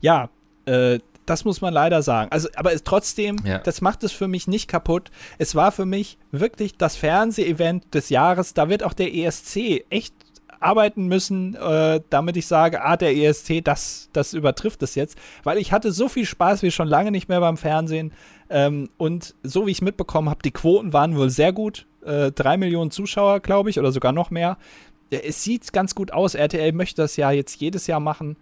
Ja, 0.00 0.30
äh, 0.66 0.98
das 1.26 1.44
muss 1.44 1.60
man 1.60 1.72
leider 1.72 2.02
sagen. 2.02 2.30
Also, 2.32 2.48
aber 2.56 2.72
es, 2.72 2.82
trotzdem, 2.82 3.36
ja. 3.44 3.58
das 3.58 3.80
macht 3.80 4.02
es 4.02 4.10
für 4.10 4.26
mich 4.26 4.48
nicht 4.48 4.66
kaputt. 4.66 5.10
Es 5.38 5.54
war 5.54 5.70
für 5.70 5.86
mich 5.86 6.18
wirklich 6.32 6.76
das 6.76 6.96
Fernsehevent 6.96 7.94
des 7.94 8.08
Jahres. 8.08 8.52
Da 8.52 8.68
wird 8.68 8.82
auch 8.82 8.94
der 8.94 9.14
ESC 9.14 9.84
echt 9.90 10.12
arbeiten 10.58 11.06
müssen, 11.06 11.54
äh, 11.54 12.00
damit 12.10 12.36
ich 12.36 12.46
sage, 12.46 12.82
ah, 12.82 12.96
der 12.96 13.16
ESC, 13.16 13.62
das, 13.64 14.10
das 14.12 14.34
übertrifft 14.34 14.82
es 14.82 14.94
jetzt. 14.94 15.16
Weil 15.42 15.58
ich 15.58 15.72
hatte 15.72 15.92
so 15.92 16.08
viel 16.08 16.26
Spaß 16.26 16.62
wie 16.62 16.70
schon 16.70 16.88
lange 16.88 17.10
nicht 17.10 17.28
mehr 17.28 17.40
beim 17.40 17.56
Fernsehen. 17.56 18.12
Ähm, 18.50 18.90
und 18.98 19.34
so 19.44 19.66
wie 19.66 19.70
ich 19.70 19.80
mitbekommen 19.80 20.28
habe, 20.28 20.42
die 20.42 20.50
Quoten 20.50 20.92
waren 20.92 21.16
wohl 21.16 21.30
sehr 21.30 21.52
gut. 21.52 21.86
Äh, 22.04 22.32
drei 22.32 22.56
Millionen 22.56 22.90
Zuschauer, 22.90 23.40
glaube 23.40 23.70
ich, 23.70 23.78
oder 23.78 23.92
sogar 23.92 24.12
noch 24.12 24.30
mehr. 24.30 24.58
Es 25.10 25.42
sieht 25.42 25.72
ganz 25.72 25.94
gut 25.94 26.12
aus. 26.12 26.34
RTL 26.34 26.72
möchte 26.72 27.02
das 27.02 27.16
ja 27.16 27.30
jetzt 27.30 27.60
jedes 27.60 27.86
Jahr 27.86 28.00
machen. 28.00 28.36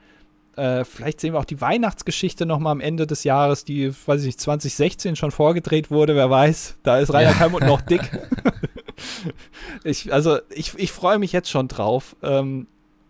Äh, 0.57 0.85
vielleicht 0.85 1.21
sehen 1.21 1.35
wir 1.35 1.39
auch 1.39 1.45
die 1.45 1.61
Weihnachtsgeschichte 1.61 2.47
noch 2.47 2.59
mal 2.59 2.73
am 2.73 2.81
Ende 2.81 3.07
des 3.07 3.23
Jahres, 3.25 3.65
die, 3.65 3.93
weiß 3.93 4.23
ich 4.23 4.27
nicht, 4.27 4.41
2016 4.41 5.15
schon 5.15 5.31
vorgedreht 5.31 5.91
wurde, 5.91 6.17
wer 6.17 6.31
weiß. 6.31 6.79
Da 6.83 6.99
ist 6.99 7.13
Rainer 7.13 7.31
ja. 7.31 7.37
Kalmund 7.37 7.67
noch 7.67 7.81
dick. 7.81 8.01
ich, 9.85 10.13
also, 10.13 10.39
ich, 10.51 10.73
ich 10.77 10.91
freue 10.91 11.19
mich 11.19 11.33
jetzt 11.33 11.51
schon 11.51 11.69
drauf. 11.69 12.17
Ähm, 12.23 12.67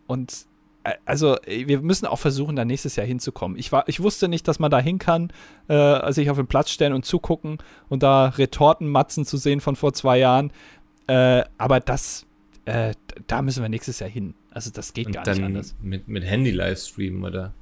und 0.07 0.48
also 1.05 1.37
wir 1.47 1.81
müssen 1.81 2.07
auch 2.07 2.19
versuchen, 2.19 2.57
da 2.57 2.65
nächstes 2.65 2.97
Jahr 2.97 3.07
hinzukommen. 3.07 3.59
Ich, 3.59 3.73
war, 3.73 3.89
ich 3.89 4.01
wusste 4.01 4.29
nicht, 4.29 4.47
dass 4.49 4.59
man 4.59 4.71
da 4.71 4.79
hin 4.79 4.99
kann, 4.99 5.33
äh, 5.69 6.13
sich 6.13 6.31
auf 6.31 6.37
den 6.37 6.47
Platz 6.47 6.71
stellen 6.71 6.93
und 6.93 7.05
zugucken 7.05 7.59
und 7.89 8.03
da 8.03 8.29
Retortenmatzen 8.29 9.25
zu 9.25 9.37
sehen 9.37 9.61
von 9.61 9.77
vor 9.77 9.93
zwei 9.93 10.19
Jahren. 10.19 10.53
Äh, 11.07 11.45
aber 11.57 11.81
das, 11.81 12.27
äh, 12.65 12.95
da 13.27 13.43
müssen 13.43 13.63
wir 13.63 13.69
nächstes 13.69 13.99
Jahr 13.99 14.11
hin. 14.11 14.35
Also 14.51 14.71
das 14.71 14.93
geht 14.93 15.07
Und 15.07 15.13
gar 15.13 15.27
nicht 15.27 15.43
anders. 15.43 15.77
Mit, 15.81 16.09
mit 16.09 16.25
Handy-Livestream, 16.25 17.25
oder? 17.25 17.55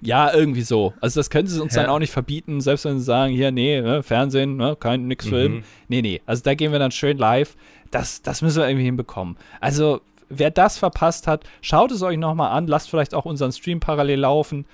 Ja, 0.00 0.34
irgendwie 0.34 0.62
so. 0.62 0.92
Also 1.00 1.18
das 1.18 1.30
können 1.30 1.48
sie 1.48 1.60
uns 1.62 1.74
ja. 1.74 1.82
dann 1.82 1.90
auch 1.90 1.98
nicht 1.98 2.12
verbieten, 2.12 2.60
selbst 2.60 2.84
wenn 2.84 2.98
sie 2.98 3.04
sagen, 3.04 3.32
hier, 3.32 3.50
nee, 3.50 3.80
ne, 3.80 4.02
Fernsehen, 4.02 4.56
ne, 4.56 4.76
kein 4.78 5.06
nix 5.06 5.26
Film. 5.26 5.54
Mhm. 5.54 5.62
Nee, 5.88 6.02
nee. 6.02 6.20
Also 6.26 6.42
da 6.42 6.54
gehen 6.54 6.72
wir 6.72 6.78
dann 6.78 6.90
schön 6.90 7.16
live. 7.16 7.56
Das, 7.90 8.20
das 8.20 8.42
müssen 8.42 8.58
wir 8.58 8.68
irgendwie 8.68 8.84
hinbekommen. 8.84 9.36
Also, 9.60 10.02
wer 10.28 10.50
das 10.50 10.78
verpasst 10.78 11.26
hat, 11.26 11.44
schaut 11.60 11.92
es 11.92 12.02
euch 12.02 12.18
nochmal 12.18 12.50
an, 12.52 12.66
lasst 12.66 12.90
vielleicht 12.90 13.14
auch 13.14 13.24
unseren 13.24 13.52
Stream 13.52 13.80
parallel 13.80 14.20
laufen 14.20 14.66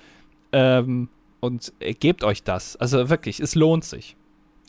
ähm, 0.51 1.09
und 1.39 1.73
äh, 1.79 1.93
gebt 1.93 2.23
euch 2.23 2.43
das. 2.43 2.75
Also 2.77 3.09
wirklich, 3.09 3.39
es 3.39 3.55
lohnt 3.55 3.83
sich. 3.83 4.15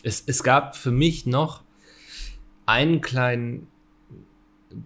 Es, 0.03 0.23
es 0.27 0.43
gab 0.43 0.77
für 0.77 0.91
mich 0.91 1.27
noch 1.27 1.63
einen 2.67 3.01
kleinen 3.01 3.69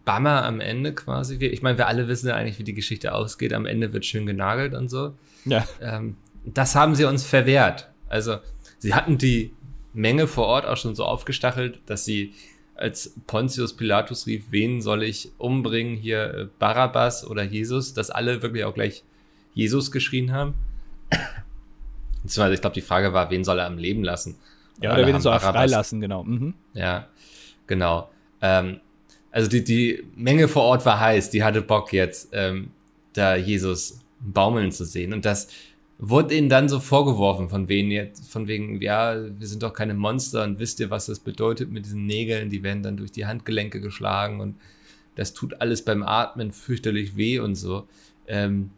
Bummer 0.04 0.44
am 0.44 0.61
Ende 0.61 0.94
quasi. 0.94 1.37
Ich 1.37 1.62
meine, 1.62 1.78
wir 1.78 1.87
alle 1.87 2.09
wissen 2.09 2.28
ja 2.28 2.35
eigentlich, 2.35 2.59
wie 2.59 2.64
die 2.64 2.74
Geschichte 2.74 3.14
ausgeht. 3.14 3.52
Am 3.52 3.66
Ende 3.66 3.92
wird 3.92 4.04
schön 4.04 4.26
genagelt 4.26 4.74
und 4.74 4.88
so. 4.88 5.14
Ja. 5.44 5.64
Ähm, 5.80 6.16
das 6.44 6.74
haben 6.74 6.94
sie 6.94 7.04
uns 7.04 7.24
verwehrt. 7.24 7.88
Also, 8.09 8.38
sie 8.78 8.94
hatten 8.94 9.18
die 9.18 9.54
Menge 9.92 10.26
vor 10.26 10.46
Ort 10.46 10.66
auch 10.66 10.76
schon 10.76 10.94
so 10.94 11.04
aufgestachelt, 11.04 11.80
dass 11.87 12.04
sie 12.04 12.35
als 12.76 13.14
Pontius 13.26 13.74
Pilatus 13.76 14.26
rief, 14.26 14.46
wen 14.50 14.80
soll 14.80 15.02
ich 15.02 15.32
umbringen, 15.38 15.96
hier 15.96 16.34
äh, 16.34 16.48
Barabbas 16.58 17.26
oder 17.26 17.42
Jesus, 17.42 17.94
dass 17.94 18.10
alle 18.10 18.42
wirklich 18.42 18.64
auch 18.64 18.74
gleich 18.74 19.04
Jesus 19.54 19.90
geschrien 19.90 20.32
haben. 20.32 20.54
Beziehungsweise, 22.22 22.54
ich 22.54 22.60
glaube, 22.60 22.74
die 22.74 22.82
Frage 22.82 23.12
war, 23.12 23.30
wen 23.30 23.44
soll 23.44 23.58
er 23.58 23.66
am 23.66 23.78
Leben 23.78 24.04
lassen? 24.04 24.36
Ja, 24.80 24.92
oder 24.94 25.06
wen 25.06 25.20
soll 25.20 25.32
er 25.32 25.40
freilassen, 25.40 26.00
genau. 26.00 26.24
Mhm. 26.24 26.54
Ja, 26.74 27.08
genau. 27.66 28.10
Ähm, 28.42 28.80
also 29.30 29.48
die, 29.48 29.64
die 29.64 30.04
Menge 30.14 30.48
vor 30.48 30.64
Ort 30.64 30.84
war 30.84 31.00
heiß, 31.00 31.30
die 31.30 31.42
hatte 31.42 31.62
Bock 31.62 31.92
jetzt, 31.92 32.30
ähm, 32.32 32.70
da 33.12 33.36
Jesus 33.36 34.00
baumeln 34.20 34.72
zu 34.72 34.84
sehen. 34.84 35.12
Und 35.12 35.24
das 35.24 35.48
wurde 35.98 36.35
ihnen 36.35 36.48
dann 36.48 36.68
so 36.68 36.78
vorgeworfen, 36.78 37.48
von 37.48 37.68
wegen 37.68 37.90
jetzt, 37.90 38.30
von 38.30 38.46
wegen, 38.48 38.80
ja, 38.82 39.16
wir 39.16 39.46
sind 39.46 39.62
doch 39.62 39.72
keine 39.72 39.94
Monster 39.94 40.44
und 40.44 40.59
wisst 40.59 40.78
ihr, 40.80 40.90
was 40.90 41.06
das 41.06 41.20
bedeutet 41.20 41.70
mit 41.70 41.87
diesen 41.87 42.04
Nägeln, 42.04 42.50
die 42.50 42.62
werden 42.62 42.82
dann 42.82 42.96
durch 42.96 43.12
die 43.12 43.26
Handgelenke 43.26 43.80
geschlagen 43.80 44.40
und 44.40 44.56
das 45.14 45.32
tut 45.32 45.61
alles 45.61 45.82
beim 45.82 46.02
Atmen 46.02 46.52
fürchterlich 46.52 47.16
weh 47.16 47.38
und 47.38 47.54
so. 47.54 47.88
Ähm, 48.26 48.70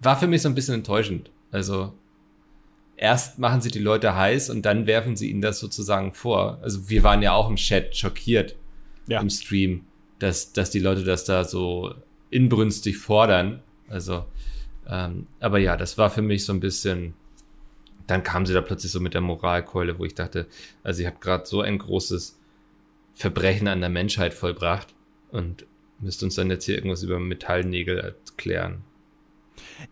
war 0.00 0.18
für 0.18 0.26
mich 0.26 0.42
so 0.42 0.48
ein 0.48 0.54
bisschen 0.54 0.74
enttäuschend. 0.74 1.30
Also 1.50 1.92
erst 2.96 3.38
machen 3.38 3.60
sie 3.60 3.70
die 3.70 3.78
Leute 3.78 4.14
heiß 4.14 4.48
und 4.48 4.62
dann 4.64 4.86
werfen 4.86 5.16
sie 5.16 5.30
ihnen 5.30 5.42
das 5.42 5.58
sozusagen 5.58 6.14
vor. 6.14 6.58
Also 6.62 6.88
wir 6.88 7.02
waren 7.02 7.20
ja 7.20 7.32
auch 7.32 7.50
im 7.50 7.56
Chat 7.56 7.94
schockiert, 7.94 8.56
ja. 9.06 9.20
im 9.20 9.28
Stream, 9.28 9.84
dass, 10.18 10.52
dass 10.52 10.70
die 10.70 10.80
Leute 10.80 11.04
das 11.04 11.24
da 11.24 11.44
so 11.44 11.94
inbrünstig 12.30 12.96
fordern. 12.96 13.62
Also, 13.88 14.24
ähm, 14.88 15.26
aber 15.40 15.58
ja, 15.58 15.76
das 15.76 15.98
war 15.98 16.10
für 16.10 16.22
mich 16.22 16.44
so 16.44 16.52
ein 16.52 16.60
bisschen. 16.60 17.14
Dann 18.06 18.22
kam 18.22 18.46
sie 18.46 18.54
da 18.54 18.62
plötzlich 18.62 18.90
so 18.90 19.00
mit 19.00 19.12
der 19.12 19.20
Moralkeule, 19.20 19.98
wo 19.98 20.04
ich 20.04 20.14
dachte, 20.14 20.46
also 20.82 21.02
ihr 21.02 21.08
habt 21.08 21.20
gerade 21.20 21.44
so 21.44 21.60
ein 21.60 21.76
großes 21.76 22.38
Verbrechen 23.12 23.68
an 23.68 23.80
der 23.80 23.90
Menschheit 23.90 24.32
vollbracht 24.32 24.94
und 25.30 25.66
müsst 26.00 26.22
uns 26.22 26.36
dann 26.36 26.48
jetzt 26.48 26.64
hier 26.64 26.76
irgendwas 26.76 27.02
über 27.02 27.18
Metallnägel 27.18 27.98
erklären. 27.98 28.82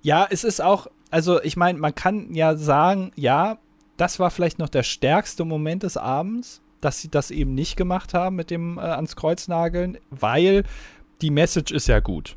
Ja, 0.01 0.27
es 0.31 0.45
ist 0.45 0.63
auch, 0.63 0.87
also 1.11 1.43
ich 1.43 1.57
meine, 1.57 1.79
man 1.79 1.95
kann 1.95 2.35
ja 2.35 2.57
sagen, 2.57 3.13
ja, 3.17 3.59
das 3.97 4.19
war 4.19 4.31
vielleicht 4.31 4.59
noch 4.59 4.69
der 4.69 4.83
stärkste 4.83 5.45
Moment 5.45 5.83
des 5.83 5.97
Abends, 5.97 6.63
dass 6.81 7.01
sie 7.01 7.11
das 7.11 7.31
eben 7.31 7.55
nicht 7.55 7.77
gemacht 7.77 8.15
haben 8.15 8.37
mit 8.37 8.51
dem 8.51 8.79
äh, 8.79 8.83
ans 8.83 9.17
Kreuz 9.17 9.49
nageln, 9.49 9.99
weil 10.11 10.65
die 11.21 11.31
Message 11.31 11.73
ist 11.73 11.89
ja 11.89 12.01
gut, 12.01 12.37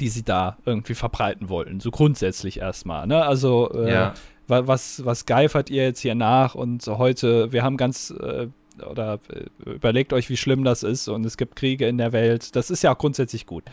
die 0.00 0.08
sie 0.08 0.22
da 0.22 0.56
irgendwie 0.64 0.94
verbreiten 0.94 1.48
wollten. 1.48 1.80
So 1.80 1.90
grundsätzlich 1.90 2.58
erstmal. 2.58 3.06
Ne? 3.06 3.24
Also, 3.24 3.70
äh, 3.74 3.92
ja. 3.92 4.14
was, 4.46 5.04
was 5.04 5.26
geifert 5.26 5.70
ihr 5.70 5.84
jetzt 5.84 6.00
hier 6.00 6.14
nach? 6.14 6.54
Und 6.54 6.86
heute, 6.86 7.52
wir 7.52 7.62
haben 7.62 7.76
ganz. 7.76 8.10
Äh, 8.10 8.48
oder 8.88 9.18
äh, 9.28 9.70
überlegt 9.70 10.12
euch, 10.12 10.30
wie 10.30 10.38
schlimm 10.38 10.64
das 10.64 10.82
ist 10.82 11.08
und 11.08 11.24
es 11.26 11.36
gibt 11.36 11.54
Kriege 11.54 11.86
in 11.86 11.98
der 11.98 12.12
Welt. 12.12 12.56
Das 12.56 12.70
ist 12.70 12.82
ja 12.82 12.94
auch 12.94 12.98
grundsätzlich 12.98 13.46
gut. 13.46 13.64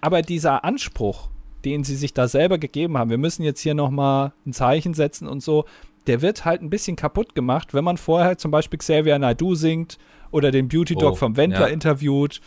Aber 0.00 0.22
dieser 0.22 0.64
Anspruch, 0.64 1.28
den 1.64 1.84
sie 1.84 1.96
sich 1.96 2.14
da 2.14 2.28
selber 2.28 2.58
gegeben 2.58 2.96
haben, 2.96 3.10
wir 3.10 3.18
müssen 3.18 3.42
jetzt 3.42 3.60
hier 3.60 3.74
nochmal 3.74 4.32
ein 4.46 4.52
Zeichen 4.52 4.94
setzen 4.94 5.28
und 5.28 5.42
so, 5.42 5.66
der 6.06 6.22
wird 6.22 6.44
halt 6.44 6.62
ein 6.62 6.70
bisschen 6.70 6.96
kaputt 6.96 7.34
gemacht, 7.34 7.74
wenn 7.74 7.84
man 7.84 7.96
vorher 7.96 8.38
zum 8.38 8.50
Beispiel 8.50 8.78
Xavier 8.78 9.18
Naidoo 9.18 9.54
singt 9.54 9.98
oder 10.30 10.50
den 10.50 10.68
Beauty 10.68 10.94
Dog 10.94 11.12
oh, 11.12 11.16
vom 11.16 11.36
Wendler 11.36 11.68
ja. 11.68 11.72
interviewt 11.72 12.40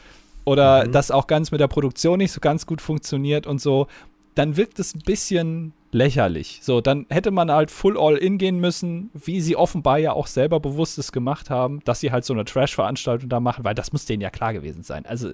oder 0.45 0.86
mhm. 0.86 0.91
das 0.91 1.12
auch 1.12 1.27
ganz 1.27 1.51
mit 1.51 1.60
der 1.60 1.67
Produktion 1.67 2.19
nicht 2.19 2.31
so 2.31 2.39
ganz 2.39 2.65
gut 2.65 2.81
funktioniert 2.81 3.45
und 3.47 3.60
so, 3.60 3.88
dann 4.36 4.58
wirkt 4.58 4.79
es 4.79 4.93
ein 4.93 5.01
bisschen 5.05 5.73
lächerlich. 5.91 6.60
So, 6.62 6.81
dann 6.81 7.05
hätte 7.10 7.31
man 7.31 7.49
halt 7.49 7.71
full 7.71 7.97
all 7.97 8.17
in 8.17 8.38
gehen 8.38 8.60
müssen, 8.60 9.10
wie 9.13 9.41
sie 9.41 9.55
offenbar 9.55 9.97
ja 9.97 10.12
auch 10.12 10.27
selber 10.27 10.60
bewusstes 10.60 11.12
gemacht 11.12 11.49
haben, 11.49 11.79
dass 11.86 12.01
sie 12.01 12.12
halt 12.12 12.25
so 12.25 12.34
eine 12.34 12.45
Trash-Veranstaltung 12.45 13.29
da 13.29 13.39
machen, 13.39 13.63
weil 13.63 13.75
das 13.75 13.93
muss 13.93 14.05
denen 14.05 14.21
ja 14.21 14.29
klar 14.29 14.53
gewesen 14.53 14.84
sein. 14.84 15.05
Also, 15.05 15.31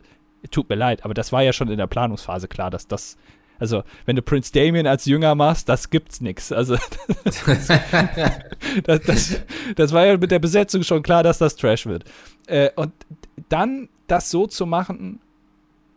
tut 0.52 0.70
mir 0.70 0.76
leid, 0.76 1.04
aber 1.04 1.14
das 1.14 1.32
war 1.32 1.42
ja 1.42 1.52
schon 1.52 1.70
in 1.70 1.78
der 1.78 1.88
Planungsphase 1.88 2.48
klar, 2.48 2.70
dass 2.70 2.88
das 2.88 3.18
Also, 3.60 3.84
wenn 4.06 4.16
du 4.16 4.22
Prince 4.22 4.52
Damien 4.52 4.88
als 4.88 5.06
Jünger 5.06 5.36
machst, 5.36 5.68
das 5.68 5.90
gibt's 5.90 6.22
nix. 6.22 6.52
Also, 6.52 6.78
das, 7.24 7.44
das, 8.84 9.02
das, 9.02 9.42
das, 9.76 9.94
war 9.94 10.06
ja 10.06 10.18
mit 10.18 10.32
der 10.32 10.40
Besetzung 10.40 10.84
schon 10.84 11.04
klar, 11.04 11.24
dass 11.24 11.40
das 11.40 11.56
Trash 11.56 11.88
wird. 11.88 12.04
Äh, 12.48 12.70
und 12.76 12.94
dann 13.50 13.90
das 14.12 14.30
so 14.30 14.48
zu 14.48 14.66
machen, 14.66 15.20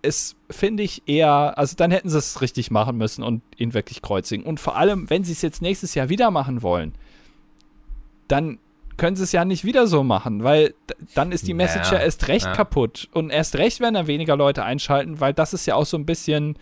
ist, 0.02 0.36
finde 0.50 0.82
ich, 0.82 1.02
eher, 1.06 1.58
also 1.58 1.74
dann 1.76 1.90
hätten 1.90 2.10
sie 2.10 2.18
es 2.18 2.40
richtig 2.40 2.70
machen 2.70 2.96
müssen 2.96 3.22
und 3.22 3.42
ihn 3.56 3.74
wirklich 3.74 4.02
kreuzigen. 4.02 4.44
Und 4.44 4.60
vor 4.60 4.76
allem, 4.76 5.08
wenn 5.10 5.24
sie 5.24 5.32
es 5.32 5.42
jetzt 5.42 5.62
nächstes 5.62 5.94
Jahr 5.94 6.08
wieder 6.08 6.30
machen 6.30 6.62
wollen, 6.62 6.92
dann 8.28 8.58
können 8.96 9.16
sie 9.16 9.24
es 9.24 9.32
ja 9.32 9.44
nicht 9.44 9.64
wieder 9.64 9.86
so 9.86 10.04
machen, 10.04 10.44
weil 10.44 10.74
dann 11.14 11.32
ist 11.32 11.48
die 11.48 11.54
Message 11.54 11.90
ja, 11.90 11.98
ja 11.98 12.04
erst 12.04 12.28
recht 12.28 12.46
ja. 12.46 12.52
kaputt. 12.52 13.08
Und 13.12 13.30
erst 13.30 13.56
recht 13.56 13.80
werden 13.80 13.94
dann 13.94 14.06
weniger 14.06 14.36
Leute 14.36 14.62
einschalten, 14.62 15.20
weil 15.20 15.34
das 15.34 15.52
ist 15.52 15.66
ja 15.66 15.74
auch 15.74 15.86
so 15.86 15.96
ein 15.96 16.06
bisschen 16.06 16.56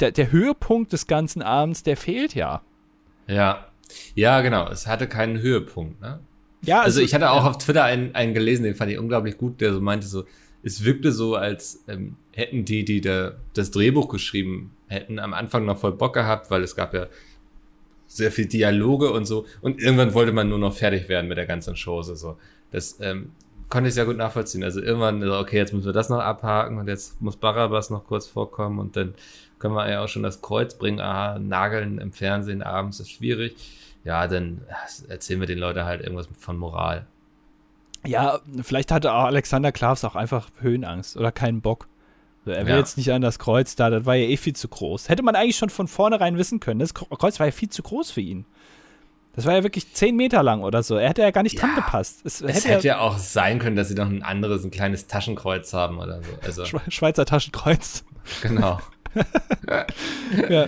der, 0.00 0.10
der 0.10 0.32
Höhepunkt 0.32 0.92
des 0.92 1.06
ganzen 1.06 1.42
Abends, 1.42 1.82
der 1.82 1.96
fehlt 1.96 2.34
ja. 2.34 2.62
Ja. 3.28 3.66
Ja, 4.14 4.40
genau. 4.40 4.68
Es 4.68 4.86
hatte 4.86 5.06
keinen 5.06 5.38
Höhepunkt, 5.38 6.00
ne? 6.00 6.20
Ja, 6.62 6.78
also, 6.78 6.86
also 6.86 7.00
ich 7.02 7.14
hatte 7.14 7.30
auch 7.30 7.44
ja. 7.44 7.50
auf 7.50 7.58
Twitter 7.58 7.84
einen, 7.84 8.14
einen 8.14 8.34
gelesen, 8.34 8.64
den 8.64 8.74
fand 8.74 8.90
ich 8.90 8.98
unglaublich 8.98 9.38
gut, 9.38 9.60
der 9.60 9.72
so 9.72 9.80
meinte 9.80 10.06
so, 10.06 10.24
es 10.66 10.84
wirkte 10.84 11.12
so, 11.12 11.36
als 11.36 11.84
ähm, 11.86 12.16
hätten 12.32 12.64
die, 12.64 12.84
die 12.84 13.00
da 13.00 13.36
das 13.54 13.70
Drehbuch 13.70 14.08
geschrieben 14.08 14.72
hätten, 14.88 15.20
am 15.20 15.32
Anfang 15.32 15.64
noch 15.64 15.78
voll 15.78 15.92
Bock 15.92 16.14
gehabt, 16.14 16.50
weil 16.50 16.64
es 16.64 16.74
gab 16.74 16.92
ja 16.92 17.06
sehr 18.08 18.32
viel 18.32 18.46
Dialoge 18.46 19.12
und 19.12 19.26
so. 19.26 19.46
Und 19.60 19.80
irgendwann 19.80 20.12
wollte 20.12 20.32
man 20.32 20.48
nur 20.48 20.58
noch 20.58 20.74
fertig 20.74 21.08
werden 21.08 21.28
mit 21.28 21.38
der 21.38 21.46
ganzen 21.46 21.76
Chose. 21.76 22.16
So. 22.16 22.36
Das 22.72 22.98
ähm, 23.00 23.30
konnte 23.68 23.88
ich 23.88 23.94
sehr 23.94 24.06
gut 24.06 24.16
nachvollziehen. 24.16 24.64
Also 24.64 24.82
irgendwann, 24.82 25.22
okay, 25.28 25.56
jetzt 25.56 25.72
müssen 25.72 25.86
wir 25.86 25.92
das 25.92 26.08
noch 26.08 26.18
abhaken 26.18 26.78
und 26.78 26.88
jetzt 26.88 27.22
muss 27.22 27.36
Barabbas 27.36 27.90
noch 27.90 28.04
kurz 28.04 28.26
vorkommen 28.26 28.80
und 28.80 28.96
dann 28.96 29.14
können 29.60 29.74
wir 29.74 29.88
ja 29.88 30.02
auch 30.02 30.08
schon 30.08 30.24
das 30.24 30.42
Kreuz 30.42 30.76
bringen. 30.76 30.98
Ah, 30.98 31.38
Nageln 31.38 31.98
im 31.98 32.12
Fernsehen 32.12 32.62
abends 32.62 32.98
ist 32.98 33.10
schwierig. 33.10 33.54
Ja, 34.02 34.26
dann 34.26 34.62
erzählen 35.08 35.38
wir 35.38 35.46
den 35.46 35.58
Leuten 35.58 35.84
halt 35.84 36.00
irgendwas 36.00 36.28
von 36.38 36.56
Moral. 36.56 37.06
Ja, 38.06 38.40
vielleicht 38.62 38.92
hatte 38.92 39.12
Alexander 39.12 39.72
Klavs 39.72 40.04
auch 40.04 40.16
einfach 40.16 40.48
Höhenangst 40.60 41.16
oder 41.16 41.32
keinen 41.32 41.60
Bock. 41.60 41.88
Er 42.46 42.64
will 42.64 42.74
ja. 42.74 42.78
jetzt 42.78 42.96
nicht 42.96 43.12
an 43.12 43.22
das 43.22 43.38
Kreuz 43.38 43.74
da, 43.74 43.90
das 43.90 44.06
war 44.06 44.14
ja 44.14 44.28
eh 44.28 44.36
viel 44.36 44.54
zu 44.54 44.68
groß. 44.68 45.08
Hätte 45.08 45.24
man 45.24 45.34
eigentlich 45.34 45.56
schon 45.56 45.70
von 45.70 45.88
vornherein 45.88 46.38
wissen 46.38 46.60
können. 46.60 46.78
Das 46.78 46.94
Kreuz 46.94 47.40
war 47.40 47.46
ja 47.46 47.52
viel 47.52 47.70
zu 47.70 47.82
groß 47.82 48.12
für 48.12 48.20
ihn. 48.20 48.46
Das 49.34 49.44
war 49.44 49.54
ja 49.54 49.62
wirklich 49.62 49.92
zehn 49.92 50.16
Meter 50.16 50.42
lang 50.42 50.62
oder 50.62 50.82
so. 50.82 50.96
Er 50.96 51.10
hätte 51.10 51.22
ja 51.22 51.30
gar 51.30 51.42
nicht 51.42 51.56
ja, 51.56 51.60
dran 51.60 51.74
gepasst. 51.74 52.20
Es, 52.24 52.40
es 52.40 52.56
hätte, 52.56 52.68
hätte, 52.68 52.86
ja 52.86 53.00
auch 53.00 53.18
sein 53.18 53.58
können, 53.58 53.76
dass 53.76 53.88
sie 53.88 53.94
noch 53.94 54.06
ein 54.06 54.22
anderes, 54.22 54.64
ein 54.64 54.70
kleines 54.70 55.08
Taschenkreuz 55.08 55.74
haben 55.74 55.98
oder 55.98 56.22
so. 56.22 56.30
Also 56.42 56.80
Schweizer 56.88 57.26
Taschenkreuz. 57.26 58.04
Genau. 58.42 58.80
ja. 60.48 60.66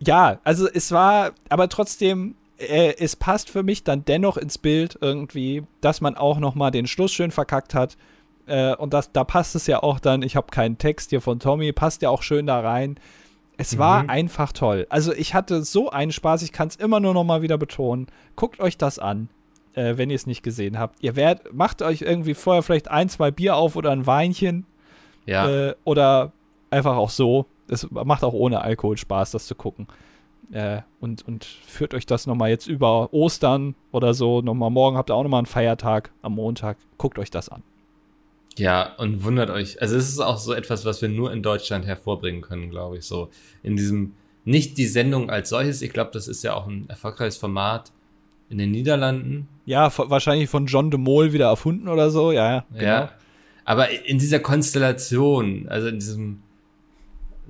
ja, 0.00 0.38
also 0.42 0.68
es 0.68 0.90
war, 0.90 1.32
aber 1.48 1.68
trotzdem, 1.68 2.34
äh, 2.62 2.96
es 2.98 3.16
passt 3.16 3.50
für 3.50 3.62
mich 3.62 3.84
dann 3.84 4.04
dennoch 4.04 4.36
ins 4.36 4.58
Bild 4.58 4.98
irgendwie, 5.00 5.64
dass 5.80 6.00
man 6.00 6.16
auch 6.16 6.38
noch 6.38 6.54
mal 6.54 6.70
den 6.70 6.86
Schluss 6.86 7.12
schön 7.12 7.30
verkackt 7.30 7.74
hat. 7.74 7.96
Äh, 8.46 8.74
und 8.76 8.92
das, 8.94 9.12
da 9.12 9.24
passt 9.24 9.54
es 9.54 9.66
ja 9.66 9.82
auch 9.82 10.00
dann, 10.00 10.22
ich 10.22 10.36
habe 10.36 10.48
keinen 10.50 10.78
Text 10.78 11.10
hier 11.10 11.20
von 11.20 11.38
Tommy, 11.38 11.72
passt 11.72 12.02
ja 12.02 12.10
auch 12.10 12.22
schön 12.22 12.46
da 12.46 12.60
rein. 12.60 12.96
Es 13.58 13.78
war 13.78 14.04
mhm. 14.04 14.10
einfach 14.10 14.52
toll. 14.52 14.86
Also 14.88 15.12
ich 15.12 15.34
hatte 15.34 15.62
so 15.62 15.90
einen 15.90 16.12
Spaß, 16.12 16.42
ich 16.42 16.52
kann 16.52 16.68
es 16.68 16.76
immer 16.76 17.00
nur 17.00 17.14
noch 17.14 17.24
mal 17.24 17.42
wieder 17.42 17.58
betonen. 17.58 18.06
Guckt 18.34 18.60
euch 18.60 18.78
das 18.78 18.98
an, 18.98 19.28
äh, 19.74 19.96
wenn 19.96 20.10
ihr 20.10 20.16
es 20.16 20.26
nicht 20.26 20.42
gesehen 20.42 20.78
habt. 20.78 21.02
Ihr 21.02 21.16
werdet, 21.16 21.52
macht 21.52 21.82
euch 21.82 22.02
irgendwie 22.02 22.34
vorher 22.34 22.62
vielleicht 22.62 22.90
ein, 22.90 23.08
zwei 23.08 23.30
Bier 23.30 23.56
auf 23.56 23.76
oder 23.76 23.90
ein 23.90 24.06
Weinchen. 24.06 24.66
Ja. 25.26 25.48
Äh, 25.48 25.74
oder 25.84 26.32
einfach 26.70 26.96
auch 26.96 27.10
so. 27.10 27.46
Es 27.68 27.88
macht 27.90 28.24
auch 28.24 28.34
ohne 28.34 28.62
Alkohol 28.62 28.96
Spaß, 28.96 29.30
das 29.32 29.46
zu 29.46 29.54
gucken. 29.54 29.86
Äh, 30.52 30.82
und, 31.00 31.26
und 31.26 31.44
führt 31.44 31.94
euch 31.94 32.04
das 32.04 32.26
nochmal 32.26 32.50
jetzt 32.50 32.66
über 32.66 33.12
Ostern 33.12 33.74
oder 33.90 34.14
so. 34.14 34.42
Nochmal 34.42 34.70
morgen 34.70 34.96
habt 34.96 35.10
ihr 35.10 35.14
auch 35.14 35.22
nochmal 35.22 35.38
einen 35.38 35.46
Feiertag 35.46 36.12
am 36.20 36.34
Montag. 36.34 36.76
Guckt 36.98 37.18
euch 37.18 37.30
das 37.30 37.48
an. 37.48 37.62
Ja, 38.58 38.94
und 38.96 39.24
wundert 39.24 39.48
euch. 39.48 39.80
Also 39.80 39.96
es 39.96 40.08
ist 40.10 40.20
auch 40.20 40.36
so 40.36 40.52
etwas, 40.52 40.84
was 40.84 41.00
wir 41.00 41.08
nur 41.08 41.32
in 41.32 41.42
Deutschland 41.42 41.86
hervorbringen 41.86 42.42
können, 42.42 42.68
glaube 42.68 42.98
ich. 42.98 43.04
So 43.04 43.30
in 43.62 43.76
diesem, 43.76 44.12
nicht 44.44 44.76
die 44.76 44.86
Sendung 44.86 45.30
als 45.30 45.48
solches. 45.48 45.80
Ich 45.80 45.92
glaube, 45.92 46.10
das 46.12 46.28
ist 46.28 46.44
ja 46.44 46.54
auch 46.54 46.66
ein 46.66 46.84
erfolgreiches 46.88 47.38
Format 47.38 47.92
in 48.50 48.58
den 48.58 48.70
Niederlanden. 48.70 49.48
Ja, 49.64 49.90
wahrscheinlich 49.96 50.50
von 50.50 50.66
John 50.66 50.90
de 50.90 51.00
Mol 51.00 51.32
wieder 51.32 51.46
erfunden 51.46 51.88
oder 51.88 52.10
so, 52.10 52.30
ja, 52.30 52.50
ja. 52.50 52.64
Genau. 52.70 52.84
Ja, 52.84 53.12
aber 53.64 53.90
in 54.06 54.18
dieser 54.18 54.40
Konstellation, 54.40 55.66
also 55.68 55.88
in 55.88 55.98
diesem, 55.98 56.42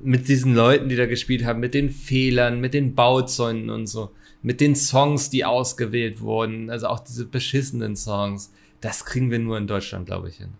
mit 0.02 0.28
diesen 0.28 0.54
Leuten, 0.54 0.88
die 0.88 0.96
da 0.96 1.06
gespielt 1.06 1.44
haben, 1.44 1.60
mit 1.60 1.74
den 1.74 1.90
Fehlern, 1.90 2.60
mit 2.60 2.74
den 2.74 2.94
Bauzäunen 2.94 3.70
und 3.70 3.86
so, 3.86 4.10
mit 4.42 4.60
den 4.60 4.74
Songs, 4.74 5.30
die 5.30 5.44
ausgewählt 5.44 6.20
wurden, 6.20 6.70
also 6.70 6.88
auch 6.88 7.00
diese 7.00 7.26
beschissenen 7.26 7.96
Songs, 7.96 8.52
das 8.80 9.04
kriegen 9.04 9.30
wir 9.30 9.38
nur 9.38 9.56
in 9.58 9.66
Deutschland, 9.66 10.06
glaube 10.06 10.28
ich, 10.28 10.36
hin. 10.36 10.54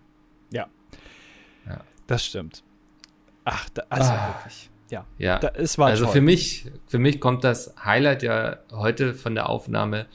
Ja. 0.51 0.67
ja. 1.67 1.81
Das 2.07 2.25
stimmt. 2.25 2.63
Ach, 3.43 3.67
da, 3.69 3.83
also 3.89 4.11
ah. 4.11 4.35
wirklich. 4.35 4.69
Ja, 4.89 5.05
ja. 5.17 5.39
Da, 5.39 5.49
es 5.49 5.77
war 5.77 5.87
also 5.87 6.05
toll. 6.05 6.13
für 6.13 6.21
mich, 6.21 6.71
für 6.87 6.99
mich 6.99 7.19
kommt 7.19 7.43
das 7.43 7.73
Highlight 7.83 8.23
ja 8.23 8.59
heute 8.71 9.13
von 9.13 9.35
der 9.35 9.49
Aufnahme 9.49 10.05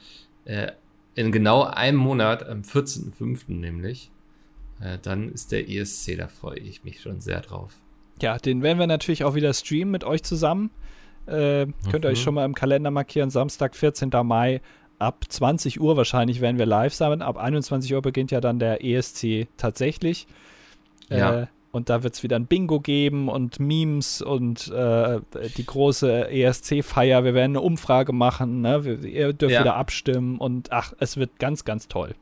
äh, 0.45 0.71
in 1.15 1.31
genau 1.31 1.63
einem 1.63 1.97
Monat, 1.97 2.47
am 2.47 2.61
14.05. 2.61 3.51
nämlich. 3.51 4.11
Äh, 4.79 4.97
dann 5.01 5.29
ist 5.29 5.51
der 5.51 5.69
ESC, 5.69 6.17
da 6.17 6.27
freue 6.27 6.59
ich 6.59 6.83
mich 6.83 7.01
schon 7.01 7.19
sehr 7.21 7.41
drauf. 7.41 7.73
Ja, 8.21 8.37
den 8.37 8.61
werden 8.63 8.79
wir 8.79 8.87
natürlich 8.87 9.23
auch 9.23 9.35
wieder 9.35 9.53
streamen 9.53 9.91
mit 9.91 10.03
euch 10.03 10.23
zusammen. 10.23 10.71
Äh, 11.27 11.65
mhm. 11.65 11.73
Könnt 11.91 12.05
ihr 12.05 12.09
euch 12.09 12.21
schon 12.21 12.33
mal 12.33 12.45
im 12.45 12.55
Kalender 12.55 12.91
markieren. 12.91 13.29
Samstag, 13.29 13.75
14. 13.75 14.09
Mai, 14.23 14.61
ab 14.97 15.25
20 15.27 15.79
Uhr 15.79 15.97
wahrscheinlich 15.97 16.41
werden 16.41 16.57
wir 16.57 16.65
live 16.65 16.93
sein. 16.93 17.21
Ab 17.21 17.37
21 17.37 17.93
Uhr 17.93 18.01
beginnt 18.01 18.31
ja 18.31 18.41
dann 18.41 18.59
der 18.59 18.83
ESC 18.83 19.47
tatsächlich. 19.57 20.27
Ja. 21.09 21.41
Äh, 21.41 21.47
und 21.71 21.89
da 21.89 22.01
wird 22.01 22.15
es 22.15 22.23
wieder 22.23 22.35
ein 22.35 22.47
Bingo 22.47 22.79
geben 22.79 23.29
und 23.29 23.59
Memes 23.59 24.23
und 24.23 24.69
äh, 24.69 25.19
die 25.55 25.65
große 25.65 26.29
ESC-Feier. 26.29 27.23
Wir 27.23 27.35
werden 27.35 27.51
eine 27.51 27.61
Umfrage 27.61 28.11
machen. 28.11 28.61
Ne? 28.61 28.83
Wir, 28.83 29.03
ihr 29.03 29.33
dürft 29.33 29.53
ja. 29.53 29.61
wieder 29.61 29.75
abstimmen 29.75 30.39
und 30.39 30.71
ach, 30.71 30.93
es 30.99 31.17
wird 31.17 31.37
ganz, 31.37 31.65
ganz 31.65 31.87
toll. 31.87 32.15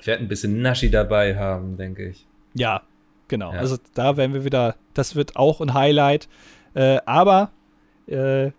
Ich 0.00 0.06
werde 0.08 0.24
ein 0.24 0.28
bisschen 0.28 0.62
Naschi 0.62 0.90
dabei 0.90 1.36
haben, 1.36 1.76
denke 1.76 2.08
ich. 2.08 2.26
Ja, 2.54 2.82
genau. 3.30 3.54
Ja. 3.54 3.60
Also 3.60 3.78
da 3.94 4.18
werden 4.18 4.34
wir 4.34 4.44
wieder, 4.44 4.76
das 4.92 5.16
wird 5.16 5.36
auch 5.36 5.62
ein 5.62 5.72
Highlight. 5.72 6.28
Äh, 6.74 6.98
aber, 7.06 7.50
äh, 8.06 8.50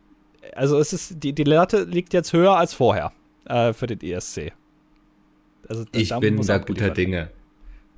also 0.55 0.79
es 0.79 0.93
ist, 0.93 1.23
die, 1.23 1.33
die 1.33 1.43
Latte 1.43 1.83
liegt 1.83 2.13
jetzt 2.13 2.33
höher 2.33 2.57
als 2.57 2.73
vorher 2.73 3.11
äh, 3.45 3.73
für 3.73 3.85
den 3.85 4.01
ESC. 4.01 4.51
Also, 5.67 5.85
ich 5.91 6.13
bin 6.17 6.41
da 6.41 6.57
guter 6.57 6.89
Dinge. 6.89 7.29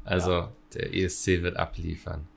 Also 0.03 0.31
ja. 0.31 0.51
der 0.73 0.93
ESC 0.93 1.41
wird 1.41 1.55
abliefern. 1.55 2.27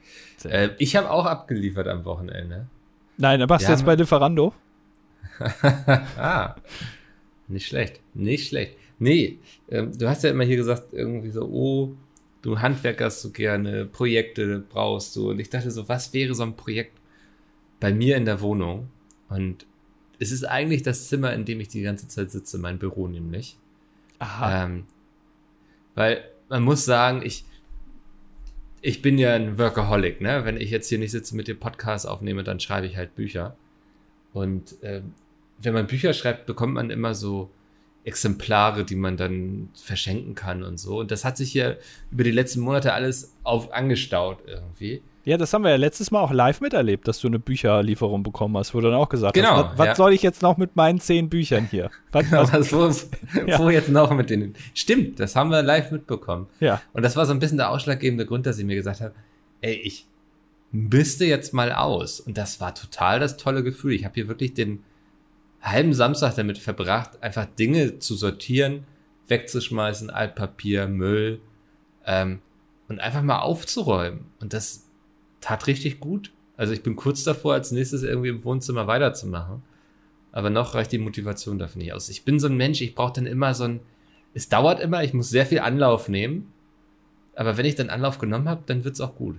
Äh, 0.45 0.71
ich 0.79 0.95
habe 0.95 1.11
auch 1.11 1.27
abgeliefert 1.27 1.89
am 1.89 2.05
Wochenende. 2.05 2.69
Nein, 3.17 3.41
dann 3.41 3.49
machst 3.49 3.67
du 3.67 3.73
jetzt 3.73 3.85
bei 3.85 3.97
Lieferando. 3.97 4.55
ah, 6.17 6.55
nicht 7.49 7.67
schlecht, 7.67 8.01
nicht 8.15 8.49
schlecht. 8.49 8.77
Nee, 8.99 9.39
ähm, 9.69 9.93
du 9.99 10.09
hast 10.09 10.23
ja 10.23 10.31
immer 10.31 10.45
hier 10.45 10.57
gesagt, 10.57 10.93
irgendwie 10.93 11.31
so, 11.31 11.43
oh, 11.43 11.95
du 12.47 12.61
handwerkerst 12.61 13.23
so 13.23 13.33
gerne, 13.33 13.87
Projekte 13.87 14.61
brauchst 14.61 15.17
du. 15.17 15.31
Und 15.31 15.41
ich 15.41 15.51
dachte 15.51 15.73
so, 15.73 15.89
was 15.89 16.13
wäre 16.13 16.33
so 16.33 16.45
ein 16.45 16.55
Projekt 16.55 16.97
bei 17.81 17.93
mir 17.93 18.17
in 18.17 18.25
der 18.25 18.41
Wohnung? 18.41 18.89
Und 19.29 19.67
es 20.21 20.31
ist 20.31 20.45
eigentlich 20.45 20.85
das 20.85 21.09
Zimmer, 21.09 21.33
in 21.33 21.45
dem 21.45 21.59
ich 21.59 21.67
die 21.67 21.83
ganze 21.83 22.07
Zeit 22.07 22.31
sitze, 22.31 22.59
mein 22.59 22.79
Büro 22.79 23.09
nämlich. 23.09 23.59
Aha. 24.21 24.65
Ähm, 24.65 24.85
weil 25.97 26.23
man 26.49 26.63
muss 26.63 26.85
sagen, 26.85 27.23
ich, 27.25 27.45
ich 28.81 29.03
bin 29.03 29.19
ja 29.19 29.35
ein 29.35 29.59
Workaholic, 29.59 30.21
ne? 30.21 30.45
Wenn 30.45 30.57
ich 30.57 30.71
jetzt 30.71 30.89
hier 30.89 31.01
nicht 31.01 31.11
sitze 31.11 31.35
mit 31.35 31.49
dem 31.49 31.59
Podcast 31.59 32.07
aufnehme, 32.07 32.45
dann 32.45 32.61
schreibe 32.61 32.87
ich 32.87 32.97
halt 32.97 33.17
Bücher. 33.17 33.57
Und 34.33 34.81
äh, 34.85 35.03
wenn 35.59 35.75
man 35.75 35.89
Bücher 35.89 36.13
schreibt, 36.13 36.47
bekommt 36.47 36.75
man 36.75 36.91
immer 36.91 37.13
so 37.13 37.51
Exemplare, 38.07 38.85
die 38.85 38.95
man 38.95 39.17
dann 39.17 39.69
verschenken 39.75 40.37
kann 40.37 40.63
und 40.63 40.79
so. 40.79 41.01
Und 41.01 41.11
das 41.11 41.25
hat 41.25 41.37
sich 41.37 41.51
hier 41.51 41.79
über 42.13 42.23
die 42.23 42.31
letzten 42.31 42.61
Monate 42.61 42.93
alles 42.93 43.35
auf 43.43 43.73
angestaut 43.73 44.39
irgendwie. 44.47 45.03
Ja, 45.25 45.37
das 45.37 45.53
haben 45.53 45.65
wir 45.65 45.73
ja 45.73 45.77
letztes 45.77 46.13
Mal 46.13 46.21
auch 46.21 46.31
live 46.31 46.61
miterlebt, 46.61 47.09
dass 47.09 47.19
du 47.19 47.27
eine 47.27 47.41
Bücherlieferung 47.41 48.23
bekommen 48.23 48.57
hast, 48.57 48.75
wo 48.75 48.81
du 48.81 48.89
dann 48.89 48.97
auch 48.97 49.09
gesagt 49.09 49.35
genau, 49.35 49.57
hast, 49.57 49.71
was, 49.73 49.79
was 49.79 49.87
ja. 49.87 49.95
soll 49.97 50.13
ich 50.13 50.23
jetzt 50.23 50.41
noch 50.41 50.57
mit 50.57 50.77
meinen 50.77 51.01
zehn 51.01 51.29
Büchern 51.29 51.67
hier? 51.69 51.91
Was, 52.13 52.31
genau, 52.31 52.43
was, 52.53 52.73
was 52.73 53.11
ja. 53.47 53.59
wo 53.59 53.69
jetzt 53.69 53.89
noch 53.89 54.15
mit 54.15 54.31
denen? 54.31 54.55
Stimmt, 54.73 55.19
das 55.19 55.35
haben 55.35 55.51
wir 55.51 55.65
live 55.65 55.91
mitbekommen. 55.91 56.47
Ja. 56.61 56.81
Und 56.93 57.03
das 57.03 57.17
war 57.17 57.27
so 57.27 57.33
ein 57.33 57.41
bisschen 57.41 57.59
der 57.59 57.73
ausschlaggebende 57.73 58.25
Grund, 58.25 58.47
dass 58.47 58.57
ich 58.57 58.65
mir 58.65 58.77
gesagt 58.77 59.01
habe, 59.01 59.15
ey, 59.63 59.75
ich 59.75 60.07
müsste 60.71 61.25
jetzt 61.25 61.53
mal 61.53 61.73
aus. 61.73 62.21
Und 62.21 62.39
das 62.39 62.61
war 62.61 62.73
total 62.77 63.19
das 63.19 63.37
tolle 63.37 63.65
Gefühl. 63.65 63.95
Ich 63.95 64.05
habe 64.05 64.15
hier 64.15 64.29
wirklich 64.29 64.55
den 64.55 64.85
halben 65.67 65.93
Samstag 65.93 66.35
damit 66.37 66.59
verbracht, 66.59 67.23
einfach 67.23 67.47
Dinge 67.47 67.99
zu 67.99 68.15
sortieren, 68.15 68.85
wegzuschmeißen, 69.29 70.11
Altpapier, 70.11 70.87
Müll 70.87 71.41
ähm, 72.05 72.41
und 72.89 73.01
einfach 73.01 73.23
mal 73.23 73.41
aufzuräumen. 73.41 74.27
Und 74.41 74.53
das 74.53 74.87
tat 75.41 75.67
richtig 75.67 76.01
gut. 76.01 76.33
Also 76.57 76.73
ich 76.73 76.83
bin 76.83 76.97
kurz 76.97 77.25
davor, 77.25 77.55
als 77.55 77.73
nächstes 77.73 78.03
irgendwie 78.03 78.29
im 78.29 78.45
Wohnzimmer 78.45 78.87
weiterzumachen. 78.87 79.63
Aber 80.33 80.51
noch 80.51 80.75
reicht 80.75 80.93
die 80.93 80.99
Motivation 80.99 81.59
dafür 81.59 81.83
nicht 81.83 81.93
aus. 81.93 82.09
Ich 82.09 82.25
bin 82.25 82.39
so 82.39 82.47
ein 82.47 82.57
Mensch, 82.57 82.81
ich 82.81 82.95
brauche 82.95 83.15
dann 83.15 83.27
immer 83.27 83.55
so 83.55 83.65
ein. 83.65 83.81
Es 84.35 84.49
dauert 84.49 84.81
immer, 84.81 85.03
ich 85.03 85.15
muss 85.15 85.31
sehr 85.31 85.47
viel 85.47 85.61
Anlauf 85.61 86.09
nehmen. 86.09 86.53
Aber 87.35 87.57
wenn 87.57 87.67
ich 87.67 87.75
dann 87.75 87.91
Anlauf 87.91 88.19
genommen 88.19 88.49
habe, 88.49 88.63
dann 88.67 88.85
wird 88.85 88.95
es 88.95 89.01
auch 89.01 89.15
gut. 89.15 89.37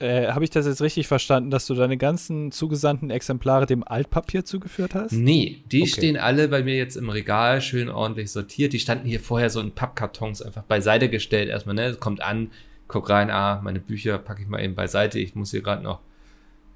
Äh, 0.00 0.28
habe 0.32 0.44
ich 0.44 0.50
das 0.50 0.66
jetzt 0.66 0.80
richtig 0.80 1.06
verstanden, 1.06 1.50
dass 1.50 1.66
du 1.66 1.74
deine 1.74 1.96
ganzen 1.96 2.52
zugesandten 2.52 3.10
Exemplare 3.10 3.66
dem 3.66 3.86
Altpapier 3.86 4.44
zugeführt 4.44 4.94
hast? 4.94 5.12
Nee, 5.12 5.62
die 5.70 5.82
Okay. 5.82 5.90
stehen 5.90 6.16
alle 6.16 6.48
bei 6.48 6.62
mir 6.62 6.74
jetzt 6.76 6.96
im 6.96 7.10
Regal, 7.10 7.60
schön 7.60 7.88
ordentlich 7.90 8.30
sortiert. 8.30 8.72
Die 8.72 8.78
standen 8.80 9.06
hier 9.06 9.20
vorher 9.20 9.50
so 9.50 9.60
in 9.60 9.72
Pappkartons 9.72 10.40
einfach 10.42 10.62
beiseite 10.64 11.08
gestellt. 11.10 11.48
Erstmal, 11.50 11.74
ne? 11.74 11.84
Es 11.86 12.00
kommt 12.00 12.22
an, 12.22 12.50
guck 12.88 13.10
rein, 13.10 13.30
ah, 13.30 13.60
meine 13.62 13.78
Bücher 13.80 14.18
packe 14.18 14.42
ich 14.42 14.48
mal 14.48 14.62
eben 14.62 14.74
beiseite. 14.74 15.18
Ich 15.18 15.34
muss 15.34 15.50
hier 15.50 15.62
gerade 15.62 15.82
noch 15.82 16.00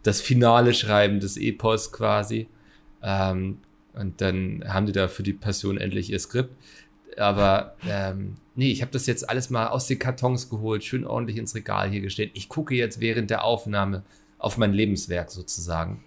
das 0.02 0.20
Finale 0.20 0.74
schreiben 0.74 1.18
des 1.18 1.36
Epos 1.38 1.92
quasi. 1.92 2.46
Ähm, 3.02 3.58
und 3.94 4.20
dann 4.20 4.64
haben 4.66 4.86
die 4.86 4.92
da 4.92 5.08
für 5.08 5.22
die 5.22 5.32
Passion 5.32 5.78
endlich 5.78 6.10
ihr 6.10 6.18
Skript. 6.18 6.50
Aber 7.16 7.76
ähm, 7.88 8.36
nee, 8.54 8.70
ich 8.70 8.82
habe 8.82 8.92
das 8.92 9.06
jetzt 9.06 9.28
alles 9.28 9.50
mal 9.50 9.68
aus 9.68 9.86
den 9.86 9.98
Kartons 9.98 10.48
geholt, 10.50 10.84
schön 10.84 11.06
ordentlich 11.06 11.36
ins 11.36 11.54
Regal 11.54 11.90
hier 11.90 12.00
gestellt. 12.00 12.30
Ich 12.34 12.48
gucke 12.48 12.74
jetzt 12.74 13.00
während 13.00 13.30
der 13.30 13.44
Aufnahme 13.44 14.02
auf 14.38 14.58
mein 14.58 14.72
Lebenswerk 14.72 15.30
sozusagen. 15.30 16.04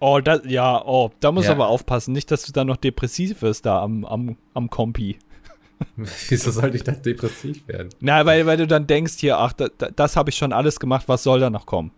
Oh, 0.00 0.20
das, 0.20 0.42
ja, 0.46 0.84
oh, 0.84 1.10
da 1.20 1.32
muss 1.32 1.46
Ja. 1.46 1.52
aber 1.52 1.68
aufpassen, 1.68 2.12
nicht, 2.12 2.30
dass 2.30 2.44
du 2.44 2.52
dann 2.52 2.66
noch 2.66 2.76
depressiv 2.76 3.42
wirst 3.42 3.64
da 3.66 3.82
am, 3.82 4.04
am, 4.04 4.36
am 4.52 4.68
Kompi. 4.70 5.18
Wieso 5.96 6.50
sollte 6.50 6.76
ich 6.76 6.84
da 6.84 6.92
depressiv 6.92 7.66
werden? 7.68 7.90
Na, 8.00 8.24
weil, 8.26 8.46
weil 8.46 8.56
du 8.56 8.66
dann 8.66 8.86
denkst 8.86 9.14
hier, 9.18 9.38
ach, 9.38 9.52
da, 9.52 9.68
da, 9.78 9.90
das 9.90 10.16
habe 10.16 10.30
ich 10.30 10.36
schon 10.36 10.52
alles 10.52 10.78
gemacht, 10.80 11.04
was 11.08 11.22
soll 11.22 11.40
da 11.40 11.50
noch 11.50 11.66
kommen? 11.66 11.90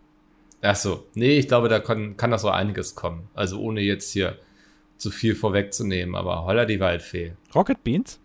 Ach 0.61 0.75
so, 0.75 1.05
nee, 1.13 1.37
ich 1.37 1.47
glaube, 1.47 1.69
da 1.69 1.79
kann, 1.79 2.17
kann 2.17 2.31
noch 2.31 2.39
so 2.39 2.49
einiges 2.49 2.95
kommen. 2.95 3.29
Also 3.33 3.59
ohne 3.59 3.81
jetzt 3.81 4.11
hier 4.11 4.37
zu 4.97 5.11
viel 5.11 5.35
vorwegzunehmen, 5.35 6.15
aber 6.15 6.43
holla 6.45 6.65
die 6.65 6.79
Waldfee. 6.79 7.33
Rocket 7.53 7.83
Beans? 7.83 8.19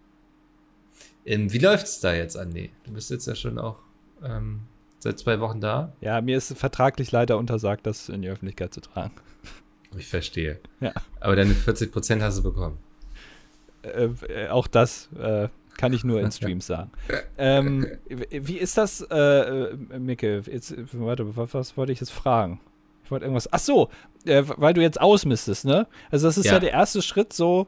Ähm, 1.25 1.53
wie 1.53 1.59
läuft's 1.59 2.01
da 2.01 2.15
jetzt, 2.15 2.37
Andi? 2.37 2.71
Du 2.85 2.93
bist 2.93 3.11
jetzt 3.11 3.27
ja 3.27 3.35
schon 3.35 3.59
auch 3.59 3.81
ähm, 4.25 4.63
seit 4.99 5.19
zwei 5.19 5.41
Wochen 5.41 5.61
da. 5.61 5.93
Ja, 6.01 6.21
mir 6.21 6.37
ist 6.37 6.57
vertraglich 6.57 7.13
leider 7.13 7.39
untersagt, 7.39 7.87
das 7.87 8.09
in 8.09 8.23
die 8.23 8.29
Öffentlichkeit 8.29 8.73
zu 8.75 8.81
tragen. 8.81 9.13
Ich 9.97 10.07
verstehe. 10.07 10.59
Ja. 10.81 10.93
Aber 11.21 11.37
deine 11.37 11.53
40% 11.53 12.21
hast 12.23 12.39
du 12.39 12.43
bekommen. 12.43 12.79
Äh, 13.83 14.09
äh, 14.29 14.49
auch 14.49 14.67
das 14.67 15.09
äh, 15.19 15.49
kann 15.77 15.93
ich 15.93 16.05
nur 16.05 16.21
in 16.21 16.31
Streams 16.33 16.67
sagen. 16.67 16.91
Ähm, 17.37 17.87
wie 18.09 18.49
wie 18.49 18.59
ist 18.59 18.79
das, 18.79 19.07
äh, 19.11 19.17
äh, 19.17 19.99
Micke? 19.99 20.43
Jetzt, 20.47 20.75
warte, 20.93 21.37
was, 21.37 21.53
was 21.55 21.77
wollte 21.77 21.93
ich 21.93 22.01
jetzt 22.01 22.13
fragen? 22.13 22.61
Ich 23.05 23.11
wollte 23.11 23.25
irgendwas. 23.25 23.53
Ach 23.53 23.59
so, 23.59 23.91
äh, 24.25 24.43
weil 24.47 24.75
du 24.75 24.81
jetzt 24.81 25.01
ausmistest, 25.01 25.65
ne? 25.65 25.87
Also, 26.11 26.27
das 26.27 26.39
ist 26.39 26.47
ja. 26.47 26.55
Ja. 26.55 26.59
der 26.61 26.71
erste 26.71 27.03
Schritt, 27.03 27.33
so, 27.33 27.67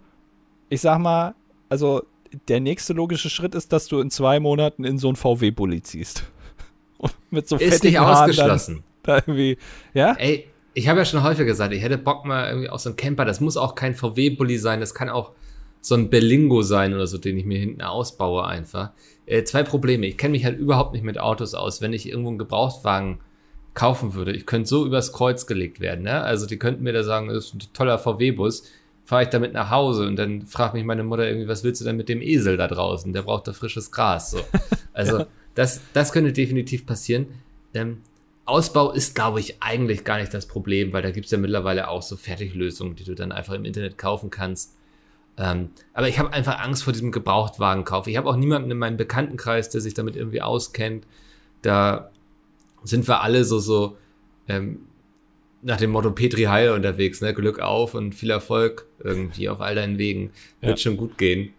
ich 0.69 0.81
sag 0.81 0.99
mal, 0.99 1.35
also 1.69 2.05
der 2.49 2.61
nächste 2.61 2.93
logische 2.93 3.31
Schritt 3.31 3.55
ist, 3.55 3.73
dass 3.73 3.87
du 3.87 4.01
in 4.01 4.11
zwei 4.11 4.41
Monaten 4.41 4.85
in 4.85 4.99
so 4.99 5.09
ein 5.09 5.17
VW-Bulli 5.17 5.83
ziehst. 5.83 6.25
Und 6.99 7.15
mit 7.31 7.49
so 7.49 7.57
Ist 7.57 7.85
nicht 7.85 7.99
ausgeschlossen. 7.99 8.83
Dann, 9.03 9.17
da 9.17 9.17
irgendwie, 9.27 9.59
ja? 9.93 10.15
Ey, 10.15 10.49
ich 10.75 10.89
habe 10.89 10.99
ja 11.01 11.05
schon 11.05 11.23
häufig 11.23 11.47
gesagt, 11.47 11.73
ich 11.73 11.83
hätte 11.83 11.99
Bock 11.99 12.25
mal 12.25 12.49
irgendwie 12.49 12.69
auf 12.69 12.81
so 12.81 12.91
einen 12.91 12.97
Camper. 12.97 13.25
Das 13.25 13.41
muss 13.41 13.57
auch 13.57 13.75
kein 13.75 13.95
VW-Bully 13.95 14.59
sein, 14.59 14.81
das 14.81 14.95
kann 14.95 15.09
auch 15.09 15.33
so 15.81 15.95
ein 15.95 16.09
Berlingo 16.09 16.63
sein 16.63 16.95
oder 16.95 17.07
so, 17.07 17.19
den 17.19 17.37
ich 17.37 17.45
mir 17.45 17.59
hinten 17.59 17.83
ausbaue 17.83 18.47
einfach. 18.47 18.91
Äh, 19.27 19.45
zwei 19.45 19.63
Probleme. 19.63 20.07
Ich 20.07 20.17
kenne 20.17 20.33
mich 20.33 20.45
halt 20.45 20.59
überhaupt 20.59 20.95
nicht 20.95 21.05
mit 21.05 21.19
Autos 21.19 21.55
aus. 21.55 21.83
Wenn 21.83 21.93
ich 21.93 22.09
irgendwo 22.09 22.31
einen 22.31 22.39
Gebrauchtwagen 22.39 23.21
kaufen 23.75 24.15
würde, 24.15 24.33
ich 24.33 24.47
könnte 24.47 24.69
so 24.69 24.87
übers 24.87 25.13
Kreuz 25.13 25.47
gelegt 25.47 25.81
werden. 25.81 26.05
Ne? 26.05 26.23
Also 26.23 26.47
die 26.47 26.59
könnten 26.59 26.85
mir 26.85 26.95
da 26.95 27.03
sagen, 27.03 27.29
das 27.29 27.47
ist 27.47 27.55
ein 27.55 27.61
toller 27.75 27.99
VW-Bus. 27.99 28.65
Fahre 29.05 29.25
ich 29.25 29.29
damit 29.29 29.53
nach 29.53 29.71
Hause 29.71 30.07
und 30.07 30.17
dann 30.17 30.47
fragt 30.47 30.75
mich 30.75 30.85
meine 30.85 31.05
Mutter 31.05 31.27
irgendwie, 31.27 31.49
was 31.49 31.63
willst 31.63 31.81
du 31.81 31.85
denn 31.85 31.97
mit 31.97 32.09
dem 32.09 32.23
Esel 32.23 32.57
da 32.57 32.69
draußen? 32.69 33.13
Der 33.13 33.23
braucht 33.23 33.47
da 33.47 33.53
frisches 33.53 33.91
Gras. 33.91 34.31
So. 34.31 34.41
Also 34.97 35.27
das, 35.57 35.81
das 35.93 36.13
könnte 36.13 36.33
definitiv 36.33 36.87
passieren. 36.87 37.27
Ähm, 37.75 37.99
Ausbau 38.45 38.93
ist, 38.93 39.17
glaube 39.17 39.41
ich, 39.41 39.61
eigentlich 39.61 40.05
gar 40.05 40.19
nicht 40.19 40.33
das 40.33 40.47
Problem, 40.47 40.93
weil 40.93 41.03
da 41.03 41.11
gibt 41.11 41.27
es 41.27 41.33
ja 41.33 41.39
mittlerweile 41.39 41.89
auch 41.89 42.03
so 42.03 42.17
Fertiglösungen, 42.17 42.95
die 42.95 43.03
du 43.03 43.17
dann 43.17 43.33
einfach 43.33 43.55
im 43.55 43.65
Internet 43.65 43.99
kaufen 43.99 44.31
kannst. 44.31 44.77
Ähm, 45.37 45.71
aber 45.95 46.09
ich 46.09 46.19
habe 46.19 46.33
einfach 46.33 46.61
Angst 46.61 46.85
vor 46.85 46.93
diesem 46.93 47.11
Gebrauchtwagenkauf. 47.11 48.07
Ich 48.07 48.17
habe 48.17 48.29
auch 48.29 48.37
niemanden 48.37 48.71
in 48.71 48.79
meinem 48.79 48.97
Bekanntenkreis, 48.97 49.71
der 49.71 49.81
sich 49.81 49.95
damit 49.95 50.15
irgendwie 50.15 50.43
auskennt. 50.43 51.07
Da 51.63 52.11
sind 52.85 53.09
wir 53.09 53.23
alle 53.23 53.45
so, 53.45 53.59
so 53.59 53.97
ähm, 54.47 54.81
nach 55.65 55.79
dem 55.79 55.91
Motto 55.91 56.11
Petri 56.13 56.43
Heil 56.45 56.71
unterwegs, 56.71 57.21
ne? 57.21 57.35
Glück 57.35 57.59
auf 57.59 57.95
und 57.95 58.15
viel 58.15 58.31
Erfolg 58.31 58.87
irgendwie 59.03 59.49
auf 59.49 59.61
all 59.61 59.75
deinen 59.75 59.99
Wegen. 59.99 60.31
Wird 60.61 60.79
Ja. 60.79 60.83
schon 60.83 60.97
gut 60.97 61.19
gehen. 61.19 61.53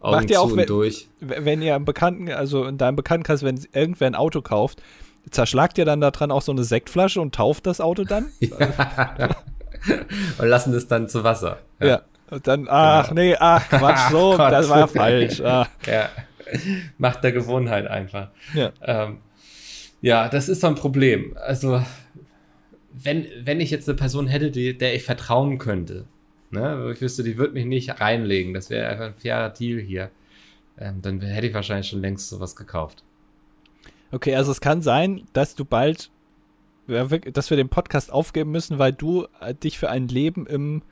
Augen 0.00 0.16
Macht 0.16 0.30
ihr 0.30 0.36
zu 0.36 0.42
auch, 0.42 0.50
und 0.50 0.56
wenn- 0.56 0.66
durch. 0.66 1.06
Wenn 1.20 1.62
ihr 1.62 1.76
im 1.76 1.84
Bekannten, 1.84 2.28
also 2.30 2.64
in 2.64 2.76
deinem 2.78 2.96
Bekanntenkreis, 2.96 3.42
wenn 3.44 3.60
irgendwer 3.72 4.08
ein 4.08 4.14
Auto 4.16 4.40
kauft, 4.42 4.82
zerschlagt 5.30 5.78
ihr 5.78 5.84
dann 5.84 6.00
da 6.00 6.10
dran 6.10 6.30
auch 6.32 6.42
so 6.42 6.50
eine 6.50 6.64
Sektflasche 6.64 7.20
und 7.20 7.34
tauft 7.34 7.66
das 7.66 7.80
Auto 7.80 8.02
dann? 8.04 8.26
und 10.38 10.46
lassen 10.48 10.74
es 10.74 10.88
dann 10.88 11.08
zu 11.08 11.24
Wasser. 11.24 11.58
Ja. 11.80 12.02
Und 12.30 12.46
dann, 12.46 12.66
ach 12.68 13.10
nee, 13.12 13.36
ach 13.38 13.68
Quatsch, 13.68 14.10
so, 14.10 14.30
Gott. 14.36 14.52
das 14.52 14.68
war 14.68 14.88
falsch. 14.88 15.40
Ah, 15.42 15.68
Ja. 15.86 16.08
Macht 16.98 17.22
der 17.24 17.32
Gewohnheit 17.32 17.86
einfach. 17.86 18.28
ja. 18.54 18.70
Ähm, 18.82 19.18
ja, 20.00 20.28
das 20.28 20.48
ist 20.48 20.60
so 20.60 20.66
ein 20.66 20.74
Problem. 20.74 21.36
Also, 21.40 21.80
wenn, 22.94 23.26
wenn 23.42 23.60
ich 23.60 23.70
jetzt 23.70 23.88
eine 23.88 23.96
Person 23.96 24.26
hätte, 24.26 24.50
die, 24.50 24.76
der 24.76 24.94
ich 24.94 25.02
vertrauen 25.02 25.58
könnte, 25.58 26.04
ne, 26.50 26.90
ich 26.92 27.00
wüsste, 27.00 27.22
die 27.22 27.36
wird 27.38 27.54
mich 27.54 27.66
nicht 27.66 28.00
reinlegen, 28.00 28.54
das 28.54 28.70
wäre 28.70 28.88
einfach 28.88 29.06
ein 29.06 29.14
fairer 29.14 29.50
Deal 29.50 29.80
hier, 29.80 30.10
ähm, 30.78 31.00
dann 31.02 31.20
hätte 31.20 31.46
ich 31.46 31.54
wahrscheinlich 31.54 31.88
schon 31.88 32.00
längst 32.00 32.28
sowas 32.28 32.56
gekauft. 32.56 33.04
Okay, 34.10 34.34
also 34.34 34.52
es 34.52 34.60
kann 34.60 34.82
sein, 34.82 35.22
dass 35.32 35.54
du 35.54 35.64
bald, 35.64 36.10
dass 36.86 37.50
wir 37.50 37.56
den 37.56 37.68
Podcast 37.68 38.12
aufgeben 38.12 38.50
müssen, 38.50 38.78
weil 38.78 38.92
du 38.92 39.26
äh, 39.40 39.54
dich 39.54 39.78
für 39.78 39.88
ein 39.88 40.08
Leben 40.08 40.46
im, 40.46 40.82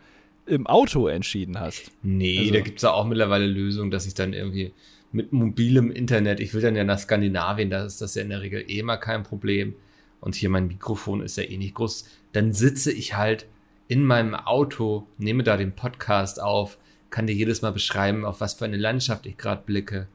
im 0.47 0.67
Auto 0.67 1.07
entschieden 1.09 1.59
hast. 1.61 1.91
Nee, 2.03 2.39
Also- 2.41 2.53
da 2.55 2.61
gibt's 2.61 2.83
ja 2.83 2.93
auch 2.93 3.07
mittlerweile 3.07 3.47
Lösungen, 3.47 3.91
dass 3.91 4.07
ich 4.07 4.15
dann 4.15 4.33
irgendwie 4.33 4.73
mit 5.13 5.33
mobilem 5.33 5.91
Internet, 5.91 6.39
ich 6.41 6.55
will 6.55 6.63
dann 6.63 6.77
ja 6.77 6.85
nach 6.85 6.99
Skandinavien, 7.01 7.69
da 7.69 7.85
ist 7.85 8.01
das 8.01 8.15
ja 8.15 8.23
in 8.23 8.31
der 8.31 8.43
Regel 8.43 8.65
eh 8.69 8.83
mal 8.83 8.97
kein 8.97 9.25
Problem. 9.25 9.75
Und 10.21 10.35
hier 10.35 10.51
mein 10.51 10.67
Mikrofon 10.67 11.23
ist 11.23 11.37
ja 11.37 11.45
eh 11.45 11.57
nicht 11.57 11.75
groß. 11.75 12.05
Dann 12.33 12.53
sitze 12.53 12.93
ich 12.93 13.17
halt 13.17 13.47
in 13.89 14.05
meinem 14.05 14.35
Auto, 14.35 15.07
nehme 15.19 15.43
da 15.43 15.57
den 15.57 15.75
Podcast 15.75 16.41
auf, 16.41 16.79
kann 17.11 17.27
dir 17.27 17.35
jedes 17.35 17.63
Mal 17.63 17.73
beschreiben, 17.73 18.25
auf 18.25 18.41
was 18.41 18.55
für 18.55 18.65
eine 18.65 18.77
Landschaft 18.77 19.27
ich 19.27 19.37
gerade 19.37 19.63
blicke. 19.65 20.07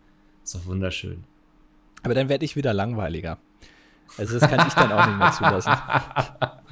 Ist 0.43 0.55
doch 0.55 0.65
wunderschön. 0.65 1.23
Aber 2.03 2.13
dann 2.13 2.29
werde 2.29 2.45
ich 2.45 2.55
wieder 2.55 2.73
langweiliger. 2.73 3.37
Also 4.17 4.39
das 4.39 4.49
kann 4.49 4.65
ich 4.67 4.73
dann 4.75 4.91
auch 4.91 5.07
nicht 5.07 5.17
mehr 5.17 5.31
zulassen. 5.31 5.73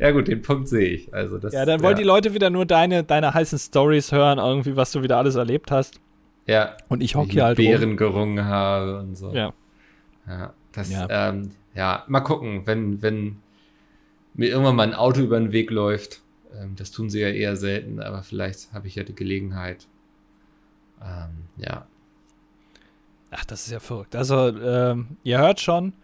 ja 0.00 0.10
gut, 0.10 0.28
den 0.28 0.42
Punkt 0.42 0.68
sehe 0.68 0.88
ich. 0.88 1.14
Also 1.14 1.38
das, 1.38 1.52
Ja, 1.52 1.64
dann 1.64 1.82
wollen 1.82 1.96
die 1.96 2.02
Leute 2.02 2.34
wieder 2.34 2.50
nur 2.50 2.66
deine, 2.66 3.04
deine 3.04 3.34
heißen 3.34 3.58
Stories 3.58 4.12
hören, 4.12 4.38
irgendwie, 4.38 4.76
was 4.76 4.92
du 4.92 5.02
wieder 5.02 5.18
alles 5.18 5.34
erlebt 5.34 5.70
hast. 5.70 6.00
ja, 6.46 6.76
Und 6.88 7.02
ich 7.02 7.14
hocke 7.14 7.32
hier 7.32 7.42
mit 7.42 7.44
halt 7.44 7.58
rum. 7.58 7.64
Beeren 7.66 7.96
gerungen 7.96 8.44
habe 8.44 8.98
und 9.00 9.16
so. 9.16 9.32
Ja. 9.32 9.52
Ja, 10.26 10.52
das, 10.72 10.90
Ja. 10.90 11.06
ja. 11.08 11.28
Ähm, 11.28 11.50
ja, 11.74 12.04
mal 12.08 12.20
gucken, 12.20 12.66
wenn, 12.66 13.02
wenn 13.02 13.38
mir 14.34 14.48
irgendwann 14.48 14.76
mal 14.76 14.86
ein 14.86 14.94
Auto 14.94 15.20
über 15.20 15.38
den 15.38 15.52
Weg 15.52 15.70
läuft. 15.70 16.22
Ähm, 16.54 16.74
das 16.76 16.90
tun 16.90 17.10
sie 17.10 17.20
ja 17.20 17.28
eher 17.28 17.56
selten, 17.56 18.00
aber 18.00 18.22
vielleicht 18.22 18.72
habe 18.72 18.86
ich 18.88 18.94
ja 18.94 19.02
die 19.04 19.14
Gelegenheit. 19.14 19.86
Ähm, 21.02 21.44
ja. 21.56 21.86
Ach, 23.30 23.44
das 23.44 23.66
ist 23.66 23.72
ja 23.72 23.80
verrückt. 23.80 24.14
Also, 24.14 24.48
ähm, 24.48 25.16
ihr 25.22 25.38
hört 25.38 25.60
schon, 25.60 25.94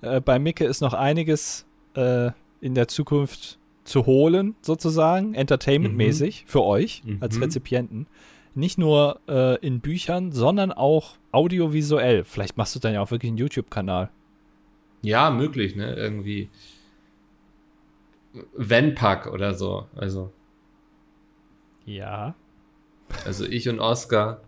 äh, 0.00 0.20
bei 0.20 0.38
Micke 0.38 0.64
ist 0.64 0.80
noch 0.80 0.94
einiges 0.94 1.66
äh, 1.94 2.30
in 2.60 2.74
der 2.74 2.88
Zukunft 2.88 3.58
zu 3.84 4.06
holen, 4.06 4.54
sozusagen, 4.62 5.34
entertainmentmäßig 5.34 6.44
für 6.46 6.62
euch 6.62 7.02
als 7.20 7.36
Mhm. 7.36 7.42
Rezipienten. 7.42 8.06
Nicht 8.54 8.78
nur 8.78 9.20
äh, 9.28 9.56
in 9.64 9.80
Büchern, 9.80 10.32
sondern 10.32 10.72
auch 10.72 11.16
audiovisuell. 11.32 12.24
Vielleicht 12.24 12.56
machst 12.56 12.74
du 12.74 12.78
dann 12.80 12.94
ja 12.94 13.00
auch 13.00 13.10
wirklich 13.10 13.30
einen 13.30 13.38
YouTube-Kanal. 13.38 14.10
Ja, 15.02 15.30
möglich, 15.30 15.76
ne? 15.76 15.94
Irgendwie. 15.94 16.50
Vanpack 18.54 19.26
oder 19.32 19.54
so. 19.54 19.86
Also, 19.96 20.32
Ja. 21.84 22.34
also 23.24 23.44
ich 23.44 23.68
und 23.68 23.80
Oscar. 23.80 24.40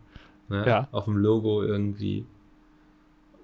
Ne? 0.48 0.64
Ja. 0.66 0.88
Auf 0.92 1.06
dem 1.06 1.16
Logo 1.16 1.62
irgendwie. 1.62 2.26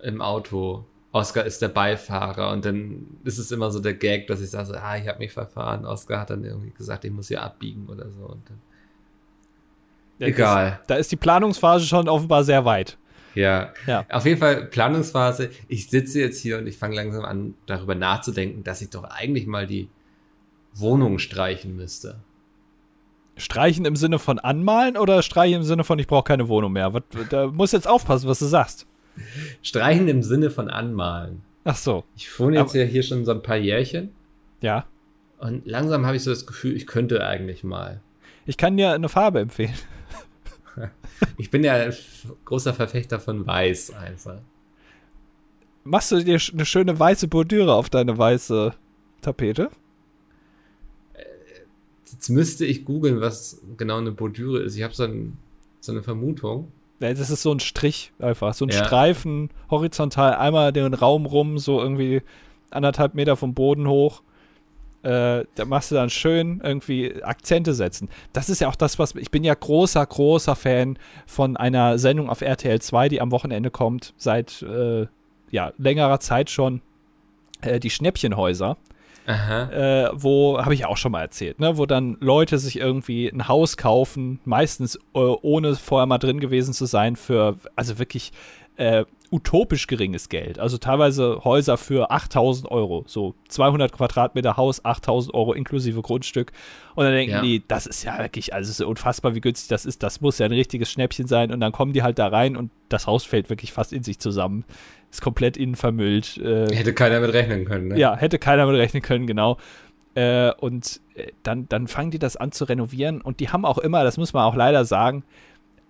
Im 0.03 0.21
Auto. 0.21 0.85
Oscar 1.11 1.45
ist 1.45 1.63
der 1.63 1.69
Beifahrer 1.69 2.53
und 2.53 2.65
dann 2.67 3.19
ist 3.25 3.39
es 3.39 3.51
immer 3.51 3.71
so 3.71 3.81
der 3.81 3.95
Gag, 3.95 4.27
dass 4.27 4.41
ich 4.43 4.51
sage, 4.51 4.81
ah, 4.81 4.97
ich 4.99 5.09
habe 5.09 5.19
mich 5.19 5.33
verfahren. 5.33 5.87
Oscar 5.87 6.21
hat 6.21 6.31
dann 6.31 6.45
irgendwie 6.45 6.71
gesagt, 6.71 7.05
ich 7.05 7.11
muss 7.11 7.29
hier 7.29 7.43
abbiegen 7.43 7.89
oder 7.89 8.11
so. 8.11 8.27
Und 8.27 8.49
dann, 8.49 8.61
Ja, 10.19 10.27
egal. 10.27 10.81
Da 10.87 10.97
ist 10.97 11.11
die 11.11 11.17
Planungsphase 11.17 11.87
schon 11.87 12.09
offenbar 12.09 12.45
sehr 12.45 12.65
weit. 12.67 12.99
Ja. 13.39 13.73
ja. 13.87 14.05
Auf 14.11 14.27
jeden 14.27 14.41
Fall 14.41 14.67
Planungsphase. 14.67 15.51
Ich 15.69 15.89
sitze 15.89 16.19
jetzt 16.19 16.41
hier 16.41 16.59
und 16.59 16.67
ich 16.67 16.77
fange 16.77 16.97
langsam 16.97 17.25
an, 17.25 17.55
darüber 17.67 17.95
nachzudenken, 17.95 18.65
dass 18.65 18.83
ich 18.83 18.91
doch 18.91 19.05
eigentlich 19.05 19.47
mal 19.47 19.67
die 19.67 19.89
Wohnung 20.75 21.21
streichen 21.21 21.77
müsste. 21.77 22.17
Streichen 23.37 23.85
im 23.85 23.95
Sinne 23.95 24.19
von 24.19 24.41
anmalen 24.41 24.97
oder 24.97 25.23
streichen 25.23 25.59
im 25.59 25.63
Sinne 25.63 25.85
von 25.85 26.01
ich 26.01 26.09
brauche 26.09 26.25
keine 26.25 26.49
Wohnung 26.49 26.73
mehr? 26.73 26.93
Da 27.31 27.47
muss 27.47 27.71
jetzt 27.71 27.87
aufpassen, 27.87 28.29
was 28.29 28.41
du 28.41 28.47
sagst. 28.47 28.87
Streichen 29.63 30.09
im 30.09 30.25
Sinne 30.25 30.51
von 30.51 30.69
anmalen. 30.69 31.43
Ach 31.63 31.77
so. 31.77 32.05
Ich 32.17 32.41
wohne 32.41 32.57
jetzt 32.57 32.71
Aber, 32.71 32.81
ja 32.81 32.85
hier 32.87 33.05
schon 33.05 33.25
so 33.25 33.31
ein 33.31 33.43
paar 33.43 33.57
Jährchen. 33.57 34.11
Ja. 34.61 34.87
Und 35.39 35.65
langsam 35.65 36.07
habe 36.07 36.17
ich 36.17 36.25
so 36.25 36.31
das 36.31 36.45
Gefühl, 36.45 36.75
ich 36.75 36.89
könnte 36.89 37.25
eigentlich 37.25 37.63
mal. 37.63 38.01
Ich 38.47 38.57
kann 38.57 38.77
dir 38.77 38.91
eine 38.93 39.09
Farbe 39.09 39.39
empfehlen. 39.39 39.75
ich 41.37 41.51
bin 41.51 41.65
ja 41.65 41.75
ein 41.75 41.95
großer 42.45 42.75
Verfechter 42.75 43.21
von 43.21 43.47
Weiß 43.47 43.93
einfach. 43.95 44.41
Machst 45.85 46.13
du 46.13 46.23
dir 46.23 46.39
eine 46.53 46.67
schöne 46.67 46.99
weiße 46.99 47.29
Bordüre 47.29 47.75
auf 47.75 47.89
deine 47.89 48.17
weiße 48.19 48.75
Tapete? 49.23 49.71
Jetzt 52.13 52.29
müsste 52.31 52.65
ich 52.65 52.85
googeln, 52.85 53.21
was 53.21 53.63
genau 53.77 53.99
eine 53.99 54.13
Bordüre 54.13 54.61
ist. 54.61 54.77
Ich 54.77 54.83
habe 54.83 54.95
so, 54.95 55.05
ein, 55.05 55.39
so, 55.81 55.93
eine 55.93 56.03
Vermutung. 56.03 56.73
Ja, 57.01 57.13
das 57.15 57.31
ist 57.31 57.43
so 57.43 57.53
ein 57.53 57.61
Strich 57.61 58.13
einfach, 58.19 58.55
so 58.55 58.65
ein 58.65 58.71
ja. 58.71 58.85
Streifen 58.85 59.51
horizontal 59.71 60.35
einmal 60.35 60.73
den 60.73 60.95
Raum 60.95 61.27
rum, 61.27 61.59
so 61.59 61.81
irgendwie 61.81 62.23
anderthalb 62.71 63.15
Meter 63.15 63.37
vom 63.37 63.55
Boden 63.55 63.87
hoch. 63.89 64.23
Äh, 65.03 65.45
da 65.55 65.65
machst 65.65 65.91
du 65.91 65.95
dann 65.95 66.11
schön 66.11 66.61
irgendwie 66.63 67.23
Akzente 67.23 67.73
setzen. 67.73 68.09
Das 68.33 68.49
ist 68.49 68.61
ja 68.61 68.69
auch 68.69 68.75
das, 68.75 68.99
was 68.99 69.15
ich 69.15 69.31
bin 69.31 69.45
ja 69.45 69.55
großer, 69.55 70.05
großer 70.05 70.57
Fan 70.57 70.99
von 71.27 71.57
einer 71.57 71.99
Sendung 71.99 72.29
auf 72.29 72.41
RTL 72.41 72.81
2, 72.81 73.09
die 73.09 73.21
am 73.21 73.31
Wochenende 73.31 73.71
kommt, 73.71 74.15
seit 74.17 74.63
äh, 74.63 75.07
ja, 75.51 75.73
längerer 75.79 76.21
Zeit 76.21 76.51
schon. 76.51 76.83
Äh, 77.61 77.81
die 77.81 77.91
Schnäppchenhäuser. 77.91 78.77
Äh, 79.71 80.11
wo, 80.15 80.59
habe 80.59 80.73
ich 80.73 80.87
auch 80.87 80.97
schon 80.97 81.13
mal 81.13 81.21
erzählt, 81.21 81.61
ne, 81.61 81.77
wo 81.77 81.85
dann 81.85 82.17
Leute 82.21 82.59
sich 82.59 82.79
irgendwie 82.79 83.29
ein 83.29 83.47
Haus 83.47 83.77
kaufen, 83.77 84.41
meistens 84.47 84.97
äh, 84.97 85.19
ohne 85.19 85.75
vorher 85.75 86.07
mal 86.07 86.17
drin 86.17 86.41
gewesen 86.41 86.73
zu 86.73 86.87
sein, 86.87 87.15
für 87.15 87.57
also 87.77 87.99
wirklich 87.99 88.33
äh, 88.77 89.05
utopisch 89.31 89.87
geringes 89.87 90.29
Geld. 90.29 90.59
Also 90.59 90.79
teilweise 90.79 91.45
Häuser 91.45 91.77
für 91.77 92.11
8000 92.11 92.71
Euro. 92.71 93.05
So 93.07 93.35
200 93.49 93.93
Quadratmeter 93.93 94.57
Haus, 94.57 94.85
8000 94.85 95.35
Euro 95.35 95.53
inklusive 95.53 96.01
Grundstück. 96.03 96.53
Und 96.95 97.05
dann 97.05 97.13
denken 97.13 97.35
ja. 97.35 97.43
die, 97.43 97.63
das 97.67 97.87
ist 97.87 98.05
ja 98.05 98.19
wirklich, 98.19 98.55
also 98.55 98.71
ist 98.71 98.81
unfassbar, 98.81 99.35
wie 99.35 99.41
günstig 99.41 99.69
das 99.69 99.87
ist. 99.87 100.03
Das 100.03 100.21
muss 100.21 100.39
ja 100.39 100.47
ein 100.47 100.53
richtiges 100.53 100.91
Schnäppchen 100.91 101.27
sein. 101.27 101.53
Und 101.53 101.61
dann 101.61 101.73
kommen 101.73 101.93
die 101.93 102.03
halt 102.03 102.19
da 102.19 102.29
rein 102.29 102.57
und 102.57 102.71
das 102.89 103.07
Haus 103.07 103.25
fällt 103.25 103.51
wirklich 103.51 103.73
fast 103.73 103.93
in 103.93 104.03
sich 104.03 104.19
zusammen. 104.19 104.65
Ist 105.11 105.23
komplett 105.23 105.57
innen 105.57 105.75
vermüllt. 105.75 106.39
Äh, 106.39 106.75
hätte 106.75 106.95
keiner 106.95 107.21
mit 107.21 107.33
rechnen 107.33 107.65
können, 107.65 107.89
ne? 107.89 107.99
Ja, 107.99 108.17
hätte 108.17 108.39
keiner 108.39 108.67
mit 108.67 108.77
rechnen 108.77 109.03
können, 109.03 109.27
genau. 109.27 109.59
Äh, 110.15 110.53
und 110.55 111.01
äh, 111.15 111.29
dann, 111.43 111.69
dann 111.69 111.87
fangen 111.87 112.11
die 112.11 112.19
das 112.19 112.37
an 112.37 112.53
zu 112.53 112.65
renovieren. 112.65 113.21
Und 113.21 113.41
die 113.41 113.51
haben 113.51 113.65
auch 113.65 113.79
immer, 113.79 114.05
das 114.05 114.17
muss 114.17 114.33
man 114.33 114.45
auch 114.45 114.57
leider 114.57 114.85
sagen, 114.85 115.23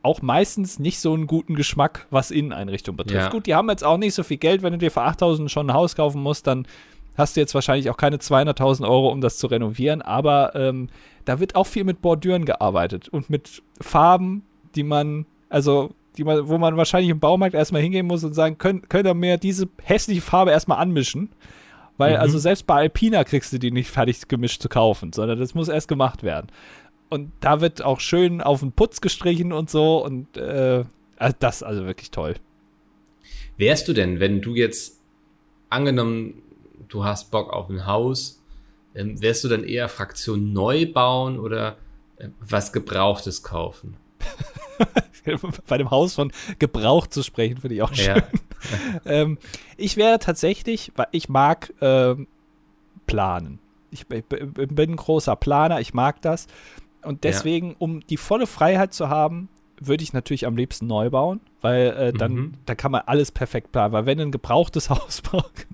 auch 0.02 0.22
meistens 0.22 0.78
nicht 0.78 1.00
so 1.00 1.12
einen 1.12 1.26
guten 1.26 1.54
Geschmack, 1.54 2.06
was 2.10 2.30
Inneneinrichtung 2.30 2.96
betrifft. 2.96 3.24
Ja. 3.24 3.30
Gut, 3.30 3.46
die 3.46 3.54
haben 3.54 3.68
jetzt 3.68 3.84
auch 3.84 3.98
nicht 3.98 4.14
so 4.14 4.22
viel 4.22 4.36
Geld, 4.36 4.62
wenn 4.62 4.72
du 4.72 4.78
dir 4.78 4.90
für 4.90 5.02
8000 5.02 5.50
schon 5.50 5.70
ein 5.70 5.74
Haus 5.74 5.96
kaufen 5.96 6.22
musst, 6.22 6.46
dann 6.46 6.66
hast 7.16 7.36
du 7.36 7.40
jetzt 7.40 7.54
wahrscheinlich 7.54 7.90
auch 7.90 7.96
keine 7.96 8.16
200.000 8.18 8.88
Euro, 8.88 9.10
um 9.10 9.20
das 9.20 9.38
zu 9.38 9.48
renovieren, 9.48 10.02
aber 10.02 10.54
ähm, 10.54 10.88
da 11.24 11.40
wird 11.40 11.56
auch 11.56 11.66
viel 11.66 11.84
mit 11.84 12.00
Bordüren 12.00 12.44
gearbeitet 12.44 13.08
und 13.08 13.28
mit 13.28 13.62
Farben, 13.80 14.44
die 14.76 14.84
man, 14.84 15.26
also 15.48 15.90
die 16.16 16.24
man, 16.24 16.48
wo 16.48 16.58
man 16.58 16.76
wahrscheinlich 16.76 17.10
im 17.10 17.20
Baumarkt 17.20 17.54
erstmal 17.54 17.82
hingehen 17.82 18.06
muss 18.06 18.22
und 18.22 18.34
sagen, 18.34 18.56
könnt, 18.56 18.88
könnt 18.88 19.06
ihr 19.06 19.14
mir 19.14 19.36
diese 19.36 19.68
hässliche 19.82 20.20
Farbe 20.20 20.52
erstmal 20.52 20.78
anmischen? 20.78 21.30
Weil, 21.96 22.14
mhm. 22.14 22.20
also 22.20 22.38
selbst 22.38 22.66
bei 22.66 22.76
Alpina 22.76 23.24
kriegst 23.24 23.52
du 23.52 23.58
die 23.58 23.72
nicht 23.72 23.90
fertig 23.90 24.28
gemischt 24.28 24.62
zu 24.62 24.68
kaufen, 24.68 25.12
sondern 25.12 25.40
das 25.40 25.54
muss 25.54 25.68
erst 25.68 25.88
gemacht 25.88 26.22
werden 26.22 26.46
und 27.08 27.32
da 27.40 27.60
wird 27.60 27.82
auch 27.82 28.00
schön 28.00 28.40
auf 28.40 28.60
den 28.60 28.72
Putz 28.72 29.00
gestrichen 29.00 29.52
und 29.52 29.70
so 29.70 30.04
und 30.04 30.36
äh, 30.36 30.84
also 31.16 31.36
das 31.38 31.62
also 31.62 31.84
wirklich 31.84 32.10
toll. 32.10 32.34
Wärst 33.56 33.88
du 33.88 33.92
denn, 33.92 34.20
wenn 34.20 34.40
du 34.40 34.54
jetzt 34.54 35.00
angenommen, 35.68 36.42
du 36.88 37.04
hast 37.04 37.30
Bock 37.30 37.52
auf 37.52 37.68
ein 37.68 37.86
Haus, 37.86 38.42
ähm, 38.94 39.20
wärst 39.20 39.44
du 39.44 39.48
dann 39.48 39.64
eher 39.64 39.88
Fraktion 39.88 40.52
neu 40.52 40.90
bauen 40.90 41.38
oder 41.38 41.76
äh, 42.18 42.28
was 42.40 42.72
Gebrauchtes 42.72 43.42
kaufen? 43.42 43.96
Bei 45.66 45.76
dem 45.76 45.90
Haus 45.90 46.14
von 46.14 46.32
Gebrauch 46.58 47.06
zu 47.06 47.22
sprechen, 47.22 47.58
finde 47.58 47.74
ich 47.74 47.82
auch 47.82 47.92
schön. 47.92 48.16
Ja. 48.16 48.22
ähm, 49.04 49.38
ich 49.76 49.96
wäre 49.96 50.18
tatsächlich, 50.18 50.92
weil 50.96 51.08
ich 51.10 51.28
mag 51.28 51.72
äh, 51.80 52.14
planen. 53.06 53.58
Ich, 53.90 54.06
ich 54.10 54.24
bin 54.24 54.90
ein 54.92 54.96
großer 54.96 55.36
Planer, 55.36 55.80
ich 55.80 55.94
mag 55.94 56.22
das. 56.22 56.46
Und 57.02 57.24
deswegen, 57.24 57.70
ja. 57.70 57.76
um 57.78 58.00
die 58.06 58.16
volle 58.16 58.46
Freiheit 58.46 58.92
zu 58.92 59.08
haben, 59.08 59.48
würde 59.80 60.02
ich 60.02 60.12
natürlich 60.12 60.46
am 60.46 60.56
liebsten 60.56 60.86
neu 60.86 61.10
bauen, 61.10 61.40
weil 61.60 61.88
äh, 61.88 62.12
dann 62.12 62.32
mhm. 62.32 62.52
da 62.66 62.74
kann 62.74 62.92
man 62.92 63.02
alles 63.06 63.30
perfekt 63.30 63.72
planen. 63.72 63.92
Weil 63.92 64.06
wenn 64.06 64.18
du 64.18 64.24
ein 64.24 64.32
gebrauchtes 64.32 64.90
Haus 64.90 65.22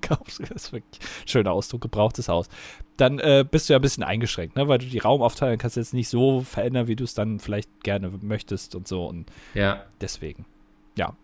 kaufst, 0.01 0.41
das 0.41 0.65
ist 0.65 0.73
wirklich 0.73 1.01
ein 1.01 1.27
schöner 1.27 1.51
Ausdruck, 1.51 1.81
gebrauchtes 1.81 2.29
Haus, 2.29 2.47
dann 2.97 3.19
äh, 3.19 3.45
bist 3.49 3.69
du 3.69 3.73
ja 3.73 3.79
ein 3.79 3.81
bisschen 3.81 4.03
eingeschränkt, 4.03 4.55
ne? 4.55 4.67
weil 4.67 4.77
du 4.77 4.85
die 4.85 4.99
Raumaufteilung 4.99 5.57
kannst 5.57 5.77
jetzt 5.77 5.93
nicht 5.93 6.09
so 6.09 6.41
verändern, 6.41 6.87
wie 6.87 6.95
du 6.95 7.03
es 7.03 7.13
dann 7.13 7.39
vielleicht 7.39 7.83
gerne 7.83 8.11
möchtest 8.21 8.75
und 8.75 8.87
so. 8.87 9.05
Und 9.05 9.31
ja. 9.53 9.83
deswegen, 10.01 10.45
ja. 10.97 11.15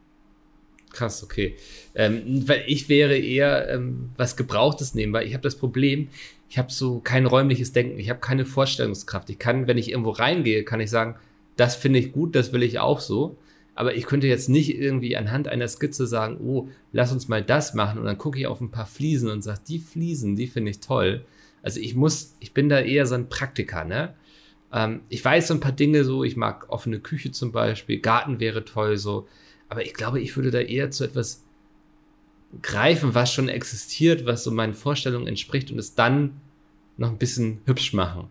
Krass, 0.92 1.24
okay. 1.24 1.56
Ähm, 1.96 2.48
weil 2.48 2.64
ich 2.68 2.90
wäre 2.90 3.18
eher 3.18 3.70
ähm, 3.70 4.10
was 4.18 4.36
Gebrauchtes 4.36 4.94
nehmen, 4.94 5.14
weil 5.14 5.26
ich 5.26 5.34
habe 5.34 5.44
das 5.44 5.56
Problem, 5.56 6.10
ich 6.52 6.58
habe 6.58 6.70
so 6.70 7.00
kein 7.00 7.26
räumliches 7.26 7.72
Denken, 7.72 7.98
ich 7.98 8.10
habe 8.10 8.20
keine 8.20 8.44
Vorstellungskraft. 8.44 9.30
Ich 9.30 9.40
kann, 9.40 9.68
wenn 9.68 9.78
ich 9.78 9.90
irgendwo 9.90 10.10
reingehe, 10.10 10.66
kann 10.66 10.82
ich 10.82 10.90
sagen, 10.90 11.16
das 11.56 11.78
finde 11.78 12.00
ich 12.00 12.12
gut, 12.12 12.36
das 12.36 12.52
will 12.52 12.62
ich 12.62 12.78
auch 12.78 13.00
so. 13.00 13.38
Aber 13.74 13.96
ich 13.96 14.06
könnte 14.06 14.28
jetzt 14.28 14.50
nicht 14.50 14.78
irgendwie 14.78 15.16
anhand 15.16 15.48
einer 15.48 15.70
Skizze 15.70 16.06
sagen, 16.06 16.42
oh, 16.42 16.68
lass 16.92 17.14
uns 17.14 17.30
mal 17.30 17.42
das 17.42 17.74
machen. 17.74 18.00
Und 18.00 18.06
dann 18.06 18.18
gucke 18.18 18.38
ich 18.38 18.48
auf 18.48 18.60
ein 18.60 18.70
paar 18.70 18.86
Fliesen 18.86 19.30
und 19.30 19.42
sage, 19.42 19.62
die 19.66 19.80
Fliesen, 19.80 20.36
die 20.36 20.48
finde 20.48 20.72
ich 20.72 20.82
toll. 20.82 21.24
Also 21.64 21.80
ich 21.80 21.96
muss, 21.96 22.36
ich 22.42 22.54
bin 22.54 22.68
da 22.68 22.82
eher 22.82 23.06
so 23.06 23.16
ein 23.16 23.30
Praktiker, 23.30 23.86
ne? 23.86 24.14
Ähm, 24.74 25.04
ich 25.08 25.24
weiß 25.24 25.48
so 25.48 25.54
ein 25.54 25.62
paar 25.62 25.72
Dinge 25.72 26.04
so, 26.04 26.26
ich 26.26 26.36
mag 26.36 26.66
offene 26.68 27.00
Küche 27.00 27.32
zum 27.32 27.54
Beispiel, 27.54 28.02
Garten 28.02 28.42
wäre 28.42 28.66
toll 28.66 28.98
so. 28.98 29.26
Aber 29.70 29.86
ich 29.86 29.94
glaube, 29.94 30.20
ich 30.20 30.36
würde 30.36 30.52
da 30.52 30.60
eher 30.60 30.92
zu 30.92 31.06
etwas 31.06 31.46
greifen, 32.62 33.16
was 33.16 33.32
schon 33.32 33.48
existiert, 33.48 34.26
was 34.26 34.44
so 34.44 34.52
meinen 34.52 34.74
Vorstellungen 34.74 35.28
entspricht 35.28 35.72
und 35.72 35.80
es 35.80 35.96
dann 35.96 36.41
noch 37.02 37.10
ein 37.10 37.18
bisschen 37.18 37.62
hübsch 37.66 37.92
machen. 37.92 38.30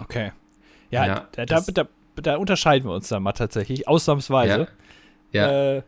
Okay. 0.00 0.32
Ja, 0.90 1.06
ja 1.06 1.28
da, 1.32 1.44
da, 1.46 1.60
da, 1.60 1.88
da, 2.16 2.36
unterscheiden 2.36 2.88
wir 2.88 2.94
uns 2.94 3.08
dann 3.08 3.22
mal 3.22 3.32
tatsächlich, 3.32 3.86
ausnahmsweise. 3.86 4.68
Ja. 5.32 5.50
ja. 5.50 5.76
Äh, 5.76 5.82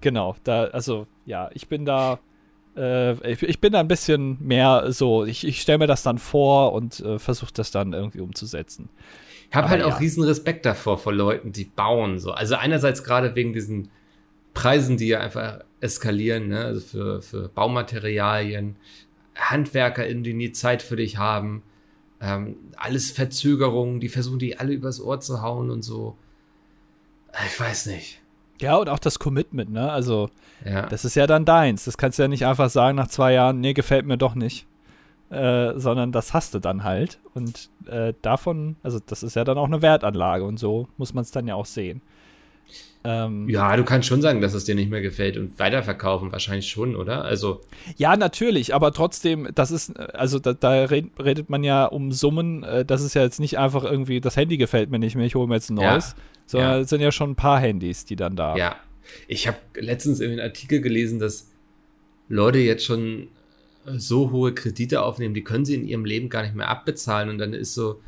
genau, 0.00 0.36
da, 0.44 0.64
also, 0.66 1.06
ja, 1.26 1.50
ich 1.54 1.68
bin 1.68 1.84
da. 1.84 2.20
Äh, 2.76 3.32
ich, 3.32 3.42
ich, 3.42 3.60
bin 3.60 3.72
da 3.72 3.80
ein 3.80 3.88
bisschen 3.88 4.38
mehr 4.40 4.92
so, 4.92 5.24
ich, 5.24 5.46
ich 5.46 5.60
stelle 5.60 5.78
mir 5.78 5.86
das 5.86 6.02
dann 6.02 6.18
vor 6.18 6.72
und 6.72 7.00
äh, 7.00 7.18
versuche 7.18 7.52
das 7.52 7.70
dann 7.70 7.92
irgendwie 7.92 8.20
umzusetzen. 8.20 8.88
Ich 9.50 9.56
habe 9.56 9.68
halt 9.68 9.82
auch 9.82 10.00
riesen 10.00 10.24
Respekt 10.24 10.64
davor, 10.64 10.96
vor 10.96 11.12
Leuten, 11.12 11.52
die 11.52 11.66
bauen 11.66 12.18
so. 12.18 12.30
Also 12.32 12.54
einerseits 12.54 13.04
gerade 13.04 13.34
wegen 13.34 13.52
diesen 13.52 13.90
Preisen, 14.54 14.96
die 14.96 15.08
ja 15.08 15.20
einfach 15.20 15.60
eskalieren, 15.80 16.48
ne? 16.48 16.64
also 16.64 16.80
für, 16.80 17.20
für 17.20 17.48
Baumaterialien, 17.50 18.76
HandwerkerInnen, 19.36 20.22
die 20.22 20.34
nie 20.34 20.52
Zeit 20.52 20.82
für 20.82 20.96
dich 20.96 21.16
haben, 21.16 21.62
ähm, 22.20 22.56
alles 22.76 23.10
Verzögerungen, 23.10 24.00
die 24.00 24.08
versuchen 24.08 24.38
die 24.38 24.58
alle 24.58 24.72
übers 24.72 25.00
Ohr 25.00 25.20
zu 25.20 25.42
hauen 25.42 25.70
und 25.70 25.82
so. 25.82 26.16
Ich 27.46 27.58
weiß 27.58 27.86
nicht. 27.86 28.20
Ja, 28.60 28.76
und 28.76 28.88
auch 28.88 28.98
das 28.98 29.18
Commitment, 29.18 29.72
ne? 29.72 29.90
Also, 29.90 30.30
ja. 30.64 30.86
das 30.86 31.04
ist 31.04 31.16
ja 31.16 31.26
dann 31.26 31.44
deins. 31.44 31.84
Das 31.84 31.98
kannst 31.98 32.18
du 32.18 32.22
ja 32.22 32.28
nicht 32.28 32.46
einfach 32.46 32.70
sagen 32.70 32.96
nach 32.96 33.08
zwei 33.08 33.32
Jahren, 33.32 33.60
nee, 33.60 33.72
gefällt 33.72 34.06
mir 34.06 34.18
doch 34.18 34.34
nicht. 34.34 34.66
Äh, 35.30 35.78
sondern 35.80 36.12
das 36.12 36.34
hast 36.34 36.52
du 36.52 36.58
dann 36.58 36.84
halt. 36.84 37.18
Und 37.34 37.70
äh, 37.86 38.12
davon, 38.20 38.76
also 38.82 39.00
das 39.04 39.22
ist 39.22 39.34
ja 39.34 39.44
dann 39.44 39.56
auch 39.56 39.66
eine 39.66 39.80
Wertanlage 39.80 40.44
und 40.44 40.58
so 40.58 40.88
muss 40.98 41.14
man 41.14 41.22
es 41.22 41.30
dann 41.30 41.48
ja 41.48 41.54
auch 41.54 41.64
sehen. 41.64 42.02
Ähm, 43.04 43.48
ja, 43.48 43.76
du 43.76 43.84
kannst 43.84 44.06
schon 44.06 44.22
sagen, 44.22 44.40
dass 44.40 44.54
es 44.54 44.64
dir 44.64 44.74
nicht 44.74 44.90
mehr 44.90 45.00
gefällt 45.00 45.36
und 45.36 45.58
weiterverkaufen, 45.58 46.30
wahrscheinlich 46.30 46.68
schon, 46.68 46.94
oder? 46.94 47.24
Also. 47.24 47.60
Ja, 47.96 48.16
natürlich, 48.16 48.74
aber 48.74 48.92
trotzdem, 48.92 49.48
das 49.54 49.72
ist, 49.72 49.98
also 49.98 50.38
da, 50.38 50.52
da 50.52 50.84
redet 50.84 51.50
man 51.50 51.64
ja 51.64 51.86
um 51.86 52.12
Summen, 52.12 52.62
äh, 52.62 52.84
das 52.84 53.02
ist 53.02 53.14
ja 53.14 53.22
jetzt 53.22 53.40
nicht 53.40 53.58
einfach 53.58 53.84
irgendwie, 53.84 54.20
das 54.20 54.36
Handy 54.36 54.56
gefällt 54.56 54.90
mir 54.90 55.00
nicht 55.00 55.16
mehr, 55.16 55.26
ich 55.26 55.34
hole 55.34 55.48
mir 55.48 55.54
jetzt 55.54 55.70
ein 55.70 55.74
neues, 55.74 56.10
ja, 56.10 56.22
sondern 56.46 56.80
es 56.82 56.90
sind 56.90 57.00
ja 57.00 57.10
schon 57.10 57.30
ein 57.30 57.36
paar 57.36 57.58
Handys, 57.58 58.04
die 58.04 58.16
dann 58.16 58.36
da. 58.36 58.56
Ja. 58.56 58.76
Ich 59.26 59.48
habe 59.48 59.58
letztens 59.74 60.20
in 60.20 60.30
einem 60.30 60.40
Artikel 60.40 60.80
gelesen, 60.80 61.18
dass 61.18 61.50
Leute 62.28 62.58
jetzt 62.58 62.84
schon 62.84 63.28
so 63.84 64.30
hohe 64.30 64.54
Kredite 64.54 65.02
aufnehmen, 65.02 65.34
die 65.34 65.42
können 65.42 65.64
sie 65.64 65.74
in 65.74 65.86
ihrem 65.86 66.04
Leben 66.04 66.28
gar 66.28 66.42
nicht 66.42 66.54
mehr 66.54 66.68
abbezahlen 66.68 67.28
und 67.30 67.38
dann 67.38 67.52
ist 67.52 67.74
so, 67.74 68.00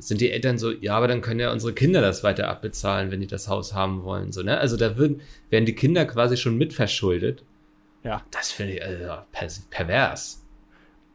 sind 0.00 0.20
die 0.20 0.30
Eltern 0.30 0.58
so, 0.58 0.72
ja, 0.72 0.96
aber 0.96 1.08
dann 1.08 1.20
können 1.20 1.40
ja 1.40 1.52
unsere 1.52 1.72
Kinder 1.72 2.00
das 2.00 2.22
weiter 2.22 2.48
abbezahlen, 2.48 3.10
wenn 3.10 3.20
die 3.20 3.26
das 3.26 3.48
Haus 3.48 3.74
haben 3.74 4.02
wollen. 4.02 4.32
So, 4.32 4.42
ne? 4.42 4.58
Also 4.58 4.76
da 4.76 4.96
würden, 4.96 5.20
werden 5.48 5.66
die 5.66 5.74
Kinder 5.74 6.04
quasi 6.06 6.36
schon 6.36 6.56
mitverschuldet. 6.56 7.44
Ja. 8.02 8.22
Das 8.30 8.50
finde 8.50 8.74
ich 8.74 8.84
also 8.84 9.22
per 9.32 9.48
pervers. 9.70 10.44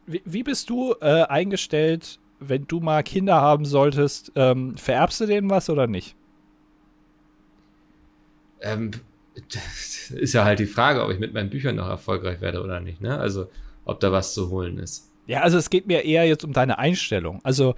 Wie, 0.06 0.22
wie 0.24 0.42
bist 0.42 0.70
du 0.70 0.94
äh, 1.00 1.22
eingestellt, 1.24 2.18
wenn 2.38 2.66
du 2.66 2.80
mal 2.80 3.02
Kinder 3.02 3.40
haben 3.40 3.64
solltest? 3.64 4.32
Ähm, 4.36 4.76
vererbst 4.76 5.20
du 5.20 5.26
denen 5.26 5.50
was 5.50 5.68
oder 5.68 5.86
nicht? 5.86 6.14
Ähm, 8.60 8.92
ist 10.14 10.32
ja 10.32 10.44
halt 10.44 10.58
die 10.58 10.66
Frage, 10.66 11.04
ob 11.04 11.10
ich 11.10 11.18
mit 11.18 11.34
meinen 11.34 11.50
Büchern 11.50 11.76
noch 11.76 11.88
erfolgreich 11.88 12.40
werde 12.40 12.62
oder 12.62 12.80
nicht, 12.80 13.00
ne? 13.00 13.18
Also, 13.18 13.50
ob 13.84 14.00
da 14.00 14.12
was 14.12 14.34
zu 14.34 14.50
holen 14.50 14.78
ist. 14.78 15.10
Ja, 15.26 15.40
also 15.42 15.58
es 15.58 15.70
geht 15.70 15.86
mir 15.86 16.04
eher 16.04 16.26
jetzt 16.26 16.44
um 16.44 16.52
deine 16.52 16.78
Einstellung. 16.78 17.40
Also 17.42 17.74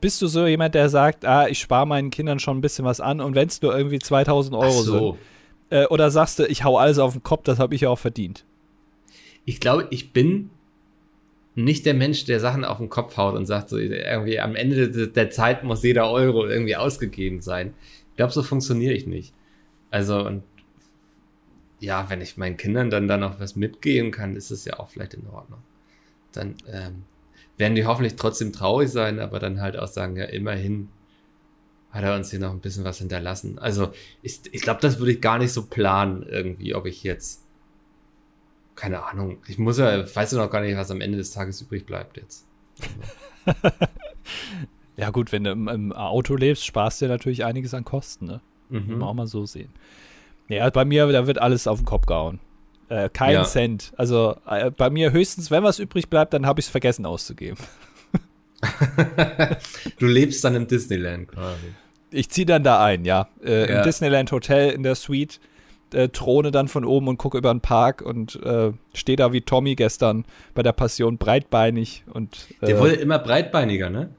bist 0.00 0.22
du 0.22 0.26
so 0.26 0.46
jemand, 0.46 0.74
der 0.74 0.88
sagt, 0.88 1.24
ah, 1.24 1.48
ich 1.48 1.58
spare 1.58 1.86
meinen 1.86 2.10
Kindern 2.10 2.38
schon 2.38 2.58
ein 2.58 2.60
bisschen 2.60 2.84
was 2.84 3.00
an 3.00 3.20
und 3.20 3.34
wenn 3.34 3.48
es 3.48 3.60
nur 3.60 3.76
irgendwie 3.76 3.98
2000 3.98 4.56
Euro 4.56 4.70
so. 4.70 5.12
sind? 5.12 5.18
Äh, 5.80 5.86
oder 5.86 6.10
sagst 6.10 6.38
du, 6.38 6.46
ich 6.46 6.64
hau 6.64 6.78
alles 6.78 6.98
auf 6.98 7.12
den 7.12 7.22
Kopf, 7.22 7.44
das 7.44 7.58
habe 7.58 7.74
ich 7.74 7.82
ja 7.82 7.88
auch 7.88 7.98
verdient? 7.98 8.44
Ich 9.44 9.60
glaube, 9.60 9.88
ich 9.90 10.12
bin 10.12 10.50
nicht 11.54 11.84
der 11.84 11.94
Mensch, 11.94 12.24
der 12.24 12.40
Sachen 12.40 12.64
auf 12.64 12.78
den 12.78 12.88
Kopf 12.88 13.16
haut 13.16 13.34
und 13.34 13.46
sagt, 13.46 13.68
so 13.68 13.76
irgendwie 13.76 14.40
am 14.40 14.54
Ende 14.54 15.08
der 15.08 15.30
Zeit 15.30 15.64
muss 15.64 15.82
jeder 15.82 16.10
Euro 16.10 16.46
irgendwie 16.46 16.76
ausgegeben 16.76 17.40
sein. 17.40 17.74
Ich 18.10 18.16
glaube, 18.16 18.32
so 18.32 18.42
funktioniere 18.42 18.94
ich 18.94 19.06
nicht. 19.06 19.34
Also, 19.90 20.24
und 20.24 20.42
ja, 21.80 22.08
wenn 22.08 22.20
ich 22.20 22.36
meinen 22.36 22.56
Kindern 22.56 22.90
dann 22.90 23.08
da 23.08 23.16
noch 23.16 23.40
was 23.40 23.56
mitgeben 23.56 24.10
kann, 24.10 24.36
ist 24.36 24.50
es 24.50 24.64
ja 24.64 24.78
auch 24.78 24.88
vielleicht 24.88 25.14
in 25.14 25.26
Ordnung. 25.26 25.60
Dann 26.32 26.54
ähm, 26.70 27.04
werden 27.62 27.76
die 27.76 27.86
hoffentlich 27.86 28.16
trotzdem 28.16 28.52
traurig 28.52 28.90
sein, 28.90 29.20
aber 29.20 29.38
dann 29.38 29.60
halt 29.60 29.78
auch 29.78 29.86
sagen, 29.86 30.16
ja, 30.16 30.24
immerhin 30.24 30.88
hat 31.92 32.02
er 32.02 32.16
uns 32.16 32.30
hier 32.30 32.40
noch 32.40 32.50
ein 32.50 32.58
bisschen 32.58 32.82
was 32.82 32.98
hinterlassen. 32.98 33.60
Also, 33.60 33.92
ich, 34.20 34.40
ich 34.50 34.62
glaube, 34.62 34.80
das 34.80 34.98
würde 34.98 35.12
ich 35.12 35.20
gar 35.20 35.38
nicht 35.38 35.52
so 35.52 35.66
planen, 35.66 36.24
irgendwie, 36.24 36.74
ob 36.74 36.86
ich 36.86 37.04
jetzt. 37.04 37.46
Keine 38.74 39.04
Ahnung. 39.04 39.38
Ich 39.46 39.58
muss 39.58 39.78
ja, 39.78 40.02
weiß 40.12 40.32
ja 40.32 40.38
noch 40.38 40.50
gar 40.50 40.60
nicht, 40.60 40.76
was 40.76 40.90
am 40.90 41.00
Ende 41.00 41.18
des 41.18 41.30
Tages 41.30 41.60
übrig 41.60 41.86
bleibt 41.86 42.16
jetzt. 42.16 42.46
Also. 43.46 43.76
ja, 44.96 45.10
gut, 45.10 45.30
wenn 45.30 45.44
du 45.44 45.52
im, 45.52 45.68
im, 45.68 45.92
Auto 45.92 46.34
lebst, 46.34 46.66
sparst 46.66 47.00
du 47.00 47.04
ja 47.04 47.10
natürlich 47.10 47.44
einiges 47.44 47.74
an 47.74 47.84
Kosten, 47.84 48.26
ne? 48.26 48.40
Mhm. 48.70 48.98
Man 48.98 49.02
auch 49.02 49.14
mal 49.14 49.28
so 49.28 49.46
sehen. 49.46 49.72
Ja, 50.48 50.68
bei 50.70 50.84
mir, 50.84 51.06
da 51.12 51.28
wird 51.28 51.38
alles 51.38 51.68
auf 51.68 51.78
den 51.78 51.84
Kopf 51.84 52.06
gehauen. 52.06 52.40
Äh, 52.92 53.08
kein 53.10 53.32
ja. 53.32 53.44
Cent. 53.44 53.92
Also 53.96 54.36
äh, 54.46 54.70
bei 54.70 54.90
mir 54.90 55.12
höchstens, 55.12 55.50
wenn 55.50 55.62
was 55.62 55.78
übrig 55.78 56.10
bleibt, 56.10 56.34
dann 56.34 56.44
habe 56.44 56.60
ich 56.60 56.66
es 56.66 56.70
vergessen 56.70 57.06
auszugeben. 57.06 57.56
du 59.98 60.06
lebst 60.06 60.44
dann 60.44 60.54
im 60.54 60.66
Disneyland 60.66 61.28
quasi. 61.28 61.72
Ich 62.10 62.28
ziehe 62.28 62.44
dann 62.44 62.62
da 62.62 62.84
ein, 62.84 63.06
ja. 63.06 63.28
Äh, 63.42 63.60
ja. 63.60 63.78
Im 63.78 63.84
Disneyland 63.84 64.30
Hotel 64.30 64.70
in 64.70 64.82
der 64.82 64.94
Suite. 64.94 65.40
Äh, 65.94 66.08
throne 66.08 66.50
dann 66.50 66.68
von 66.68 66.84
oben 66.84 67.08
und 67.08 67.16
gucke 67.16 67.38
über 67.38 67.52
den 67.52 67.62
Park 67.62 68.02
und 68.02 68.36
äh, 68.42 68.72
stehe 68.92 69.16
da 69.16 69.32
wie 69.32 69.40
Tommy 69.40 69.74
gestern 69.74 70.26
bei 70.52 70.62
der 70.62 70.72
Passion 70.72 71.16
breitbeinig 71.16 72.04
und. 72.12 72.46
Äh, 72.60 72.66
der 72.66 72.78
wurde 72.78 72.94
immer 72.94 73.18
breitbeiniger, 73.18 73.88
ne? 73.88 74.10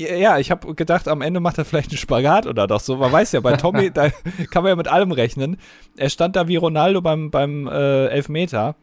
Ja, 0.00 0.38
ich 0.38 0.50
habe 0.50 0.74
gedacht, 0.74 1.08
am 1.08 1.20
Ende 1.20 1.40
macht 1.40 1.58
er 1.58 1.64
vielleicht 1.64 1.90
einen 1.90 1.98
Spagat 1.98 2.46
oder 2.46 2.66
doch 2.66 2.80
so. 2.80 2.96
Man 2.96 3.12
weiß 3.12 3.32
ja, 3.32 3.40
bei 3.40 3.56
Tommy, 3.56 3.90
da 3.94 4.08
kann 4.50 4.62
man 4.62 4.70
ja 4.70 4.76
mit 4.76 4.88
allem 4.88 5.12
rechnen. 5.12 5.58
Er 5.96 6.08
stand 6.08 6.36
da 6.36 6.48
wie 6.48 6.56
Ronaldo 6.56 7.02
beim, 7.02 7.30
beim 7.30 7.66
äh, 7.66 8.06
Elfmeter. 8.06 8.76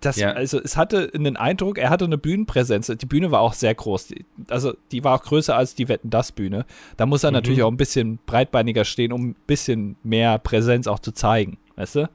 Das, 0.00 0.16
ja. 0.16 0.32
Also 0.32 0.60
es 0.60 0.76
hatte 0.76 1.12
einen 1.14 1.36
Eindruck, 1.36 1.78
er 1.78 1.90
hatte 1.90 2.04
eine 2.04 2.18
Bühnenpräsenz. 2.18 2.90
Die 2.98 3.06
Bühne 3.06 3.30
war 3.30 3.40
auch 3.40 3.52
sehr 3.52 3.72
groß. 3.72 4.08
Also 4.48 4.74
die 4.90 5.04
war 5.04 5.14
auch 5.14 5.22
größer 5.22 5.56
als 5.56 5.76
die 5.76 5.88
Wetten 5.88 6.10
das 6.10 6.32
Bühne. 6.32 6.66
Da 6.96 7.06
muss 7.06 7.22
er 7.22 7.30
mhm. 7.30 7.34
natürlich 7.34 7.62
auch 7.62 7.70
ein 7.70 7.76
bisschen 7.76 8.18
breitbeiniger 8.26 8.84
stehen, 8.84 9.12
um 9.12 9.28
ein 9.28 9.36
bisschen 9.46 9.96
mehr 10.02 10.38
Präsenz 10.38 10.88
auch 10.88 10.98
zu 10.98 11.12
zeigen. 11.12 11.58
Weißt 11.76 11.94
du? 11.94 12.08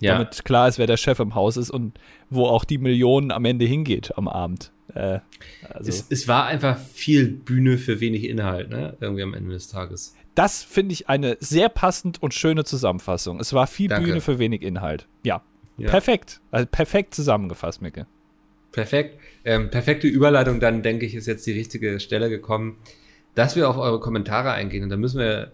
Ja. 0.00 0.14
Damit 0.14 0.44
klar 0.44 0.66
ist, 0.66 0.78
wer 0.78 0.88
der 0.88 0.96
Chef 0.96 1.20
im 1.20 1.36
Haus 1.36 1.56
ist 1.56 1.70
und 1.70 1.98
wo 2.28 2.46
auch 2.46 2.64
die 2.64 2.78
Millionen 2.78 3.30
am 3.30 3.44
Ende 3.44 3.64
hingeht 3.64 4.18
am 4.18 4.26
Abend. 4.26 4.72
Äh, 4.96 5.20
also. 5.68 5.90
es, 5.90 6.06
es, 6.08 6.28
war 6.28 6.46
einfach 6.46 6.78
viel 6.78 7.28
Bühne 7.28 7.76
für 7.78 8.00
wenig 8.00 8.24
Inhalt, 8.24 8.70
ne? 8.70 8.96
Irgendwie 9.00 9.22
am 9.22 9.34
Ende 9.34 9.52
des 9.52 9.68
Tages. 9.68 10.14
Das 10.34 10.62
finde 10.62 10.92
ich 10.94 11.08
eine 11.08 11.36
sehr 11.40 11.68
passend 11.68 12.22
und 12.22 12.34
schöne 12.34 12.64
Zusammenfassung. 12.64 13.38
Es 13.40 13.52
war 13.52 13.66
viel 13.66 13.88
Danke. 13.88 14.06
Bühne 14.06 14.20
für 14.20 14.38
wenig 14.38 14.62
Inhalt. 14.62 15.06
Ja. 15.22 15.42
ja. 15.76 15.90
Perfekt. 15.90 16.40
Also 16.50 16.66
perfekt 16.66 17.14
zusammengefasst, 17.14 17.82
Micke. 17.82 18.06
Perfekt. 18.72 19.18
Ähm, 19.44 19.70
perfekte 19.70 20.06
Überleitung, 20.06 20.60
dann 20.60 20.82
denke 20.82 21.06
ich, 21.06 21.14
ist 21.14 21.26
jetzt 21.26 21.46
die 21.46 21.52
richtige 21.52 22.00
Stelle 22.00 22.28
gekommen, 22.28 22.76
dass 23.34 23.56
wir 23.56 23.68
auf 23.68 23.78
eure 23.78 24.00
Kommentare 24.00 24.52
eingehen. 24.52 24.82
Und 24.82 24.90
da 24.90 24.96
müssen 24.96 25.18
wir 25.18 25.52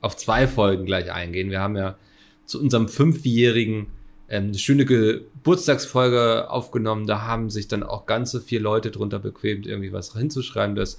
auf 0.00 0.16
zwei 0.16 0.46
Folgen 0.46 0.84
gleich 0.84 1.12
eingehen. 1.12 1.50
Wir 1.50 1.60
haben 1.60 1.76
ja 1.76 1.96
zu 2.44 2.60
unserem 2.60 2.88
fünfjährigen 2.88 3.86
ähm, 4.28 4.44
eine 4.44 4.58
schöne 4.58 4.84
Geburtstagsfolge 4.84 6.50
aufgenommen. 6.50 7.06
Da 7.06 7.22
haben 7.22 7.50
sich 7.50 7.68
dann 7.68 7.82
auch 7.82 8.06
ganze 8.06 8.40
vier 8.40 8.60
Leute 8.60 8.90
drunter 8.90 9.18
bequemt, 9.18 9.66
irgendwie 9.66 9.92
was 9.92 10.14
hinzuschreiben. 10.14 10.76
Das, 10.76 10.98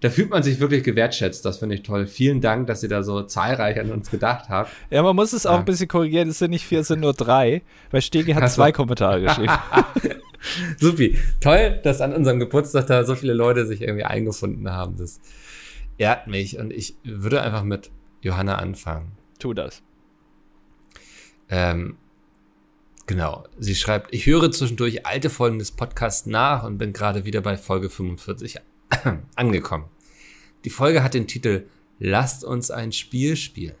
da 0.00 0.10
fühlt 0.10 0.30
man 0.30 0.42
sich 0.42 0.60
wirklich 0.60 0.84
gewertschätzt. 0.84 1.44
Das 1.44 1.58
finde 1.58 1.76
ich 1.76 1.82
toll. 1.82 2.06
Vielen 2.06 2.40
Dank, 2.40 2.66
dass 2.66 2.82
ihr 2.82 2.88
da 2.88 3.02
so 3.02 3.22
zahlreich 3.22 3.80
an 3.80 3.90
uns 3.90 4.10
gedacht 4.10 4.48
habt. 4.48 4.70
Ja, 4.90 5.02
man 5.02 5.16
muss 5.16 5.32
es 5.32 5.46
auch 5.46 5.58
ein 5.58 5.64
bisschen 5.64 5.88
korrigieren. 5.88 6.28
Es 6.28 6.38
sind 6.38 6.50
nicht 6.50 6.66
vier, 6.66 6.80
es 6.80 6.88
sind 6.88 7.00
nur 7.00 7.14
drei. 7.14 7.62
Weil 7.90 8.02
Stegi 8.02 8.32
hat 8.32 8.50
zwei 8.50 8.70
Kommentare 8.70 9.22
geschrieben. 9.22 9.52
Supi. 10.78 11.18
Toll, 11.40 11.80
dass 11.82 12.00
an 12.00 12.12
unserem 12.12 12.38
Geburtstag 12.38 12.86
da 12.86 13.04
so 13.04 13.14
viele 13.14 13.32
Leute 13.32 13.66
sich 13.66 13.82
irgendwie 13.82 14.04
eingefunden 14.04 14.70
haben. 14.70 14.96
Das 14.96 15.20
ehrt 15.96 16.26
mich. 16.26 16.58
Und 16.58 16.72
ich 16.72 16.96
würde 17.02 17.42
einfach 17.42 17.64
mit 17.64 17.90
Johanna 18.20 18.56
anfangen. 18.56 19.12
Tu 19.38 19.54
das. 19.54 19.82
Ähm, 21.50 21.96
Genau. 23.08 23.44
Sie 23.58 23.74
schreibt, 23.74 24.12
ich 24.12 24.26
höre 24.26 24.52
zwischendurch 24.52 25.06
alte 25.06 25.30
Folgen 25.30 25.58
des 25.58 25.72
Podcasts 25.72 26.26
nach 26.26 26.62
und 26.62 26.76
bin 26.76 26.92
gerade 26.92 27.24
wieder 27.24 27.40
bei 27.40 27.56
Folge 27.56 27.88
45 27.88 28.56
angekommen. 29.34 29.86
Die 30.66 30.70
Folge 30.70 31.02
hat 31.02 31.14
den 31.14 31.26
Titel 31.26 31.64
Lasst 31.98 32.44
uns 32.44 32.70
ein 32.70 32.92
Spiel 32.92 33.36
spielen. 33.36 33.76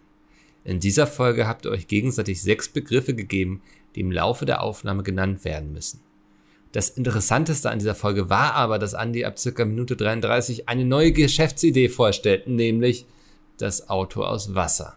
In 0.64 0.80
dieser 0.80 1.06
Folge 1.06 1.46
habt 1.46 1.66
ihr 1.66 1.70
euch 1.70 1.86
gegenseitig 1.88 2.40
sechs 2.40 2.70
Begriffe 2.70 3.14
gegeben, 3.14 3.60
die 3.94 4.00
im 4.00 4.10
Laufe 4.10 4.46
der 4.46 4.62
Aufnahme 4.62 5.02
genannt 5.02 5.44
werden 5.44 5.74
müssen. 5.74 6.00
Das 6.72 6.88
Interessanteste 6.88 7.68
an 7.68 7.78
dieser 7.78 7.94
Folge 7.94 8.30
war 8.30 8.54
aber, 8.54 8.78
dass 8.78 8.94
Andy 8.94 9.26
ab 9.26 9.38
circa 9.38 9.66
Minute 9.66 9.94
33 9.94 10.70
eine 10.70 10.86
neue 10.86 11.12
Geschäftsidee 11.12 11.90
vorstellt, 11.90 12.46
nämlich 12.48 13.04
das 13.58 13.90
Auto 13.90 14.24
aus 14.24 14.54
Wasser. 14.54 14.96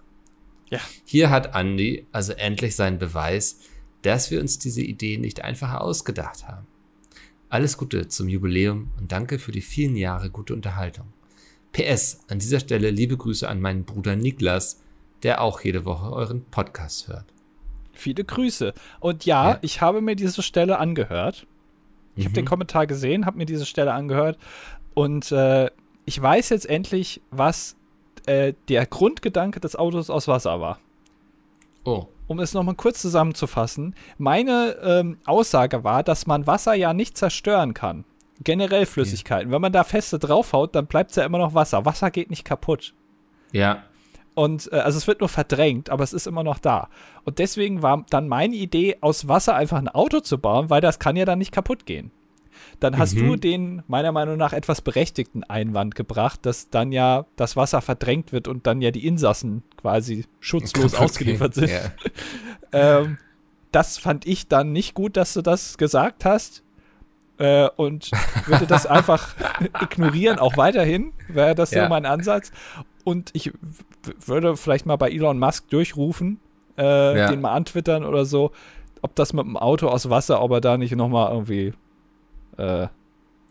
Ja. 0.69 0.79
Hier 1.03 1.29
hat 1.29 1.53
Andy 1.53 2.07
also 2.13 2.31
endlich 2.31 2.77
seinen 2.77 2.97
Beweis, 2.97 3.59
dass 4.01 4.31
wir 4.31 4.39
uns 4.39 4.59
diese 4.59 4.81
Idee 4.81 5.17
nicht 5.17 5.43
einfach 5.43 5.73
ausgedacht 5.79 6.47
haben. 6.47 6.67
Alles 7.49 7.77
Gute 7.77 8.07
zum 8.07 8.29
Jubiläum 8.29 8.91
und 8.99 9.11
danke 9.11 9.37
für 9.37 9.51
die 9.51 9.61
vielen 9.61 9.95
Jahre 9.95 10.29
gute 10.29 10.53
Unterhaltung. 10.53 11.07
PS, 11.73 12.21
an 12.29 12.39
dieser 12.39 12.59
Stelle 12.59 12.89
liebe 12.89 13.17
Grüße 13.17 13.47
an 13.47 13.61
meinen 13.61 13.83
Bruder 13.83 14.15
Niklas, 14.15 14.81
der 15.23 15.41
auch 15.41 15.61
jede 15.61 15.85
Woche 15.85 16.11
euren 16.11 16.43
Podcast 16.45 17.07
hört. 17.07 17.25
Viele 17.93 18.23
Grüße. 18.23 18.73
Und 18.99 19.25
ja, 19.25 19.51
ja. 19.51 19.59
ich 19.61 19.81
habe 19.81 20.01
mir 20.01 20.15
diese 20.15 20.41
Stelle 20.41 20.79
angehört. 20.79 21.45
Ich 22.15 22.23
mhm. 22.23 22.25
habe 22.25 22.35
den 22.35 22.45
Kommentar 22.45 22.87
gesehen, 22.87 23.25
habe 23.25 23.37
mir 23.37 23.45
diese 23.45 23.65
Stelle 23.65 23.93
angehört 23.93 24.37
und 24.93 25.31
äh, 25.31 25.69
ich 26.05 26.21
weiß 26.21 26.49
jetzt 26.49 26.69
endlich, 26.69 27.21
was 27.31 27.75
äh, 28.25 28.53
der 28.67 28.85
Grundgedanke 28.85 29.59
des 29.59 29.75
Autos 29.75 30.09
aus 30.09 30.27
Wasser 30.27 30.59
war. 30.59 30.79
Oh 31.83 32.07
um 32.31 32.39
es 32.39 32.53
nochmal 32.53 32.75
kurz 32.75 33.01
zusammenzufassen, 33.01 33.93
meine 34.17 34.77
ähm, 34.81 35.17
Aussage 35.25 35.83
war, 35.83 36.01
dass 36.01 36.27
man 36.27 36.47
Wasser 36.47 36.73
ja 36.73 36.93
nicht 36.93 37.17
zerstören 37.17 37.73
kann. 37.73 38.05
Generell 38.41 38.85
Flüssigkeiten. 38.85 39.49
Ja. 39.49 39.53
Wenn 39.53 39.61
man 39.61 39.73
da 39.73 39.83
feste 39.83 40.17
draufhaut, 40.17 40.73
dann 40.73 40.87
bleibt 40.87 41.11
es 41.11 41.17
ja 41.17 41.25
immer 41.25 41.37
noch 41.37 41.53
Wasser. 41.53 41.85
Wasser 41.85 42.09
geht 42.09 42.29
nicht 42.29 42.45
kaputt. 42.45 42.93
Ja. 43.51 43.83
Und 44.33 44.71
äh, 44.71 44.77
also 44.77 44.97
es 44.97 45.07
wird 45.07 45.19
nur 45.19 45.27
verdrängt, 45.27 45.89
aber 45.89 46.05
es 46.05 46.13
ist 46.13 46.25
immer 46.25 46.43
noch 46.43 46.57
da. 46.57 46.87
Und 47.25 47.37
deswegen 47.37 47.81
war 47.81 48.05
dann 48.09 48.29
meine 48.29 48.55
Idee, 48.55 48.97
aus 49.01 49.27
Wasser 49.27 49.55
einfach 49.55 49.77
ein 49.77 49.89
Auto 49.89 50.21
zu 50.21 50.37
bauen, 50.37 50.69
weil 50.69 50.81
das 50.81 50.99
kann 50.99 51.17
ja 51.17 51.25
dann 51.25 51.39
nicht 51.39 51.51
kaputt 51.51 51.85
gehen 51.85 52.11
dann 52.79 52.97
hast 52.97 53.15
mhm. 53.15 53.27
du 53.27 53.35
den 53.35 53.83
meiner 53.87 54.11
Meinung 54.11 54.37
nach 54.37 54.53
etwas 54.53 54.81
berechtigten 54.81 55.43
Einwand 55.43 55.95
gebracht, 55.95 56.45
dass 56.45 56.69
dann 56.69 56.91
ja 56.91 57.25
das 57.35 57.55
Wasser 57.55 57.81
verdrängt 57.81 58.33
wird 58.33 58.47
und 58.47 58.67
dann 58.67 58.81
ja 58.81 58.91
die 58.91 59.05
Insassen 59.05 59.63
quasi 59.77 60.25
schutzlos 60.39 60.93
okay. 60.95 61.03
ausgeliefert 61.03 61.53
sind. 61.53 61.69
Yeah. 61.69 61.91
ähm, 63.01 63.17
das 63.71 63.97
fand 63.97 64.25
ich 64.25 64.47
dann 64.47 64.71
nicht 64.71 64.93
gut, 64.93 65.17
dass 65.17 65.33
du 65.33 65.41
das 65.41 65.77
gesagt 65.77 66.25
hast. 66.25 66.63
Äh, 67.37 67.69
und 67.75 68.11
würde 68.45 68.67
das 68.67 68.85
einfach 68.87 69.35
ignorieren, 69.81 70.37
auch 70.37 70.57
weiterhin, 70.57 71.13
wäre 71.27 71.55
das 71.55 71.71
ja. 71.71 71.83
so 71.83 71.89
mein 71.89 72.05
Ansatz. 72.05 72.51
Und 73.03 73.31
ich 73.33 73.51
würde 74.25 74.57
vielleicht 74.57 74.85
mal 74.85 74.97
bei 74.97 75.09
Elon 75.09 75.39
Musk 75.39 75.69
durchrufen, 75.69 76.39
äh, 76.77 77.17
ja. 77.17 77.31
den 77.31 77.41
mal 77.41 77.53
antwittern 77.53 78.05
oder 78.05 78.25
so, 78.25 78.51
ob 79.01 79.15
das 79.15 79.33
mit 79.33 79.45
dem 79.45 79.57
Auto 79.57 79.87
aus 79.87 80.09
Wasser, 80.09 80.41
ob 80.41 80.51
er 80.51 80.61
da 80.61 80.77
nicht 80.77 80.95
nochmal 80.95 81.31
irgendwie 81.31 81.73
äh, 82.57 82.87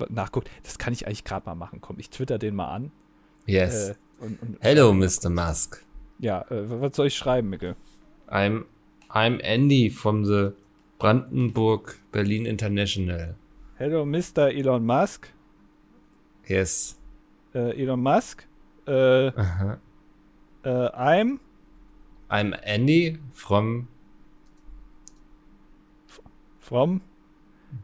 nachguckt. 0.08 0.50
Das 0.62 0.78
kann 0.78 0.92
ich 0.92 1.06
eigentlich 1.06 1.24
gerade 1.24 1.46
mal 1.46 1.54
machen. 1.54 1.80
Komm, 1.80 1.98
ich 1.98 2.10
twitter 2.10 2.38
den 2.38 2.54
mal 2.54 2.72
an. 2.74 2.92
Yes. 3.46 3.90
Äh, 3.90 3.94
und, 4.20 4.42
und, 4.42 4.56
Hello, 4.60 4.92
Mr. 4.92 5.30
Musk. 5.30 5.84
Ja, 6.18 6.42
äh, 6.50 6.80
was 6.80 6.96
soll 6.96 7.06
ich 7.08 7.16
schreiben, 7.16 7.50
Mickel? 7.50 7.76
I'm, 8.28 8.64
I'm 9.08 9.42
Andy 9.42 9.90
from 9.90 10.24
the 10.24 10.50
Brandenburg 10.98 11.98
Berlin 12.12 12.46
International. 12.46 13.34
Hello, 13.76 14.04
Mr. 14.04 14.50
Elon 14.50 14.84
Musk. 14.84 15.32
Yes. 16.46 16.98
Äh, 17.54 17.80
Elon 17.80 18.02
Musk. 18.02 18.46
Äh, 18.86 19.28
Aha. 19.28 19.78
äh, 20.64 20.68
I'm 20.68 21.38
I'm 22.30 22.54
Andy 22.62 23.18
from 23.32 23.88
from 26.60 27.00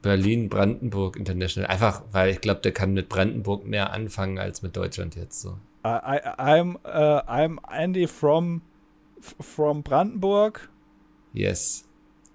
Berlin 0.02 0.48
Brandenburg 0.48 1.16
International. 1.16 1.68
Einfach, 1.70 2.02
weil 2.12 2.30
ich 2.30 2.40
glaube, 2.40 2.60
der 2.60 2.72
kann 2.72 2.92
mit 2.92 3.08
Brandenburg 3.08 3.64
mehr 3.66 3.92
anfangen 3.92 4.38
als 4.38 4.62
mit 4.62 4.76
Deutschland 4.76 5.14
jetzt 5.16 5.40
so. 5.40 5.56
I, 5.84 6.18
I'm 6.38 6.74
uh, 6.84 7.20
I'm 7.28 7.58
Andy 7.70 8.06
from 8.08 8.62
from 9.20 9.82
Brandenburg 9.82 10.68
Yes. 11.32 11.84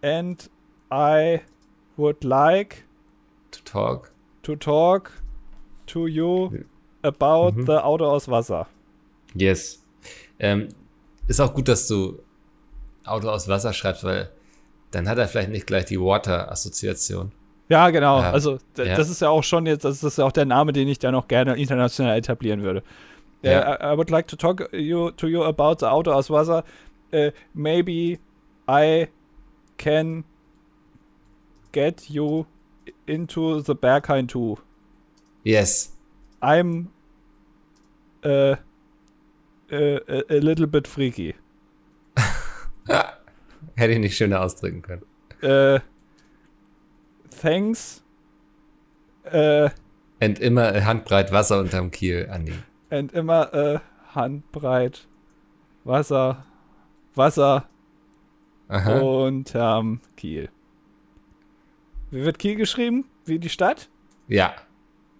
and 0.01 0.49
I 0.91 1.41
would 1.97 2.23
like 2.23 2.85
To 3.51 3.59
talk. 3.65 4.11
to 4.43 4.55
talk 4.55 5.11
to 5.87 6.07
you 6.07 6.63
about 7.03 7.51
Mhm. 7.57 7.65
the 7.65 7.73
Auto 7.83 8.05
aus 8.05 8.29
Wasser. 8.29 8.67
Yes. 9.33 9.83
Ähm, 10.39 10.69
ist 11.27 11.39
auch 11.41 11.53
gut, 11.53 11.67
dass 11.67 11.87
du 11.87 12.19
Auto 13.05 13.29
aus 13.29 13.47
Wasser 13.47 13.73
schreibst, 13.73 14.03
weil 14.05 14.31
dann 14.91 15.07
hat 15.09 15.17
er 15.17 15.27
vielleicht 15.27 15.49
nicht 15.49 15.67
gleich 15.67 15.85
die 15.85 15.99
Water-Assoziation. 15.99 17.31
Ja, 17.71 17.89
genau. 17.89 18.19
Ja, 18.19 18.31
Also 18.31 18.57
ja. 18.77 18.95
das 18.95 19.09
ist 19.09 19.21
ja 19.21 19.29
auch 19.29 19.43
schon 19.43 19.65
jetzt, 19.65 19.85
das 19.85 20.03
ist 20.03 20.17
ja 20.17 20.25
auch 20.25 20.33
der 20.33 20.45
Name, 20.45 20.73
den 20.73 20.89
ich 20.89 20.99
da 20.99 21.09
noch 21.09 21.29
gerne 21.29 21.55
international 21.55 22.17
etablieren 22.17 22.63
würde. 22.63 22.83
Ja. 23.43 23.51
Ja. 23.51 23.91
I, 23.91 23.93
I 23.93 23.97
would 23.97 24.09
like 24.09 24.27
to 24.27 24.35
talk 24.35 24.67
you 24.73 25.09
to 25.11 25.27
you 25.27 25.43
about 25.43 25.77
the 25.79 25.85
Auto 25.85 26.11
aus 26.11 26.29
Wasser. 26.29 26.63
Uh, 27.13 27.31
maybe 27.53 28.19
I 28.67 29.07
can 29.77 30.25
get 31.71 32.09
you 32.09 32.45
into 33.05 33.61
the 33.61 33.73
Berghain 33.73 34.27
too. 34.27 34.57
Yes. 35.43 35.97
I'm 36.41 36.89
uh, 38.23 38.55
uh, 39.71 39.99
a, 40.09 40.23
a 40.29 40.39
little 40.39 40.67
bit 40.67 40.87
freaky. 40.87 41.35
Hätte 43.75 43.93
ich 43.93 43.99
nicht 43.99 44.17
schöner 44.17 44.41
ausdrücken 44.41 44.81
können. 44.81 45.03
Uh, 45.41 45.79
thanks. 47.41 48.03
Uh, 49.31 49.69
Und 50.23 50.39
immer 50.39 50.83
Handbreit 50.85 51.31
Wasser 51.31 51.59
unterm 51.59 51.89
Kiel, 51.91 52.27
Andi. 52.31 52.53
und 52.91 53.11
immer 53.13 53.53
äh, 53.53 53.79
handbreit 54.13 55.07
Wasser, 55.83 56.45
Wasser 57.15 57.65
Aha. 58.67 58.99
unterm 58.99 59.99
Kiel. 60.17 60.49
Wie 62.11 62.23
wird 62.23 62.37
Kiel 62.39 62.55
geschrieben? 62.55 63.05
Wie 63.25 63.39
die 63.39 63.49
Stadt? 63.49 63.89
Ja. 64.27 64.53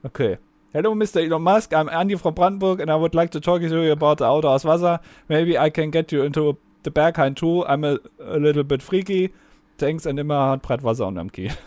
Okay. 0.04 0.38
Hello, 0.74 0.94
Mr. 0.96 1.18
Elon 1.18 1.42
Musk. 1.44 1.74
I'm 1.74 1.90
Andy 1.90 2.18
from 2.18 2.34
Brandenburg 2.36 2.80
and 2.80 2.90
I 2.90 2.96
would 2.96 3.14
like 3.16 3.32
to 3.32 3.40
talk 3.40 3.62
to 3.62 3.68
you 3.84 3.92
about 3.92 4.18
the 4.20 4.26
Auto 4.26 4.50
aus 4.50 4.66
Wasser. 4.66 5.00
Maybe 5.28 5.58
I 5.58 5.70
can 5.70 5.92
get 5.92 6.12
you 6.12 6.24
into 6.24 6.58
the 6.84 6.92
Berghain 6.92 7.36
too. 7.36 7.66
I'm 7.66 7.84
a, 7.84 7.98
a 8.20 8.38
little 8.38 8.64
bit 8.64 8.82
freaky. 8.84 9.34
Thanks 9.78 10.06
and 10.06 10.20
immer 10.20 10.36
handbreit 10.52 10.84
Wasser 10.84 11.08
unterm 11.08 11.32
Kiel. 11.32 11.52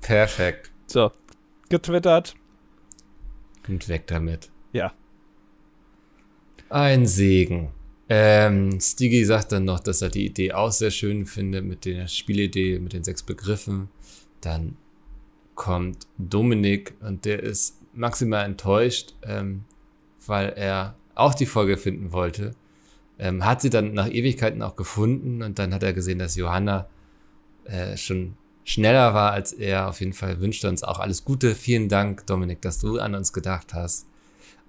Perfekt. 0.00 0.70
So. 0.86 1.12
Getwittert. 1.68 2.34
Und 3.68 3.88
weg 3.88 4.06
damit. 4.06 4.50
Ja. 4.72 4.92
Ein 6.68 7.06
Segen. 7.06 7.70
Ähm, 8.08 8.80
Stiggy 8.80 9.24
sagt 9.24 9.52
dann 9.52 9.64
noch, 9.64 9.78
dass 9.78 10.02
er 10.02 10.08
die 10.08 10.26
Idee 10.26 10.52
auch 10.52 10.72
sehr 10.72 10.90
schön 10.90 11.26
findet 11.26 11.64
mit 11.64 11.84
der 11.84 12.08
Spielidee, 12.08 12.80
mit 12.80 12.92
den 12.92 13.04
sechs 13.04 13.22
Begriffen. 13.22 13.88
Dann 14.40 14.76
kommt 15.54 16.06
Dominik 16.18 16.94
und 17.00 17.24
der 17.24 17.42
ist 17.42 17.76
maximal 17.92 18.44
enttäuscht, 18.44 19.14
ähm, 19.22 19.64
weil 20.26 20.48
er 20.56 20.96
auch 21.14 21.34
die 21.34 21.46
Folge 21.46 21.76
finden 21.76 22.12
wollte. 22.12 22.56
Ähm, 23.18 23.44
hat 23.44 23.60
sie 23.60 23.70
dann 23.70 23.92
nach 23.92 24.08
Ewigkeiten 24.08 24.62
auch 24.62 24.74
gefunden 24.74 25.42
und 25.42 25.58
dann 25.58 25.74
hat 25.74 25.82
er 25.82 25.92
gesehen, 25.92 26.18
dass 26.18 26.34
Johanna 26.34 26.88
äh, 27.64 27.96
schon 27.96 28.36
schneller 28.64 29.14
war 29.14 29.32
als 29.32 29.52
er. 29.52 29.88
Auf 29.88 30.00
jeden 30.00 30.12
Fall 30.12 30.40
wünscht 30.40 30.64
er 30.64 30.70
uns 30.70 30.82
auch 30.82 30.98
alles 30.98 31.24
Gute. 31.24 31.54
Vielen 31.54 31.88
Dank, 31.88 32.26
Dominik, 32.26 32.62
dass 32.62 32.78
du 32.78 32.98
an 32.98 33.14
uns 33.14 33.32
gedacht 33.32 33.74
hast. 33.74 34.06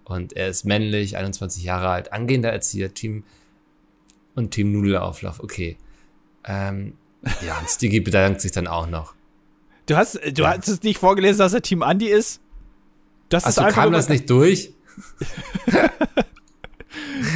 Und 0.04 0.34
er 0.34 0.48
ist 0.48 0.66
männlich, 0.66 1.18
21 1.18 1.64
Jahre 1.64 1.90
alt, 1.90 2.12
angehender 2.12 2.52
Erzieher, 2.52 2.94
Team 2.94 3.24
und 4.36 4.52
Team 4.52 4.72
Nudelauflauf. 4.72 5.40
Okay. 5.40 5.78
Ähm, 6.46 6.94
ja, 7.46 7.58
und 7.60 7.70
Stiggy 7.70 8.00
bedankt 8.00 8.42
sich 8.42 8.52
dann 8.52 8.68
auch 8.68 8.88
noch. 8.88 9.14
Du 9.86 9.96
hast, 9.96 10.20
du 10.34 10.46
hast 10.46 10.68
es 10.68 10.84
nicht 10.84 10.98
vorgelesen, 10.98 11.40
dass 11.40 11.54
er 11.54 11.62
Team 11.62 11.82
Andy 11.82 12.08
ist? 12.08 12.42
Das 13.30 13.44
ist 13.44 13.50
Achso, 13.50 13.62
einfach 13.62 13.84
kam 13.84 13.94
das 13.94 14.10
nicht 14.10 14.30
durch? 14.30 14.74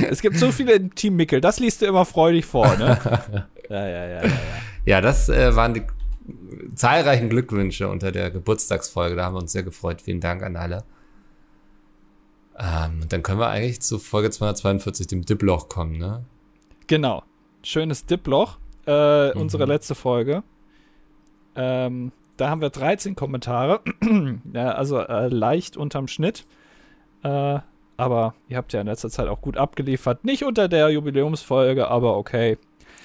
Es 0.10 0.22
gibt 0.22 0.38
so 0.38 0.51
viele 0.51 0.74
im 0.74 0.93
Team 0.93 1.16
Mickel, 1.16 1.41
das 1.41 1.60
liest 1.60 1.82
du 1.82 1.86
immer 1.86 2.06
freudig 2.06 2.45
vor, 2.45 2.76
ne? 2.78 2.99
ja, 3.70 3.88
ja, 3.88 3.88
ja, 3.88 4.08
ja, 4.08 4.24
ja. 4.24 4.32
Ja, 4.86 5.01
das 5.01 5.30
äh, 5.30 5.56
waren 5.56 5.74
die 5.74 5.84
zahlreichen 6.73 7.30
Glückwünsche 7.30 7.88
unter 7.88 8.11
der 8.11 8.32
Geburtstagsfolge. 8.32 9.15
Da 9.15 9.26
haben 9.26 9.36
wir 9.36 9.41
uns 9.41 9.51
sehr 9.51 9.63
gefreut. 9.63 10.01
Vielen 10.01 10.21
Dank 10.21 10.43
an 10.43 10.55
alle. 10.55 10.84
Ähm, 12.57 13.01
und 13.01 13.11
dann 13.11 13.21
können 13.23 13.39
wir 13.39 13.49
eigentlich 13.49 13.82
zu 13.82 13.99
Folge 13.99 14.30
242, 14.30 15.07
dem 15.07 15.26
Diploch, 15.26 15.69
kommen, 15.69 15.97
ne? 15.97 16.23
Genau. 16.88 17.23
Schönes 17.63 18.05
Diploch. 18.05 18.57
Äh, 18.86 19.32
Unsere 19.32 19.65
letzte 19.65 19.95
Folge. 19.95 20.43
Ähm, 21.55 22.11
da 22.38 22.49
haben 22.49 22.61
wir 22.61 22.69
13 22.69 23.15
Kommentare. 23.15 23.82
ja, 24.53 24.71
also 24.71 24.99
äh, 24.99 25.28
leicht 25.28 25.78
unterm 25.78 26.07
Schnitt. 26.07 26.45
Äh, 27.23 27.59
aber 27.97 28.36
ihr 28.49 28.57
habt 28.57 28.73
ja 28.73 28.82
in 28.82 28.88
letzter 28.88 29.09
Zeit 29.09 29.28
auch 29.28 29.41
gut 29.41 29.57
abgeliefert. 29.57 30.26
Nicht 30.26 30.43
unter 30.43 30.67
der 30.67 30.89
Jubiläumsfolge, 30.89 31.88
aber 31.88 32.17
okay. 32.17 32.57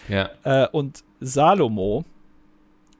Ja. 0.08 0.30
Äh, 0.42 0.68
und 0.68 1.04
Salomo 1.20 2.04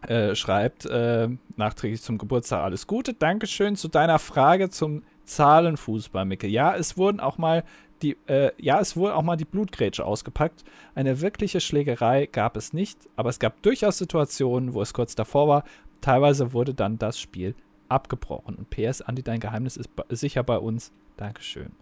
äh, 0.06 0.34
schreibt 0.34 0.86
äh, 0.86 1.28
nachträglich 1.56 2.02
zum 2.02 2.18
Geburtstag 2.18 2.62
alles 2.62 2.86
Gute. 2.86 3.14
Dankeschön 3.14 3.76
zu 3.76 3.88
deiner 3.88 4.18
Frage 4.18 4.70
zum 4.70 5.02
Zahlenfußball, 5.24 6.24
Micke. 6.24 6.46
Ja, 6.46 6.74
es 6.74 6.96
wurden 6.96 7.20
auch 7.20 7.38
mal 7.38 7.64
die, 8.02 8.16
äh, 8.26 8.52
ja, 8.58 8.80
es 8.80 8.96
wurde 8.96 9.14
auch 9.14 9.22
mal 9.22 9.36
die 9.36 9.44
Blutgrätsche 9.44 10.04
ausgepackt. 10.04 10.64
Eine 10.94 11.20
wirkliche 11.20 11.60
Schlägerei 11.60 12.26
gab 12.26 12.56
es 12.56 12.72
nicht, 12.72 12.98
aber 13.16 13.28
es 13.28 13.38
gab 13.38 13.60
durchaus 13.62 13.98
Situationen, 13.98 14.74
wo 14.74 14.82
es 14.82 14.94
kurz 14.94 15.14
davor 15.14 15.48
war. 15.48 15.64
Teilweise 16.00 16.52
wurde 16.52 16.72
dann 16.72 16.98
das 16.98 17.20
Spiel 17.20 17.54
abgebrochen. 17.88 18.54
Und 18.54 18.70
PS, 18.70 19.02
Andi, 19.02 19.22
dein 19.22 19.40
Geheimnis 19.40 19.76
ist 19.76 19.90
sicher 20.08 20.42
bei 20.42 20.58
uns. 20.58 20.92
Dankeschön. 21.16 21.72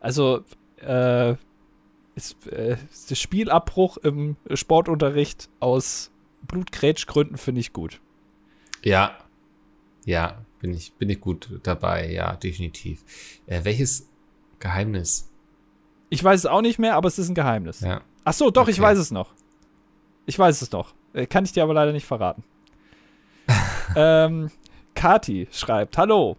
Also, 0.00 0.42
äh, 0.78 1.36
ist, 2.16 2.46
äh, 2.48 2.76
der 3.08 3.14
Spielabbruch 3.14 3.96
im 3.98 4.36
Sportunterricht 4.52 5.48
aus 5.60 6.09
Blutgrätschgründen 6.42 7.36
finde 7.36 7.60
ich 7.60 7.72
gut. 7.72 8.00
Ja. 8.82 9.16
Ja, 10.04 10.44
bin 10.60 10.72
ich, 10.72 10.92
bin 10.94 11.10
ich 11.10 11.20
gut 11.20 11.60
dabei. 11.62 12.10
Ja, 12.10 12.36
definitiv. 12.36 13.04
Äh, 13.46 13.64
welches 13.64 14.08
Geheimnis? 14.58 15.30
Ich 16.08 16.24
weiß 16.24 16.40
es 16.40 16.46
auch 16.46 16.62
nicht 16.62 16.78
mehr, 16.78 16.96
aber 16.96 17.08
es 17.08 17.18
ist 17.18 17.28
ein 17.28 17.34
Geheimnis. 17.34 17.80
Ja. 17.80 18.00
Ach 18.24 18.32
so, 18.32 18.50
doch, 18.50 18.68
ich 18.68 18.76
Okay. 18.80 18.88
weiß 18.88 18.98
es 18.98 19.10
noch. 19.10 19.32
Ich 20.26 20.38
weiß 20.38 20.62
es 20.62 20.72
noch. 20.72 20.94
Äh, 21.12 21.26
Kann 21.26 21.44
ich 21.44 21.52
dir 21.52 21.62
aber 21.62 21.74
leider 21.74 21.92
nicht 21.92 22.06
verraten. 22.06 22.42
ähm, 23.96 24.50
Kati 24.94 25.48
schreibt: 25.50 25.98
Hallo. 25.98 26.36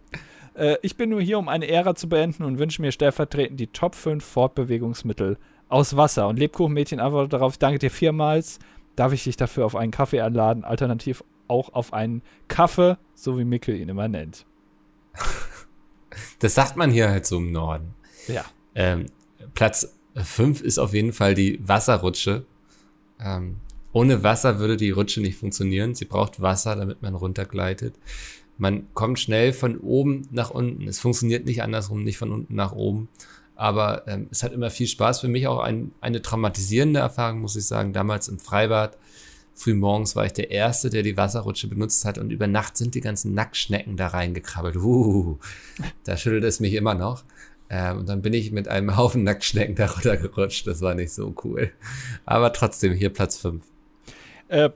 Äh, 0.54 0.76
ich 0.82 0.96
bin 0.96 1.10
nur 1.10 1.20
hier, 1.20 1.38
um 1.38 1.48
eine 1.48 1.68
Ära 1.68 1.94
zu 1.94 2.08
beenden 2.08 2.44
und 2.44 2.58
wünsche 2.58 2.82
mir 2.82 2.92
stellvertretend 2.92 3.58
die 3.58 3.66
Top 3.68 3.94
5 3.94 4.24
Fortbewegungsmittel 4.24 5.38
aus 5.68 5.96
Wasser. 5.96 6.28
Und 6.28 6.38
Lebkuchenmädchen 6.38 7.00
antwortet 7.00 7.32
darauf: 7.34 7.58
Danke 7.58 7.78
dir 7.78 7.90
vielmals. 7.90 8.58
Darf 8.96 9.12
ich 9.12 9.24
dich 9.24 9.36
dafür 9.36 9.64
auf 9.64 9.76
einen 9.76 9.92
Kaffee 9.92 10.20
einladen? 10.20 10.64
Alternativ 10.64 11.24
auch 11.48 11.72
auf 11.72 11.92
einen 11.92 12.22
Kaffee, 12.48 12.96
so 13.14 13.38
wie 13.38 13.44
Mikkel 13.44 13.76
ihn 13.76 13.88
immer 13.88 14.08
nennt. 14.08 14.46
Das 16.40 16.54
sagt 16.54 16.76
man 16.76 16.90
hier 16.90 17.08
halt 17.08 17.24
so 17.24 17.38
im 17.38 17.52
Norden. 17.52 17.94
Ja. 18.26 18.44
Ähm, 18.74 19.06
Platz 19.54 19.96
5 20.16 20.60
ist 20.60 20.78
auf 20.78 20.92
jeden 20.92 21.12
Fall 21.12 21.34
die 21.34 21.60
Wasserrutsche. 21.66 22.44
Ähm, 23.20 23.58
ohne 23.92 24.22
Wasser 24.22 24.58
würde 24.58 24.76
die 24.76 24.90
Rutsche 24.90 25.20
nicht 25.20 25.38
funktionieren. 25.38 25.94
Sie 25.94 26.04
braucht 26.04 26.42
Wasser, 26.42 26.76
damit 26.76 27.00
man 27.00 27.14
runtergleitet. 27.14 27.94
Man 28.58 28.92
kommt 28.94 29.20
schnell 29.20 29.52
von 29.52 29.78
oben 29.78 30.28
nach 30.30 30.50
unten. 30.50 30.88
Es 30.88 30.98
funktioniert 30.98 31.46
nicht 31.46 31.62
andersrum, 31.62 32.02
nicht 32.02 32.18
von 32.18 32.32
unten 32.32 32.54
nach 32.54 32.72
oben. 32.72 33.08
Aber 33.54 34.06
ähm, 34.06 34.28
es 34.30 34.42
hat 34.42 34.52
immer 34.52 34.70
viel 34.70 34.86
Spaß. 34.86 35.20
Für 35.20 35.28
mich 35.28 35.46
auch 35.46 35.60
ein, 35.60 35.92
eine 36.00 36.22
traumatisierende 36.22 37.00
Erfahrung, 37.00 37.40
muss 37.40 37.56
ich 37.56 37.66
sagen. 37.66 37.92
Damals 37.92 38.28
im 38.28 38.38
Freibad, 38.38 38.96
früh 39.54 39.74
morgens 39.74 40.16
war 40.16 40.26
ich 40.26 40.32
der 40.32 40.50
Erste, 40.50 40.90
der 40.90 41.02
die 41.02 41.16
Wasserrutsche 41.16 41.68
benutzt 41.68 42.04
hat. 42.04 42.18
Und 42.18 42.30
über 42.30 42.46
Nacht 42.46 42.76
sind 42.76 42.94
die 42.94 43.00
ganzen 43.00 43.34
Nacktschnecken 43.34 43.96
da 43.96 44.08
reingekrabbelt. 44.08 44.76
Uh, 44.76 45.38
da 46.04 46.16
schüttelt 46.16 46.44
es 46.44 46.60
mich 46.60 46.74
immer 46.74 46.94
noch. 46.94 47.24
Ähm, 47.68 48.00
und 48.00 48.08
dann 48.08 48.20
bin 48.20 48.34
ich 48.34 48.52
mit 48.52 48.68
einem 48.68 48.96
Haufen 48.96 49.24
Nacktschnecken 49.24 49.74
darunter 49.76 50.16
gerutscht. 50.16 50.66
Das 50.66 50.80
war 50.80 50.94
nicht 50.94 51.12
so 51.12 51.34
cool. 51.44 51.72
Aber 52.26 52.52
trotzdem 52.52 52.92
hier 52.92 53.10
Platz 53.10 53.38
5. 53.38 53.62
Äh, 54.48 54.70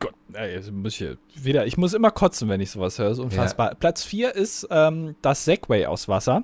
Gott, 0.00 0.14
ey, 0.32 0.60
muss 0.72 1.00
ich 1.00 1.16
wieder, 1.34 1.66
ich 1.66 1.76
muss 1.76 1.94
immer 1.94 2.10
kotzen, 2.10 2.48
wenn 2.48 2.60
ich 2.60 2.70
sowas 2.70 2.98
höre. 2.98 3.14
So 3.14 3.22
unfassbar. 3.22 3.68
Ja. 3.68 3.74
Platz 3.74 4.02
4 4.02 4.34
ist 4.34 4.66
ähm, 4.70 5.14
das 5.22 5.44
Segway 5.44 5.86
aus 5.86 6.08
Wasser. 6.08 6.42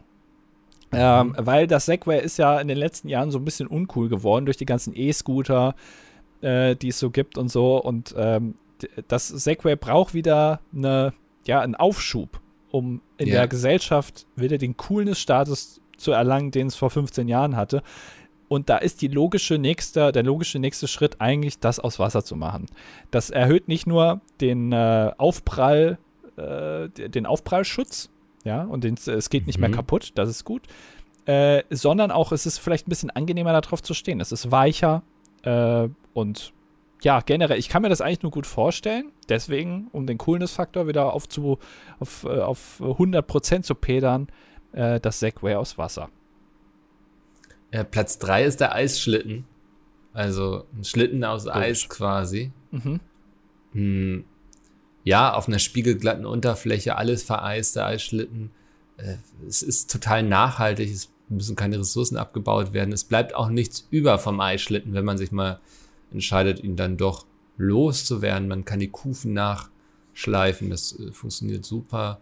Ähm, 0.92 1.34
weil 1.38 1.66
das 1.66 1.86
Segway 1.86 2.22
ist 2.22 2.38
ja 2.38 2.60
in 2.60 2.68
den 2.68 2.76
letzten 2.76 3.08
Jahren 3.08 3.30
so 3.30 3.38
ein 3.38 3.44
bisschen 3.44 3.66
uncool 3.66 4.08
geworden 4.08 4.44
durch 4.44 4.56
die 4.56 4.66
ganzen 4.66 4.94
E-Scooter, 4.94 5.74
äh, 6.42 6.76
die 6.76 6.88
es 6.88 6.98
so 6.98 7.10
gibt 7.10 7.38
und 7.38 7.50
so. 7.50 7.82
Und 7.82 8.14
ähm, 8.16 8.56
das 9.08 9.28
Segway 9.28 9.76
braucht 9.76 10.12
wieder 10.14 10.60
eine, 10.74 11.14
ja, 11.46 11.60
einen 11.60 11.74
Aufschub, 11.74 12.40
um 12.70 13.00
in 13.16 13.28
ja. 13.28 13.34
der 13.34 13.48
Gesellschaft 13.48 14.26
wieder 14.36 14.58
den 14.58 14.76
Coolness-Status 14.76 15.80
zu 15.96 16.12
erlangen, 16.12 16.50
den 16.50 16.66
es 16.66 16.76
vor 16.76 16.90
15 16.90 17.28
Jahren 17.28 17.56
hatte. 17.56 17.82
Und 18.48 18.68
da 18.68 18.76
ist 18.76 19.00
die 19.00 19.08
logische 19.08 19.56
nächste, 19.56 20.12
der 20.12 20.22
logische 20.22 20.58
nächste 20.58 20.86
Schritt 20.86 21.22
eigentlich, 21.22 21.58
das 21.58 21.80
aus 21.80 21.98
Wasser 21.98 22.22
zu 22.22 22.36
machen. 22.36 22.66
Das 23.10 23.30
erhöht 23.30 23.66
nicht 23.66 23.86
nur 23.86 24.20
den 24.42 24.72
äh, 24.72 25.10
Aufprall, 25.16 25.98
äh, 26.36 26.88
den 26.90 27.24
Aufprallschutz, 27.24 28.10
ja, 28.44 28.62
und 28.62 28.84
den, 28.84 28.94
es 28.94 29.30
geht 29.30 29.46
nicht 29.46 29.58
mhm. 29.58 29.62
mehr 29.62 29.70
kaputt, 29.70 30.12
das 30.14 30.28
ist 30.28 30.44
gut. 30.44 30.62
Äh, 31.24 31.62
sondern 31.70 32.10
auch, 32.10 32.32
es 32.32 32.46
ist 32.46 32.58
vielleicht 32.58 32.86
ein 32.86 32.90
bisschen 32.90 33.10
angenehmer, 33.10 33.52
darauf 33.60 33.82
zu 33.82 33.94
stehen. 33.94 34.20
Es 34.20 34.32
ist 34.32 34.50
weicher 34.50 35.02
äh, 35.42 35.88
und 36.14 36.52
ja, 37.02 37.20
generell, 37.20 37.58
ich 37.58 37.68
kann 37.68 37.82
mir 37.82 37.88
das 37.88 38.00
eigentlich 38.00 38.22
nur 38.22 38.32
gut 38.32 38.46
vorstellen. 38.46 39.10
Deswegen, 39.28 39.88
um 39.92 40.06
den 40.06 40.18
Coolness-Faktor 40.18 40.86
wieder 40.86 41.12
auf, 41.12 41.28
zu, 41.28 41.58
auf, 41.98 42.24
äh, 42.24 42.40
auf 42.40 42.80
100% 42.80 43.62
zu 43.62 43.74
pedern, 43.74 44.28
äh, 44.72 45.00
das 45.00 45.20
Segway 45.20 45.56
aus 45.56 45.78
Wasser. 45.78 46.10
Ja, 47.72 47.84
Platz 47.84 48.18
3 48.18 48.44
ist 48.44 48.60
der 48.60 48.74
Eisschlitten. 48.74 49.44
Also 50.12 50.66
ein 50.76 50.84
Schlitten 50.84 51.24
aus 51.24 51.44
Gut. 51.44 51.54
Eis 51.54 51.88
quasi. 51.88 52.52
Mhm. 52.70 53.00
Hm. 53.72 54.24
Ja, 55.04 55.34
auf 55.34 55.48
einer 55.48 55.58
spiegelglatten 55.58 56.26
Unterfläche, 56.26 56.96
alles 56.96 57.22
vereist, 57.22 57.76
der 57.76 57.86
Eisschlitten. 57.86 58.50
Äh, 58.96 59.16
es 59.46 59.62
ist 59.62 59.90
total 59.90 60.22
nachhaltig, 60.22 60.90
es 60.90 61.10
müssen 61.28 61.56
keine 61.56 61.78
Ressourcen 61.78 62.16
abgebaut 62.16 62.72
werden. 62.72 62.92
Es 62.92 63.04
bleibt 63.04 63.34
auch 63.34 63.48
nichts 63.48 63.86
über 63.90 64.18
vom 64.18 64.40
Eisschlitten, 64.40 64.94
wenn 64.94 65.04
man 65.04 65.18
sich 65.18 65.32
mal 65.32 65.60
entscheidet, 66.12 66.62
ihn 66.62 66.76
dann 66.76 66.96
doch 66.96 67.26
loszuwerden. 67.56 68.48
Man 68.48 68.64
kann 68.64 68.80
die 68.80 68.90
Kufen 68.90 69.32
nachschleifen, 69.32 70.70
das 70.70 70.98
äh, 70.98 71.12
funktioniert 71.12 71.64
super. 71.64 72.20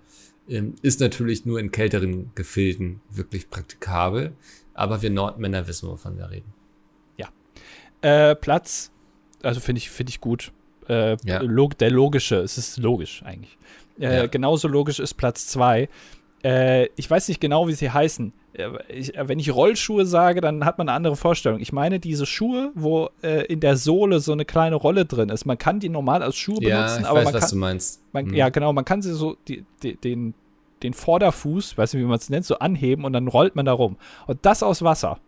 Ähm, 0.48 0.74
ist 0.82 1.00
natürlich 1.00 1.44
nur 1.44 1.60
in 1.60 1.70
kälteren 1.70 2.30
Gefilden 2.34 3.00
wirklich 3.10 3.50
praktikabel 3.50 4.32
aber 4.80 5.02
wir 5.02 5.10
Nordmänner 5.10 5.66
wissen, 5.66 5.90
wovon 5.90 6.16
wir 6.16 6.30
reden. 6.30 6.54
Ja. 7.18 7.28
Äh, 8.00 8.34
Platz, 8.34 8.90
also 9.42 9.60
finde 9.60 9.78
ich, 9.78 9.90
finde 9.90 10.08
ich 10.08 10.22
gut. 10.22 10.52
Äh, 10.90 11.16
ja. 11.24 11.40
log 11.42 11.78
der 11.78 11.90
logische, 11.90 12.36
es 12.36 12.58
ist 12.58 12.78
logisch 12.78 13.22
eigentlich. 13.24 13.56
Äh, 14.00 14.16
ja. 14.16 14.26
Genauso 14.26 14.66
logisch 14.66 14.98
ist 14.98 15.14
Platz 15.14 15.46
2. 15.48 15.88
Äh, 16.42 16.86
ich 16.96 17.10
weiß 17.10 17.28
nicht 17.28 17.40
genau, 17.40 17.68
wie 17.68 17.74
sie 17.74 17.90
heißen. 17.90 18.32
Äh, 18.54 18.68
ich, 18.88 19.12
wenn 19.16 19.38
ich 19.38 19.54
Rollschuhe 19.54 20.06
sage, 20.06 20.40
dann 20.40 20.64
hat 20.64 20.78
man 20.78 20.88
eine 20.88 20.96
andere 20.96 21.16
Vorstellung. 21.16 21.60
Ich 21.60 21.72
meine 21.72 22.00
diese 22.00 22.26
Schuhe, 22.26 22.72
wo 22.74 23.10
äh, 23.22 23.44
in 23.46 23.60
der 23.60 23.76
Sohle 23.76 24.20
so 24.20 24.32
eine 24.32 24.44
kleine 24.44 24.76
Rolle 24.76 25.04
drin 25.04 25.28
ist. 25.28 25.44
Man 25.44 25.58
kann 25.58 25.80
die 25.80 25.90
normal 25.90 26.22
als 26.22 26.36
Schuhe 26.36 26.62
ja, 26.62 26.76
benutzen, 26.76 27.04
aber 27.04 27.18
weiß, 27.18 27.24
man 27.26 27.34
was 27.34 27.40
kann, 27.42 27.50
du 27.50 27.56
meinst. 27.56 28.02
Man, 28.12 28.24
mhm. 28.26 28.34
Ja, 28.34 28.48
genau. 28.48 28.72
Man 28.72 28.84
kann 28.84 29.02
sie 29.02 29.12
so 29.12 29.36
die, 29.46 29.64
die, 29.82 29.96
den 29.96 30.34
den 30.82 30.94
Vorderfuß, 30.94 31.76
weiß 31.76 31.92
nicht, 31.92 32.02
wie 32.02 32.06
man 32.06 32.16
es 32.16 32.30
nennt, 32.30 32.46
so 32.46 32.58
anheben 32.58 33.04
und 33.04 33.12
dann 33.12 33.28
rollt 33.28 33.54
man 33.54 33.66
da 33.66 33.72
rum. 33.72 33.96
Und 34.26 34.38
das 34.46 34.62
aus 34.62 34.82
Wasser. 34.82 35.18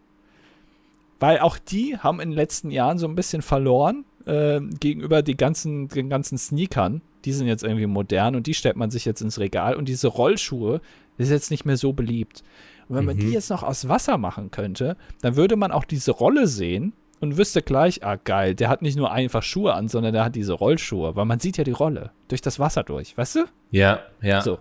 Weil 1.21 1.39
auch 1.41 1.59
die 1.59 1.99
haben 1.99 2.21
in 2.21 2.31
den 2.31 2.37
letzten 2.37 2.71
Jahren 2.71 2.99
so 2.99 3.07
ein 3.07 3.15
bisschen 3.15 3.43
verloren 3.43 4.05
äh, 4.27 4.61
gegenüber 4.81 5.23
die 5.23 5.37
ganzen, 5.37 5.89
den 5.89 6.09
ganzen 6.09 6.39
Sneakern. 6.39 7.03
Die 7.25 7.33
sind 7.33 7.47
jetzt 7.47 7.63
irgendwie 7.63 7.87
modern 7.87 8.35
und 8.37 8.47
die 8.47 8.55
stellt 8.55 8.77
man 8.77 8.91
sich 8.91 9.05
jetzt 9.05 9.23
ins 9.23 9.39
Regal. 9.39 9.77
Und 9.77 9.89
diese 9.89 10.09
Rollschuhe 10.09 10.81
ist 11.19 11.31
jetzt 11.31 11.51
nicht 11.51 11.65
mehr 11.65 11.77
so 11.77 11.93
beliebt. 11.93 12.43
Und 12.89 12.97
wenn 12.97 13.05
mhm. 13.05 13.07
man 13.07 13.17
die 13.19 13.27
mhm. 13.27 13.33
jetzt 13.33 13.51
noch 13.51 13.63
aus 13.63 13.89
Wasser 13.89 14.19
machen 14.19 14.51
könnte, 14.51 14.97
dann 15.21 15.37
würde 15.37 15.57
man 15.57 15.71
auch 15.71 15.85
diese 15.85 16.11
Rolle 16.11 16.47
sehen 16.47 16.93
und 17.21 17.37
wüsste 17.37 17.63
gleich, 17.63 18.05
ah 18.05 18.17
geil, 18.17 18.55
der 18.55 18.69
hat 18.69 18.83
nicht 18.83 18.97
nur 18.97 19.13
einfach 19.13 19.45
Schuhe 19.45 19.75
an, 19.75 19.89
sondern 19.89 20.13
der 20.13 20.25
hat 20.25 20.35
diese 20.35 20.55
Rollschuhe, 20.55 21.15
weil 21.15 21.25
man 21.25 21.39
sieht 21.39 21.57
ja 21.57 21.65
die 21.65 21.71
Rolle 21.71 22.11
durch 22.27 22.41
das 22.41 22.59
Wasser 22.59 22.83
durch, 22.83 23.17
weißt 23.17 23.37
du? 23.37 23.45
Ja, 23.71 24.01
ja. 24.21 24.41
So. 24.41 24.59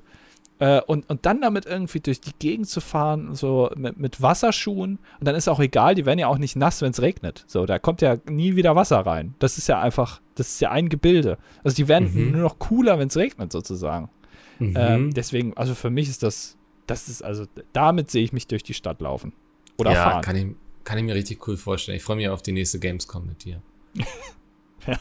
Äh, 0.61 0.79
und, 0.85 1.09
und 1.09 1.25
dann 1.25 1.41
damit 1.41 1.65
irgendwie 1.65 2.01
durch 2.01 2.21
die 2.21 2.33
Gegend 2.37 2.69
zu 2.69 2.81
fahren, 2.81 3.33
so 3.33 3.71
mit, 3.75 3.97
mit 3.97 4.21
Wasserschuhen. 4.21 4.99
Und 5.19 5.27
dann 5.27 5.33
ist 5.33 5.47
auch 5.47 5.59
egal, 5.59 5.95
die 5.95 6.05
werden 6.05 6.19
ja 6.19 6.27
auch 6.27 6.37
nicht 6.37 6.55
nass, 6.55 6.83
wenn 6.83 6.91
es 6.91 7.01
regnet. 7.01 7.43
So, 7.47 7.65
da 7.65 7.79
kommt 7.79 8.01
ja 8.01 8.17
nie 8.29 8.55
wieder 8.55 8.75
Wasser 8.75 8.99
rein. 8.99 9.33
Das 9.39 9.57
ist 9.57 9.67
ja 9.67 9.81
einfach, 9.81 10.21
das 10.35 10.49
ist 10.49 10.61
ja 10.61 10.69
ein 10.69 10.87
Gebilde. 10.87 11.39
Also 11.63 11.75
die 11.75 11.87
werden 11.87 12.13
mhm. 12.13 12.31
nur 12.33 12.41
noch 12.41 12.59
cooler, 12.59 12.99
wenn 12.99 13.07
es 13.07 13.17
regnet, 13.17 13.51
sozusagen. 13.51 14.11
Mhm. 14.59 14.73
Ähm, 14.77 15.13
deswegen, 15.15 15.57
also 15.57 15.73
für 15.73 15.89
mich 15.89 16.07
ist 16.07 16.21
das, 16.21 16.57
das 16.85 17.09
ist, 17.09 17.23
also 17.23 17.45
damit 17.73 18.11
sehe 18.11 18.23
ich 18.23 18.31
mich 18.31 18.45
durch 18.45 18.61
die 18.61 18.75
Stadt 18.75 19.01
laufen. 19.01 19.33
Oder 19.79 19.93
ja, 19.93 20.03
fahren. 20.03 20.21
Kann 20.21 20.35
ich, 20.35 20.45
kann 20.83 20.99
ich 20.99 21.03
mir 21.03 21.15
richtig 21.15 21.47
cool 21.47 21.57
vorstellen. 21.57 21.97
Ich 21.97 22.03
freue 22.03 22.17
mich 22.17 22.29
auf 22.29 22.43
die 22.43 22.51
nächste 22.51 22.77
Gamescom 22.77 23.25
mit 23.25 23.45
dir. 23.45 23.63
ja. 24.85 24.99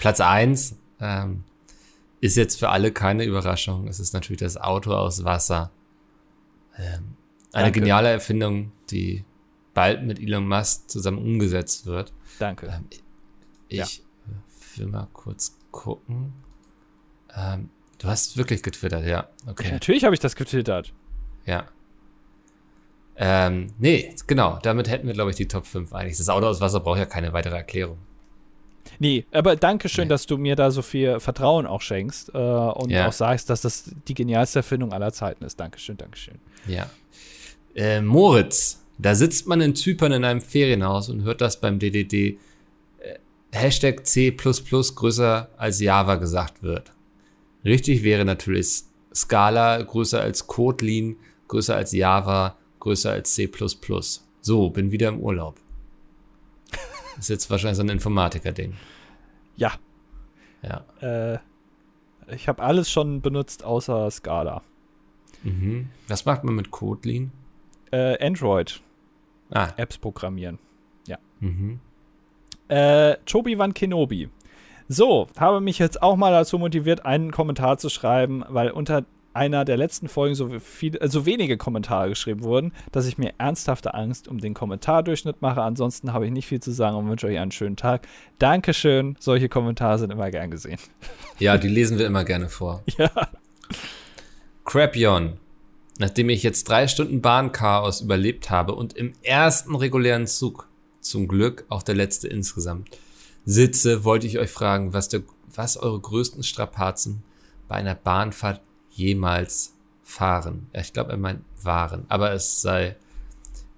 Platz 0.00 0.22
1, 0.22 0.76
ähm, 0.98 1.44
ist 2.20 2.36
jetzt 2.36 2.58
für 2.58 2.70
alle 2.70 2.92
keine 2.92 3.24
Überraschung. 3.24 3.88
Es 3.88 4.00
ist 4.00 4.12
natürlich 4.12 4.40
das 4.40 4.56
Auto 4.56 4.92
aus 4.92 5.24
Wasser. 5.24 5.70
Ähm, 6.76 7.16
eine 7.52 7.64
Danke. 7.66 7.80
geniale 7.80 8.10
Erfindung, 8.10 8.72
die 8.90 9.24
bald 9.74 10.04
mit 10.04 10.18
Elon 10.18 10.46
Musk 10.46 10.90
zusammen 10.90 11.18
umgesetzt 11.18 11.86
wird. 11.86 12.12
Danke. 12.38 12.66
Ähm, 12.66 12.86
ich 13.68 13.78
ja. 13.78 13.86
will 14.76 14.86
mal 14.86 15.08
kurz 15.12 15.56
gucken. 15.70 16.32
Ähm, 17.34 17.70
du 17.98 18.08
hast 18.08 18.36
wirklich 18.36 18.62
getwittert, 18.62 19.06
ja. 19.06 19.28
Okay. 19.46 19.70
Natürlich 19.70 20.04
habe 20.04 20.14
ich 20.14 20.20
das 20.20 20.34
getwittert. 20.34 20.92
Ja. 21.44 21.68
Ähm, 23.16 23.68
nee, 23.78 24.14
genau. 24.26 24.58
Damit 24.62 24.88
hätten 24.88 25.06
wir, 25.06 25.14
glaube 25.14 25.30
ich, 25.30 25.36
die 25.36 25.48
Top 25.48 25.66
5 25.66 25.92
eigentlich. 25.92 26.18
Das 26.18 26.28
Auto 26.28 26.46
aus 26.46 26.60
Wasser 26.60 26.80
braucht 26.80 26.98
ja 26.98 27.06
keine 27.06 27.32
weitere 27.32 27.56
Erklärung. 27.56 27.98
Nee, 28.98 29.24
aber 29.32 29.56
danke 29.56 29.88
schön, 29.88 30.04
nee. 30.04 30.10
dass 30.10 30.26
du 30.26 30.38
mir 30.38 30.56
da 30.56 30.70
so 30.70 30.82
viel 30.82 31.20
Vertrauen 31.20 31.66
auch 31.66 31.80
schenkst 31.80 32.30
äh, 32.34 32.38
und 32.38 32.90
ja. 32.90 33.08
auch 33.08 33.12
sagst, 33.12 33.50
dass 33.50 33.60
das 33.60 33.90
die 34.06 34.14
genialste 34.14 34.60
Erfindung 34.60 34.92
aller 34.92 35.12
Zeiten 35.12 35.44
ist. 35.44 35.58
Dankeschön, 35.58 35.96
Dankeschön. 35.96 36.34
Ja. 36.66 36.90
Äh, 37.74 38.00
Moritz, 38.00 38.84
da 38.98 39.14
sitzt 39.14 39.46
man 39.46 39.60
in 39.60 39.74
Zypern 39.74 40.12
in 40.12 40.24
einem 40.24 40.40
Ferienhaus 40.40 41.08
und 41.08 41.22
hört 41.22 41.40
das 41.40 41.60
beim 41.60 41.78
DDD 41.78 42.14
äh, 42.14 42.36
Hashtag 43.52 44.06
C++ 44.06 44.30
größer 44.32 45.48
als 45.56 45.80
Java 45.80 46.16
gesagt 46.16 46.62
wird. 46.62 46.92
Richtig 47.64 48.02
wäre 48.02 48.24
natürlich 48.24 48.82
Scala 49.14 49.80
größer 49.82 50.20
als 50.20 50.46
Kotlin, 50.46 51.16
größer 51.48 51.76
als 51.76 51.92
Java, 51.92 52.56
größer 52.80 53.12
als 53.12 53.34
C++. 53.34 53.50
So, 54.40 54.70
bin 54.70 54.92
wieder 54.92 55.08
im 55.08 55.20
Urlaub. 55.20 55.60
Ist 57.18 57.28
jetzt 57.28 57.50
wahrscheinlich 57.50 57.76
so 57.76 57.82
ein 57.82 57.88
Informatiker-Ding. 57.88 58.74
Ja. 59.56 59.72
Ja. 60.62 60.84
Äh, 61.00 61.38
ich 62.28 62.48
habe 62.48 62.62
alles 62.62 62.90
schon 62.90 63.20
benutzt 63.20 63.64
außer 63.64 64.10
Scala. 64.10 64.62
Mhm. 65.42 65.88
Was 66.08 66.24
macht 66.24 66.44
man 66.44 66.54
mit 66.54 66.70
Kotlin? 66.70 67.32
Äh, 67.90 68.24
Android. 68.24 68.80
Ah. 69.50 69.68
Apps 69.76 69.98
programmieren. 69.98 70.58
Ja. 71.06 71.18
Mhm. 71.40 71.80
Äh, 72.68 73.16
Chobi 73.30 73.58
Van 73.58 73.72
Kenobi. 73.72 74.28
So, 74.88 75.28
habe 75.38 75.60
mich 75.60 75.78
jetzt 75.78 76.02
auch 76.02 76.16
mal 76.16 76.32
dazu 76.32 76.58
motiviert, 76.58 77.04
einen 77.04 77.30
Kommentar 77.30 77.78
zu 77.78 77.88
schreiben, 77.88 78.44
weil 78.48 78.70
unter 78.70 79.04
einer 79.34 79.64
der 79.64 79.76
letzten 79.76 80.08
Folgen 80.08 80.34
so, 80.34 80.58
viel, 80.58 80.96
äh, 80.96 81.08
so 81.08 81.26
wenige 81.26 81.56
Kommentare 81.56 82.08
geschrieben 82.08 82.42
wurden, 82.42 82.72
dass 82.92 83.06
ich 83.06 83.18
mir 83.18 83.34
ernsthafte 83.38 83.94
Angst 83.94 84.28
um 84.28 84.38
den 84.38 84.54
Kommentardurchschnitt 84.54 85.42
mache. 85.42 85.62
Ansonsten 85.62 86.12
habe 86.12 86.26
ich 86.26 86.32
nicht 86.32 86.46
viel 86.46 86.60
zu 86.60 86.72
sagen 86.72 86.96
und 86.96 87.08
wünsche 87.08 87.26
euch 87.26 87.38
einen 87.38 87.52
schönen 87.52 87.76
Tag. 87.76 88.06
Dankeschön. 88.38 89.16
Solche 89.20 89.48
Kommentare 89.48 89.98
sind 89.98 90.10
immer 90.10 90.30
gern 90.30 90.50
gesehen. 90.50 90.78
Ja, 91.40 91.56
die 91.56 91.68
lesen 91.68 91.98
wir 91.98 92.06
immer 92.06 92.24
gerne 92.24 92.48
vor. 92.48 92.82
Ja. 92.98 93.10
Crapion. 94.64 95.34
Nachdem 95.98 96.30
ich 96.30 96.42
jetzt 96.42 96.68
drei 96.68 96.88
Stunden 96.88 97.22
Bahnchaos 97.22 98.00
überlebt 98.00 98.50
habe 98.50 98.74
und 98.74 98.92
im 98.94 99.12
ersten 99.22 99.76
regulären 99.76 100.26
Zug, 100.26 100.68
zum 101.00 101.28
Glück 101.28 101.64
auch 101.68 101.84
der 101.84 101.94
letzte 101.94 102.26
insgesamt, 102.26 102.90
sitze, 103.44 104.04
wollte 104.04 104.26
ich 104.26 104.38
euch 104.38 104.50
fragen, 104.50 104.92
was, 104.92 105.08
der, 105.08 105.22
was 105.54 105.76
eure 105.76 106.00
größten 106.00 106.42
Strapazen 106.42 107.22
bei 107.68 107.76
einer 107.76 107.94
Bahnfahrt 107.94 108.60
jemals 108.98 109.74
fahren. 110.02 110.68
Ja, 110.74 110.80
ich 110.80 110.92
glaube, 110.92 111.12
er 111.12 111.18
meint 111.18 111.42
waren, 111.62 112.04
aber 112.08 112.32
es 112.32 112.60
sei 112.60 112.96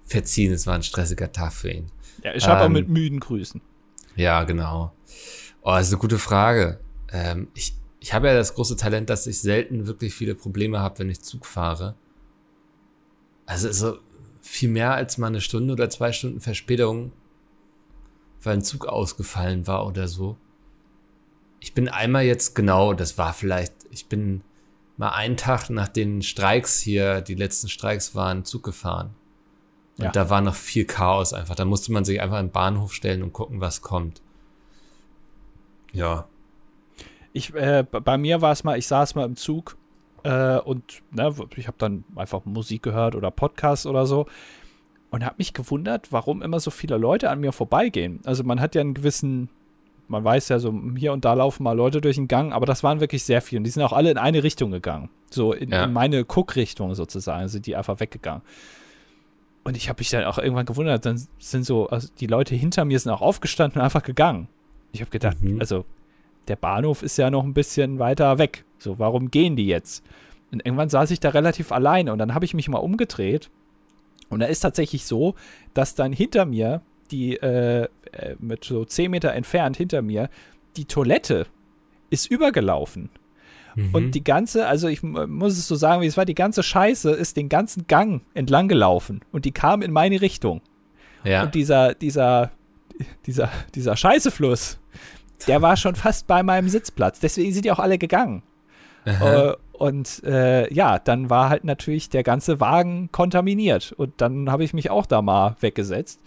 verziehen, 0.03 0.51
es 0.51 0.67
war 0.67 0.75
ein 0.75 0.83
stressiger 0.83 1.31
Tag 1.31 1.53
für 1.53 1.71
ihn. 1.71 1.87
Ja, 2.23 2.33
ich 2.33 2.47
habe 2.47 2.61
ähm, 2.61 2.65
auch 2.65 2.73
mit 2.73 2.89
müden 2.89 3.19
Grüßen. 3.19 3.61
Ja, 4.15 4.43
genau. 4.43 4.93
Oh, 5.61 5.71
das 5.71 5.87
ist 5.87 5.93
eine 5.93 6.01
gute 6.01 6.19
Frage. 6.19 6.79
Ähm, 7.11 7.47
ich, 7.53 7.73
ich 7.99 8.13
habe 8.13 8.27
ja 8.27 8.33
das 8.33 8.55
große 8.55 8.75
Talent, 8.75 9.09
dass 9.09 9.27
ich 9.27 9.39
selten 9.39 9.87
wirklich 9.87 10.13
viele 10.13 10.35
Probleme 10.35 10.79
habe, 10.79 10.99
wenn 10.99 11.09
ich 11.09 11.21
Zug 11.21 11.45
fahre. 11.45 11.95
Also 13.45 13.71
so 13.71 13.97
viel 14.41 14.69
mehr 14.69 14.93
als 14.93 15.17
mal 15.17 15.27
eine 15.27 15.41
Stunde 15.41 15.73
oder 15.73 15.89
zwei 15.89 16.11
Stunden 16.11 16.41
Verspätung, 16.41 17.11
weil 18.41 18.55
ein 18.55 18.63
Zug 18.63 18.87
ausgefallen 18.87 19.67
war 19.67 19.85
oder 19.85 20.07
so. 20.07 20.37
Ich 21.59 21.73
bin 21.73 21.89
einmal 21.89 22.23
jetzt 22.23 22.55
genau, 22.55 22.93
das 22.93 23.17
war 23.17 23.33
vielleicht, 23.33 23.73
ich 23.91 24.07
bin 24.07 24.41
mal 25.01 25.09
einen 25.09 25.35
Tag 25.35 25.71
nach 25.71 25.87
den 25.87 26.21
Streiks 26.21 26.79
hier, 26.79 27.21
die 27.21 27.33
letzten 27.33 27.69
Streiks 27.69 28.13
waren, 28.13 28.45
Zug 28.45 28.61
gefahren. 28.61 29.15
Und 29.97 30.05
ja. 30.05 30.11
da 30.11 30.29
war 30.29 30.41
noch 30.41 30.53
viel 30.53 30.85
Chaos 30.85 31.33
einfach. 31.33 31.55
Da 31.55 31.65
musste 31.65 31.91
man 31.91 32.05
sich 32.05 32.21
einfach 32.21 32.39
in 32.39 32.45
den 32.45 32.51
Bahnhof 32.51 32.93
stellen 32.93 33.23
und 33.23 33.33
gucken, 33.33 33.61
was 33.61 33.81
kommt. 33.81 34.21
Ja. 35.91 36.27
Ich, 37.33 37.51
äh, 37.55 37.83
bei 37.83 38.19
mir 38.19 38.41
war 38.41 38.51
es 38.51 38.63
mal, 38.63 38.77
ich 38.77 38.85
saß 38.85 39.15
mal 39.15 39.25
im 39.25 39.35
Zug 39.37 39.75
äh, 40.21 40.59
und 40.59 41.01
ne, 41.09 41.33
ich 41.55 41.65
habe 41.65 41.77
dann 41.79 42.03
einfach 42.15 42.45
Musik 42.45 42.83
gehört 42.83 43.15
oder 43.15 43.31
Podcast 43.31 43.87
oder 43.87 44.05
so 44.05 44.27
und 45.09 45.25
habe 45.25 45.35
mich 45.39 45.53
gewundert, 45.53 46.11
warum 46.11 46.43
immer 46.43 46.59
so 46.59 46.69
viele 46.69 46.97
Leute 46.97 47.31
an 47.31 47.39
mir 47.39 47.53
vorbeigehen. 47.53 48.19
Also 48.23 48.43
man 48.43 48.61
hat 48.61 48.75
ja 48.75 48.81
einen 48.81 48.93
gewissen, 48.93 49.49
man 50.11 50.23
weiß 50.23 50.49
ja 50.49 50.59
so, 50.59 50.73
hier 50.97 51.13
und 51.13 51.23
da 51.23 51.33
laufen 51.33 51.63
mal 51.63 51.71
Leute 51.71 52.01
durch 52.01 52.17
den 52.17 52.27
Gang, 52.27 52.51
aber 52.51 52.65
das 52.65 52.83
waren 52.83 52.99
wirklich 52.99 53.23
sehr 53.23 53.41
viele 53.41 53.59
und 53.59 53.63
die 53.63 53.69
sind 53.69 53.81
auch 53.81 53.93
alle 53.93 54.11
in 54.11 54.17
eine 54.17 54.43
Richtung 54.43 54.69
gegangen. 54.71 55.09
So 55.29 55.53
in, 55.53 55.71
ja. 55.71 55.85
in 55.85 55.93
meine 55.93 56.25
Guckrichtung 56.25 56.93
sozusagen, 56.93 57.47
sind 57.47 57.65
die 57.65 57.75
einfach 57.75 57.99
weggegangen. 57.99 58.41
Und 59.63 59.77
ich 59.77 59.87
habe 59.89 59.99
mich 59.99 60.09
dann 60.09 60.25
auch 60.25 60.37
irgendwann 60.37 60.65
gewundert, 60.65 61.05
dann 61.05 61.21
sind 61.39 61.65
so, 61.65 61.87
also 61.87 62.09
die 62.19 62.27
Leute 62.27 62.55
hinter 62.55 62.83
mir 62.83 62.99
sind 62.99 63.11
auch 63.11 63.21
aufgestanden 63.21 63.79
und 63.79 63.85
einfach 63.85 64.03
gegangen. 64.03 64.49
Ich 64.91 65.01
habe 65.01 65.11
gedacht, 65.11 65.41
mhm. 65.41 65.59
also 65.59 65.85
der 66.47 66.57
Bahnhof 66.57 67.03
ist 67.03 67.17
ja 67.17 67.29
noch 67.29 67.43
ein 67.43 67.53
bisschen 67.53 67.97
weiter 67.97 68.37
weg. 68.37 68.65
So, 68.79 68.99
warum 68.99 69.31
gehen 69.31 69.55
die 69.55 69.67
jetzt? 69.67 70.03
Und 70.51 70.65
irgendwann 70.65 70.89
saß 70.89 71.11
ich 71.11 71.21
da 71.21 71.29
relativ 71.29 71.71
alleine 71.71 72.11
und 72.11 72.19
dann 72.19 72.33
habe 72.33 72.43
ich 72.43 72.53
mich 72.53 72.67
mal 72.67 72.79
umgedreht. 72.79 73.49
Und 74.29 74.41
da 74.41 74.47
ist 74.47 74.59
tatsächlich 74.59 75.05
so, 75.05 75.35
dass 75.73 75.95
dann 75.95 76.11
hinter 76.11 76.45
mir, 76.45 76.81
die 77.11 77.35
äh, 77.37 77.83
äh 78.11 78.35
mit 78.39 78.63
so 78.63 78.85
10 78.85 79.11
Meter 79.11 79.33
entfernt 79.33 79.77
hinter 79.77 80.01
mir, 80.01 80.29
die 80.77 80.85
Toilette 80.85 81.47
ist 82.09 82.29
übergelaufen. 82.29 83.09
Mhm. 83.75 83.95
Und 83.95 84.11
die 84.11 84.23
ganze, 84.23 84.67
also 84.67 84.87
ich 84.87 85.01
muss 85.03 85.57
es 85.57 85.67
so 85.67 85.75
sagen, 85.75 86.01
wie 86.01 86.07
es 86.07 86.17
war, 86.17 86.25
die 86.25 86.35
ganze 86.35 86.63
Scheiße 86.63 87.11
ist 87.11 87.37
den 87.37 87.49
ganzen 87.49 87.87
Gang 87.87 88.21
entlang 88.33 88.67
gelaufen 88.67 89.21
und 89.31 89.45
die 89.45 89.51
kam 89.51 89.81
in 89.81 89.91
meine 89.91 90.21
Richtung. 90.21 90.61
Ja. 91.23 91.43
Und 91.43 91.55
dieser, 91.55 91.93
dieser, 91.93 92.51
dieser, 93.25 93.49
dieser 93.75 93.95
Scheißefluss, 93.95 94.79
der 95.47 95.61
war 95.61 95.77
schon 95.77 95.95
fast 95.95 96.27
bei 96.27 96.43
meinem 96.43 96.69
Sitzplatz. 96.69 97.19
Deswegen 97.19 97.51
sind 97.53 97.65
die 97.65 97.71
auch 97.71 97.79
alle 97.79 97.97
gegangen. 97.97 98.43
Äh, 99.05 99.53
und 99.73 100.23
äh, 100.23 100.71
ja, 100.71 100.99
dann 100.99 101.31
war 101.31 101.49
halt 101.49 101.63
natürlich 101.63 102.09
der 102.09 102.21
ganze 102.23 102.59
Wagen 102.59 103.09
kontaminiert. 103.11 103.93
Und 103.93 104.21
dann 104.21 104.51
habe 104.51 104.63
ich 104.63 104.73
mich 104.73 104.91
auch 104.91 105.07
da 105.07 105.21
mal 105.21 105.55
weggesetzt. 105.59 106.21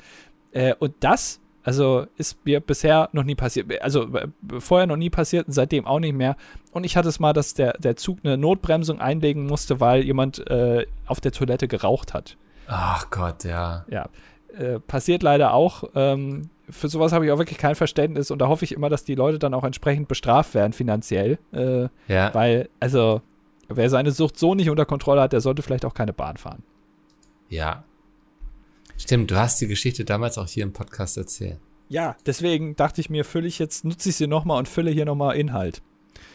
Äh, 0.55 0.75
und 0.79 0.95
das, 1.01 1.41
also 1.63 2.07
ist 2.17 2.45
mir 2.45 2.61
bisher 2.61 3.09
noch 3.13 3.25
nie 3.25 3.35
passiert. 3.35 3.71
Also 3.83 4.05
äh, 4.15 4.29
vorher 4.59 4.87
noch 4.87 4.97
nie 4.97 5.11
passiert 5.11 5.47
und 5.47 5.53
seitdem 5.53 5.87
auch 5.87 5.99
nicht 5.99 6.15
mehr. 6.15 6.37
Und 6.73 6.85
ich 6.85 6.97
hatte 6.97 7.09
es 7.09 7.21
mal, 7.21 7.33
dass 7.33 7.55
der, 7.55 7.73
der 7.75 7.97
Zug 7.97 8.19
eine 8.23 8.39
Notbremsung 8.39 9.01
einlegen 9.01 9.47
musste, 9.47 9.81
weil 9.81 10.03
jemand 10.03 10.49
äh, 10.49 10.87
auf 11.07 11.21
der 11.21 11.33
Toilette 11.33 11.69
geraucht 11.69 12.15
hat. 12.15 12.37
Ach 12.69 13.11
Gott, 13.11 13.45
ja. 13.45 13.85
Ja. 13.91 14.09
Äh, 14.57 14.79
passiert 14.79 15.23
leider 15.23 15.53
auch. 15.53 15.85
Ähm, 15.95 16.51
für 16.71 16.89
sowas 16.89 17.13
habe 17.13 17.27
ich 17.27 17.33
auch 17.33 17.39
wirklich 17.39 17.59
kein 17.59 17.75
Verständnis 17.75 18.31
und 18.31 18.39
da 18.39 18.49
hoffe 18.49 18.65
ich 18.65 18.73
immer, 18.73 18.89
dass 18.89 19.05
die 19.05 19.15
Leute 19.15 19.39
dann 19.39 19.53
auch 19.53 19.65
entsprechend 19.65 20.09
bestraft 20.09 20.55
werden 20.55 20.73
finanziell. 20.73 21.39
Äh, 21.53 21.89
ja. 22.09 22.33
Weil, 22.33 22.69
also, 22.81 23.21
wer 23.69 23.91
seine 23.91 24.13
Sucht 24.13 24.39
so 24.39 24.55
nicht 24.55 24.71
unter 24.71 24.87
Kontrolle 24.87 25.23
hat, 25.23 25.33
der 25.33 25.41
sollte 25.41 25.63
vielleicht 25.63 25.85
auch 25.85 25.95
keine 25.95 26.13
Bahn 26.13 26.37
fahren. 26.37 26.63
Ja. 27.49 27.85
Stimmt, 28.97 29.31
du 29.31 29.37
hast 29.37 29.61
die 29.61 29.67
Geschichte 29.67 30.05
damals 30.05 30.39
auch 30.39 30.49
hier 30.49 30.63
im 30.63 30.73
Podcast 30.73 31.17
erzählt. 31.17 31.59
Ja, 31.89 32.17
deswegen 32.27 32.77
dachte 32.77 33.01
ich 33.01 33.11
mir, 33.11 33.25
fülle 33.25 33.47
ich 33.47 33.59
jetzt, 33.59 33.85
nutze 33.85 34.09
ich 34.09 34.17
sie 34.17 34.27
nochmal 34.27 34.59
und 34.59 34.69
fülle 34.69 34.91
hier 34.91 35.05
nochmal 35.05 35.37
Inhalt. 35.37 35.83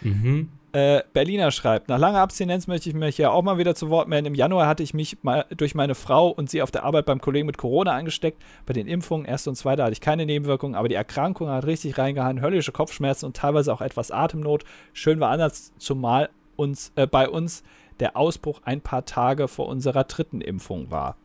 Mhm. 0.02 0.50
Äh, 0.72 1.02
Berliner 1.14 1.50
schreibt, 1.50 1.90
nach 1.90 1.98
langer 1.98 2.20
Abstinenz 2.20 2.68
möchte 2.68 2.90
ich 2.90 2.96
mich 2.96 3.18
ja 3.18 3.32
auch 3.32 3.42
mal 3.42 3.58
wieder 3.58 3.74
zu 3.74 3.90
Wort 3.90 4.08
melden. 4.08 4.28
Im 4.28 4.36
Januar 4.36 4.68
hatte 4.68 4.84
ich 4.84 4.94
mich 4.94 5.18
mal 5.24 5.46
durch 5.50 5.74
meine 5.74 5.96
Frau 5.96 6.30
und 6.30 6.50
sie 6.52 6.62
auf 6.62 6.70
der 6.70 6.84
Arbeit 6.84 7.08
beim 7.08 7.20
Kollegen 7.20 7.48
mit 7.48 7.58
Corona 7.58 7.96
angesteckt. 7.96 8.40
Bei 8.68 8.74
den 8.74 8.88
Impfungen, 8.88 9.26
erste 9.26 9.50
und 9.50 9.56
zweite, 9.56 9.82
hatte 9.82 9.94
ich 9.94 10.02
keine 10.02 10.28
Nebenwirkungen, 10.28 10.76
aber 10.76 10.88
die 10.88 10.96
Erkrankung 10.96 11.50
hat 11.50 11.66
richtig 11.66 11.98
reingehauen, 11.98 12.42
höllische 12.42 12.72
Kopfschmerzen 12.72 13.26
und 13.26 13.36
teilweise 13.36 13.74
auch 13.74 13.82
etwas 13.82 14.12
Atemnot. 14.12 14.64
Schön 14.94 15.20
war 15.20 15.32
anders, 15.32 15.74
zumal 15.80 16.30
uns, 16.56 16.92
äh, 16.96 17.08
bei 17.08 17.28
uns 17.28 17.64
der 18.00 18.16
Ausbruch 18.16 18.62
ein 18.64 18.82
paar 18.82 19.06
Tage 19.06 19.48
vor 19.48 19.68
unserer 19.68 20.04
dritten 20.04 20.40
Impfung 20.40 20.92
war. 20.92 21.18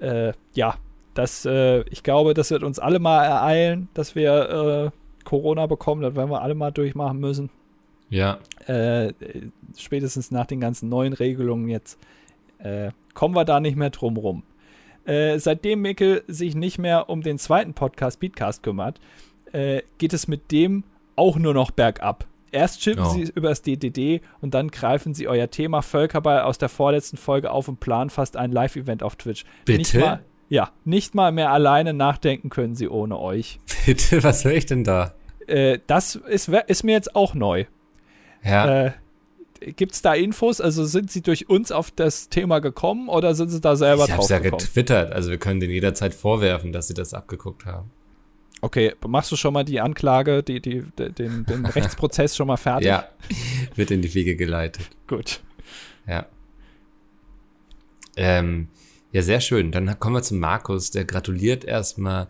Äh, 0.00 0.32
ja, 0.54 0.76
das, 1.14 1.44
äh, 1.44 1.82
ich 1.90 2.02
glaube, 2.02 2.34
das 2.34 2.50
wird 2.50 2.62
uns 2.62 2.78
alle 2.78 2.98
mal 2.98 3.24
ereilen, 3.24 3.88
dass 3.94 4.14
wir 4.14 4.92
äh, 4.92 5.24
Corona 5.24 5.66
bekommen. 5.66 6.02
Das 6.02 6.14
werden 6.14 6.30
wir 6.30 6.42
alle 6.42 6.54
mal 6.54 6.70
durchmachen 6.70 7.18
müssen. 7.18 7.50
Ja. 8.10 8.38
Äh, 8.66 9.12
spätestens 9.76 10.30
nach 10.30 10.46
den 10.46 10.60
ganzen 10.60 10.88
neuen 10.88 11.12
Regelungen 11.12 11.68
jetzt 11.68 11.98
äh, 12.58 12.90
kommen 13.14 13.34
wir 13.34 13.44
da 13.44 13.60
nicht 13.60 13.76
mehr 13.76 13.90
drum 13.90 14.16
rum. 14.16 14.42
Äh, 15.04 15.38
seitdem 15.38 15.82
Mikkel 15.82 16.22
sich 16.28 16.54
nicht 16.54 16.78
mehr 16.78 17.08
um 17.08 17.22
den 17.22 17.38
zweiten 17.38 17.74
Podcast 17.74 18.20
Beatcast 18.20 18.62
kümmert, 18.62 19.00
geht 19.98 20.12
es 20.12 20.26
mit 20.26 20.50
dem 20.50 20.82
auch 21.14 21.36
nur 21.36 21.54
noch 21.54 21.70
bergab. 21.70 22.26
Erst 22.54 22.82
chippen 22.82 23.04
oh. 23.04 23.10
sie 23.10 23.22
über 23.34 23.48
das 23.48 23.62
DDD 23.62 24.20
und 24.40 24.54
dann 24.54 24.68
greifen 24.70 25.12
sie 25.12 25.26
euer 25.26 25.50
Thema 25.50 25.82
Völkerball 25.82 26.42
aus 26.42 26.56
der 26.56 26.68
vorletzten 26.68 27.16
Folge 27.16 27.50
auf 27.50 27.66
und 27.66 27.80
planen 27.80 28.10
fast 28.10 28.36
ein 28.36 28.52
Live-Event 28.52 29.02
auf 29.02 29.16
Twitch. 29.16 29.44
Bitte? 29.64 29.78
Nicht 29.78 29.94
mal, 29.94 30.24
ja, 30.48 30.70
nicht 30.84 31.16
mal 31.16 31.32
mehr 31.32 31.50
alleine 31.50 31.92
nachdenken 31.92 32.50
können 32.50 32.76
sie 32.76 32.88
ohne 32.88 33.18
euch. 33.18 33.58
Bitte, 33.86 34.22
was 34.22 34.44
höre 34.44 34.52
ich 34.52 34.66
denn 34.66 34.84
da? 34.84 35.14
Äh, 35.48 35.80
das 35.88 36.14
ist, 36.14 36.48
ist 36.48 36.84
mir 36.84 36.92
jetzt 36.92 37.16
auch 37.16 37.34
neu. 37.34 37.64
Ja. 38.44 38.86
Äh, 38.86 38.92
Gibt 39.60 39.94
es 39.94 40.02
da 40.02 40.14
Infos? 40.14 40.60
Also 40.60 40.84
sind 40.84 41.10
sie 41.10 41.22
durch 41.22 41.48
uns 41.48 41.72
auf 41.72 41.90
das 41.90 42.28
Thema 42.28 42.60
gekommen 42.60 43.08
oder 43.08 43.34
sind 43.34 43.48
sie 43.48 43.60
da 43.60 43.74
selber 43.74 44.04
ich 44.04 44.14
drauf 44.14 44.30
ja 44.30 44.38
gekommen? 44.38 44.60
getwittert, 44.60 45.12
also 45.12 45.30
wir 45.30 45.38
können 45.38 45.58
denen 45.58 45.72
jederzeit 45.72 46.14
vorwerfen, 46.14 46.70
dass 46.70 46.86
sie 46.86 46.94
das 46.94 47.14
abgeguckt 47.14 47.66
haben. 47.66 47.90
Okay, 48.64 48.94
machst 49.06 49.30
du 49.30 49.36
schon 49.36 49.52
mal 49.52 49.62
die 49.62 49.78
Anklage, 49.78 50.42
die, 50.42 50.58
die, 50.58 50.84
den, 50.96 51.44
den 51.44 51.66
Rechtsprozess 51.66 52.34
schon 52.34 52.46
mal 52.46 52.56
fertig? 52.56 52.86
Ja, 52.86 53.06
wird 53.74 53.90
in 53.90 54.00
die 54.00 54.14
Wege 54.14 54.36
geleitet. 54.36 54.88
Gut. 55.06 55.42
Ja. 56.06 56.24
Ähm, 58.16 58.68
ja, 59.12 59.20
sehr 59.20 59.42
schön. 59.42 59.70
Dann 59.70 60.00
kommen 60.00 60.16
wir 60.16 60.22
zu 60.22 60.34
Markus, 60.34 60.90
der 60.90 61.04
gratuliert 61.04 61.66
erstmal. 61.66 62.26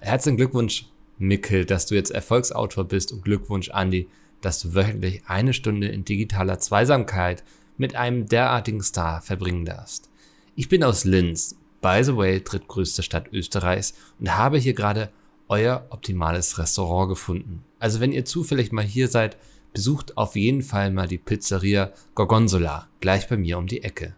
Herzlichen 0.00 0.38
Glückwunsch, 0.38 0.86
Mikkel, 1.18 1.64
dass 1.64 1.86
du 1.86 1.94
jetzt 1.94 2.10
Erfolgsautor 2.10 2.82
bist 2.82 3.12
und 3.12 3.22
Glückwunsch, 3.22 3.70
Andi, 3.70 4.08
dass 4.40 4.58
du 4.58 4.74
wöchentlich 4.74 5.22
eine 5.28 5.52
Stunde 5.52 5.86
in 5.86 6.04
digitaler 6.04 6.58
Zweisamkeit 6.58 7.44
mit 7.76 7.94
einem 7.94 8.26
derartigen 8.26 8.82
Star 8.82 9.22
verbringen 9.22 9.64
darfst. 9.64 10.10
Ich 10.56 10.68
bin 10.68 10.82
aus 10.82 11.04
Linz, 11.04 11.54
by 11.80 12.02
the 12.02 12.16
way, 12.16 12.42
drittgrößte 12.42 13.04
Stadt 13.04 13.32
Österreichs 13.32 13.94
und 14.18 14.36
habe 14.36 14.58
hier 14.58 14.74
gerade 14.74 15.10
euer 15.48 15.86
optimales 15.90 16.58
Restaurant 16.58 17.08
gefunden. 17.08 17.64
Also 17.78 18.00
wenn 18.00 18.12
ihr 18.12 18.24
zufällig 18.24 18.72
mal 18.72 18.84
hier 18.84 19.08
seid, 19.08 19.36
besucht 19.72 20.16
auf 20.16 20.36
jeden 20.36 20.62
Fall 20.62 20.90
mal 20.90 21.06
die 21.06 21.18
Pizzeria 21.18 21.92
Gorgonzola, 22.14 22.88
gleich 23.00 23.28
bei 23.28 23.36
mir 23.36 23.58
um 23.58 23.66
die 23.66 23.82
Ecke. 23.82 24.14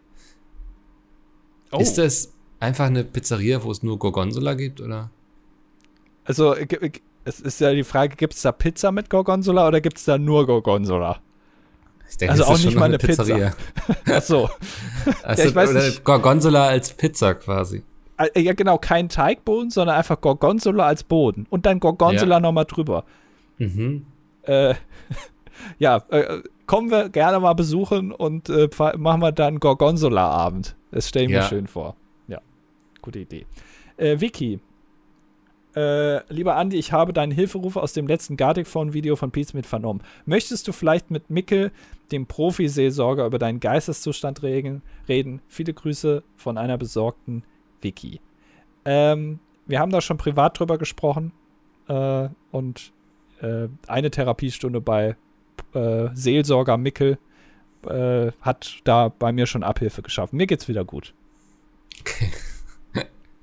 Oh. 1.71 1.79
Ist 1.79 1.97
das 1.97 2.33
einfach 2.59 2.85
eine 2.85 3.03
Pizzeria, 3.03 3.63
wo 3.63 3.71
es 3.71 3.83
nur 3.83 3.99
Gorgonzola 3.99 4.53
gibt, 4.53 4.81
oder? 4.81 5.11
Also 6.23 6.55
es 7.25 7.39
ist 7.39 7.59
ja 7.59 7.73
die 7.73 7.83
Frage, 7.83 8.15
gibt 8.15 8.33
es 8.33 8.41
da 8.41 8.51
Pizza 8.51 8.91
mit 8.91 9.09
Gorgonzola 9.09 9.67
oder 9.67 9.81
gibt 9.81 9.97
es 9.97 10.05
da 10.05 10.17
nur 10.17 10.45
Gorgonzola? 10.45 11.21
Ich 12.09 12.17
denke, 12.17 12.31
also 12.31 12.45
auch 12.45 12.57
nicht 12.57 12.75
mal 12.75 12.85
eine 12.85 12.97
Pizzeria. 12.97 13.53
Pizza. 13.85 14.01
Ach 14.17 14.21
so. 14.23 14.49
Also, 15.23 15.43
ja, 15.43 15.49
ich 15.49 15.55
weiß 15.55 15.73
nicht. 15.73 16.03
Gorgonzola 16.03 16.67
als 16.67 16.93
Pizza 16.93 17.35
quasi. 17.35 17.83
Äh, 18.19 18.41
ja, 18.41 18.53
genau, 18.53 18.77
kein 18.77 19.09
Teigboden, 19.09 19.69
sondern 19.69 19.95
einfach 19.95 20.19
Gorgonzola 20.19 20.85
als 20.85 21.03
Boden. 21.03 21.47
Und 21.49 21.65
dann 21.65 21.79
Gorgonzola 21.79 22.35
ja. 22.35 22.39
nochmal 22.39 22.65
drüber. 22.65 23.05
Mhm. 23.57 24.05
Äh, 24.43 24.75
ja, 25.79 25.97
äh, 26.09 26.43
kommen 26.65 26.91
wir 26.91 27.09
gerne 27.09 27.39
mal 27.39 27.53
besuchen 27.53 28.11
und 28.11 28.49
äh, 28.49 28.69
machen 28.97 29.21
wir 29.21 29.31
dann 29.31 29.59
Gorgonzola-Abend. 29.59 30.75
Das 30.91 31.07
stelle 31.07 31.25
ich 31.25 31.31
ja. 31.31 31.41
mir 31.41 31.47
schön 31.47 31.67
vor. 31.67 31.95
Ja, 32.27 32.41
gute 33.01 33.19
Idee. 33.19 33.45
Äh, 33.97 34.19
Vicky, 34.19 34.59
äh, 35.75 36.21
lieber 36.33 36.55
Andi, 36.55 36.77
ich 36.77 36.91
habe 36.91 37.13
deinen 37.13 37.31
Hilferuf 37.31 37.77
aus 37.77 37.93
dem 37.93 38.07
letzten 38.07 38.37
Gartic 38.37 38.67
Phone 38.67 38.93
Video 38.93 39.15
von 39.15 39.31
Pete 39.31 39.55
mit 39.55 39.65
vernommen. 39.65 40.01
Möchtest 40.25 40.67
du 40.67 40.73
vielleicht 40.73 41.11
mit 41.11 41.29
Mickel, 41.29 41.71
dem 42.11 42.25
Profi-Seelsorger, 42.25 43.25
über 43.25 43.39
deinen 43.39 43.59
Geisteszustand 43.59 44.41
reden? 44.43 44.81
Viele 45.47 45.73
Grüße 45.73 46.23
von 46.35 46.57
einer 46.57 46.77
besorgten 46.77 47.43
Vicky. 47.81 48.19
Ähm, 48.85 49.39
wir 49.65 49.79
haben 49.79 49.91
da 49.91 50.01
schon 50.01 50.17
privat 50.17 50.59
drüber 50.59 50.77
gesprochen 50.77 51.31
äh, 51.87 52.29
und 52.51 52.91
äh, 53.41 53.67
eine 53.87 54.11
Therapiestunde 54.11 54.81
bei 54.81 55.15
äh, 55.73 56.09
Seelsorger 56.13 56.77
Mickel 56.77 57.17
äh, 57.85 58.31
hat 58.41 58.79
da 58.83 59.09
bei 59.09 59.31
mir 59.31 59.45
schon 59.45 59.63
Abhilfe 59.63 60.01
geschaffen. 60.01 60.37
Mir 60.37 60.47
geht's 60.47 60.67
wieder 60.67 60.83
gut. 60.85 61.13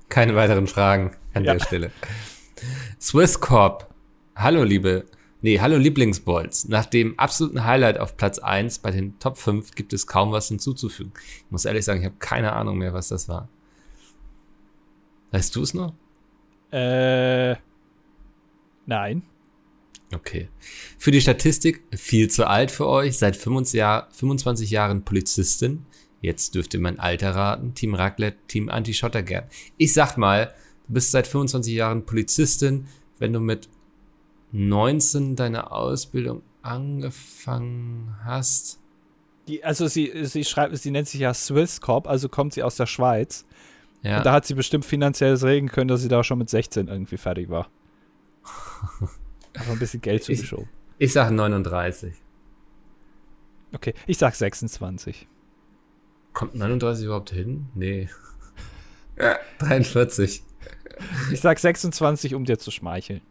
Keine 0.09 0.35
weiteren 0.35 0.67
Fragen 0.67 1.15
an 1.33 1.43
ja. 1.43 1.53
der 1.53 1.59
Stelle. 1.59 1.91
Swisscorp. 2.99 3.93
Hallo, 4.35 4.63
liebe. 4.63 5.05
Nee, 5.41 5.59
hallo 5.59 5.77
Lieblingsbolts. 5.77 6.67
Nach 6.67 6.85
dem 6.85 7.17
absoluten 7.19 7.63
Highlight 7.63 7.99
auf 7.99 8.17
Platz 8.17 8.39
1 8.39 8.79
bei 8.79 8.91
den 8.91 9.19
Top 9.19 9.37
5 9.37 9.75
gibt 9.75 9.93
es 9.93 10.07
kaum 10.07 10.31
was 10.31 10.47
hinzuzufügen. 10.47 11.13
Ich 11.45 11.51
muss 11.51 11.65
ehrlich 11.65 11.85
sagen, 11.85 11.99
ich 11.99 12.05
habe 12.05 12.15
keine 12.17 12.53
Ahnung 12.53 12.79
mehr, 12.79 12.93
was 12.93 13.09
das 13.09 13.29
war. 13.29 13.47
Weißt 15.31 15.55
du 15.55 15.61
es 15.61 15.73
noch? 15.73 15.93
Äh. 16.71 17.55
Nein. 18.85 19.23
Okay. 20.13 20.49
Für 20.97 21.11
die 21.11 21.21
Statistik 21.21 21.83
viel 21.93 22.29
zu 22.29 22.47
alt 22.47 22.71
für 22.71 22.87
euch, 22.87 23.17
seit 23.17 23.35
25 23.35 24.71
Jahren 24.71 25.03
Polizistin. 25.03 25.85
Jetzt 26.21 26.55
dürft 26.55 26.73
ihr 26.73 26.79
mein 26.79 26.99
Alter 26.99 27.35
raten. 27.35 27.73
Team 27.73 27.93
Raclette, 27.93 28.37
Team 28.47 28.69
Anti-Schottergern. 28.69 29.43
Ich 29.77 29.93
sag 29.93 30.17
mal, 30.17 30.53
du 30.87 30.93
bist 30.93 31.11
seit 31.11 31.27
25 31.27 31.73
Jahren 31.73 32.05
Polizistin. 32.05 32.87
Wenn 33.19 33.33
du 33.33 33.39
mit 33.39 33.69
19 34.51 35.35
deine 35.35 35.71
Ausbildung 35.71 36.41
angefangen 36.61 38.15
hast. 38.23 38.79
Die, 39.47 39.63
also 39.63 39.87
sie, 39.87 40.11
sie 40.25 40.43
schreibt, 40.43 40.77
sie 40.77 40.91
nennt 40.91 41.07
sich 41.07 41.21
ja 41.21 41.33
Swiss 41.33 41.81
Corp, 41.81 42.07
also 42.07 42.27
kommt 42.29 42.53
sie 42.53 42.63
aus 42.63 42.75
der 42.75 42.85
Schweiz. 42.85 43.45
Ja. 44.07 44.17
Und 44.17 44.25
da 44.25 44.31
hat 44.31 44.45
sie 44.45 44.53
bestimmt 44.53 44.85
finanzielles 44.85 45.43
Regen 45.43 45.67
können, 45.67 45.89
dass 45.89 46.01
sie 46.01 46.07
da 46.07 46.23
schon 46.23 46.37
mit 46.37 46.49
16 46.49 46.87
irgendwie 46.87 47.17
fertig 47.17 47.49
war. 47.49 47.69
Aber 49.59 49.71
ein 49.71 49.79
bisschen 49.79 50.01
Geld 50.01 50.23
zugeschoben. 50.23 50.69
Ich, 50.97 51.07
ich 51.07 51.13
sage 51.13 51.33
39. 51.33 52.13
Okay, 53.73 53.93
ich 54.05 54.17
sag 54.17 54.33
26. 54.35 55.27
Kommt 56.31 56.55
39 56.55 57.05
überhaupt 57.05 57.31
hin? 57.31 57.67
Nee. 57.75 58.07
43. 59.59 60.41
Ich 61.33 61.41
sag 61.41 61.59
26, 61.59 62.33
um 62.33 62.45
dir 62.45 62.57
zu 62.57 62.71
schmeicheln. 62.71 63.21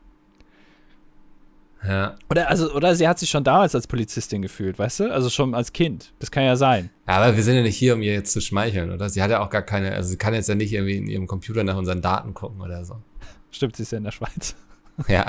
Ja. 1.87 2.17
Oder, 2.31 2.49
also, 2.49 2.73
oder 2.73 2.95
sie 2.95 3.07
hat 3.07 3.19
sich 3.19 3.31
schon 3.31 3.45
damals 3.45 3.75
als 3.75 3.87
Polizistin 3.87 4.43
gefühlt, 4.43 4.79
weißt 4.79 5.01
du? 5.01 5.13
Also 5.13 5.31
schon 5.31 5.55
als 5.55 5.73
Kind. 5.73 6.13
Das 6.19 6.31
kann 6.31 6.45
ja 6.45 6.57
sein. 6.57 6.91
Ja, 7.07 7.19
aber 7.19 7.37
wir 7.37 7.43
sind 7.43 7.57
ja 7.57 7.63
nicht 7.63 7.77
hier, 7.77 7.95
um 7.95 8.03
ihr 8.03 8.13
jetzt 8.13 8.33
zu 8.33 8.41
schmeicheln, 8.41 8.91
oder? 8.93 9.09
Sie 9.09 9.23
hat 9.23 9.31
ja 9.31 9.41
auch 9.41 9.51
gar 9.51 9.63
keine, 9.63 9.93
also 9.93 10.09
sie 10.09 10.17
kann 10.17 10.35
jetzt 10.35 10.49
ja 10.49 10.55
nicht 10.55 10.73
irgendwie 10.73 10.97
in 10.97 11.07
ihrem 11.07 11.27
Computer 11.27 11.65
nach 11.65 11.77
unseren 11.77 12.03
Daten 12.03 12.35
gucken 12.35 12.61
oder 12.61 12.85
so. 12.85 12.97
Stimmt, 13.51 13.77
sie 13.77 13.85
ist 13.85 13.93
ja 13.93 13.99
in 13.99 14.05
der 14.05 14.13
Schweiz. 14.13 14.55
Ja. 15.09 15.27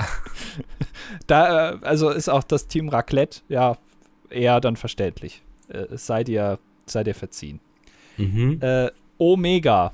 da, 1.26 1.72
äh, 1.72 1.78
also 1.82 2.08
ist 2.08 2.30
auch 2.30 2.42
das 2.42 2.68
Team 2.68 2.88
Raclette 2.88 3.40
ja 3.50 3.76
eher 4.30 4.62
dann 4.62 4.76
verständlich. 4.76 5.42
Äh, 5.68 5.92
es 5.92 6.06
sei 6.06 6.24
dir, 6.24 6.58
sei 6.86 7.04
dir 7.04 7.14
verziehen. 7.14 7.60
Mhm. 8.16 8.58
Äh, 8.62 8.90
Omega 9.18 9.92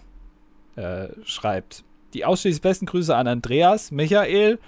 äh, 0.76 1.08
schreibt: 1.24 1.82
Die 2.12 2.24
ausschließlich 2.24 2.62
besten 2.62 2.86
Grüße 2.86 3.16
an 3.16 3.26
Andreas, 3.26 3.90
Michael 3.90 4.60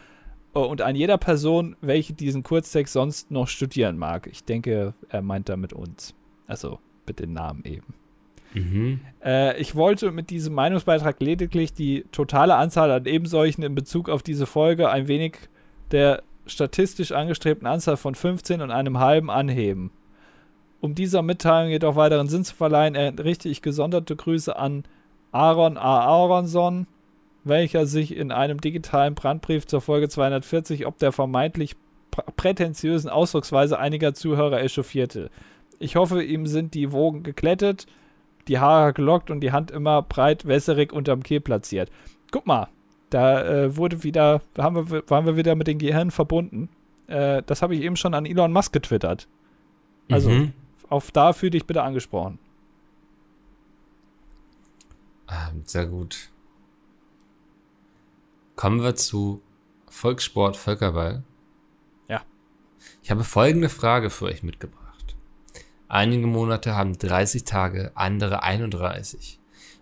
und 0.65 0.83
an 0.83 0.97
jeder 0.97 1.19
Person, 1.19 1.77
welche 1.81 2.13
diesen 2.13 2.43
Kurztext 2.43 2.93
sonst 2.93 3.31
noch 3.31 3.49
studieren 3.49 3.99
mag. 3.99 4.27
Ich 4.27 4.45
denke, 4.45 4.95
er 5.09 5.23
meint 5.23 5.49
damit 5.49 5.73
uns. 5.73 6.15
Also 6.47 6.79
mit 7.07 7.21
den 7.21 7.33
Namen 7.33 7.65
eben. 7.65 7.95
Mhm. 8.55 9.01
Äh, 9.25 9.61
ich 9.61 9.75
wollte 9.75 10.11
mit 10.13 10.31
diesem 10.31 10.55
Meinungsbeitrag 10.55 11.21
lediglich 11.21 11.73
die 11.73 12.05
totale 12.13 12.57
Anzahl 12.57 12.91
an 12.91 13.07
ebensolchen 13.07 13.63
in 13.65 13.75
Bezug 13.75 14.09
auf 14.09 14.23
diese 14.23 14.47
Folge 14.47 14.89
ein 14.89 15.09
wenig 15.09 15.37
der 15.91 16.23
statistisch 16.47 17.13
angestrebten 17.13 17.67
Anzahl 17.67 17.97
von 17.97 18.15
15 18.15 18.63
und 18.63 18.71
einem 18.71 18.99
halben 18.99 19.31
anheben. 19.31 19.91
Um 20.81 20.95
dieser 20.95 21.23
Mitteilung 21.23 21.71
jedoch 21.71 21.97
weiteren 21.97 22.29
Sinn 22.29 22.45
zu 22.45 22.55
verleihen, 22.55 22.97
richte 23.19 23.49
ich 23.49 23.63
gesonderte 23.63 24.15
Grüße 24.15 24.57
an 24.57 24.85
Aaron 25.33 25.77
A. 25.77 26.01
Aronson, 26.01 26.87
welcher 27.47 27.87
sich 27.87 28.17
in 28.17 28.33
einem 28.33 28.61
digitalen 28.61 29.15
Brandbrief 29.15 29.67
zur 29.67 29.81
Folge 29.81 30.09
240 30.09 30.87
ob 30.87 30.99
der 30.99 31.13
vermeintlich 31.13 31.77
prätentiösen 32.37 33.11
Ausdrucksweise 33.11 33.79
einiger 33.79 34.15
Zuhörer 34.15 34.63
echauffierte. 34.63 35.31
Ich 35.79 35.97
hoffe, 35.97 36.23
ihm 36.23 36.47
sind 36.47 36.75
die 36.75 36.93
Wogen 36.93 37.23
geklettet, 37.23 37.87
die 38.49 38.59
Haare 38.59 38.93
gelockt 38.93 39.31
und 39.31 39.41
die 39.41 39.53
Hand 39.53 39.71
immer 39.71 40.03
breit 40.03 40.47
wässerig 40.47 40.93
unterm 40.93 41.23
Kiel 41.23 41.41
platziert. 41.41 41.91
Guck 42.31 42.47
mal, 42.47 42.69
da 43.11 43.45
äh, 43.45 43.77
wurde 43.77 44.03
wieder, 44.03 44.41
da 44.55 44.65
haben 44.65 44.91
wir, 44.91 45.09
waren 45.09 45.27
wir 45.27 45.37
wieder 45.37 45.55
mit 45.55 45.67
den 45.67 45.79
Gehirnen 45.79 46.11
verbunden. 46.11 46.69
Äh, 47.07 47.43
das 47.45 47.63
habe 47.63 47.75
ich 47.75 47.83
eben 47.83 47.97
schon 47.97 48.15
an 48.15 48.27
Elon 48.27 48.53
Musk 48.53 48.73
getwittert. 48.73 49.29
Also, 50.11 50.31
mhm. 50.31 50.53
auf 50.89 51.11
da 51.11 51.33
fühle 51.33 51.51
dich 51.51 51.67
bitte 51.67 51.83
angesprochen. 51.83 52.39
Ah, 55.27 55.51
sehr 55.65 55.87
gut. 55.87 56.31
Kommen 58.57 58.83
wir 58.83 58.97
zu 58.97 59.43
Volkssport 59.89 60.57
Völkerball. 60.57 61.23
Ja. 62.09 62.23
Ich 63.03 63.11
habe 63.11 63.23
folgende 63.23 63.69
Frage 63.69 64.11
für 64.11 64.25
euch 64.25 64.43
mitgebracht. 64.43 65.15
Einige 65.89 66.27
Monate 66.27 66.75
haben 66.75 66.99
30 66.99 67.45
Tage, 67.45 67.93
andere 67.95 68.43
31. 68.43 69.39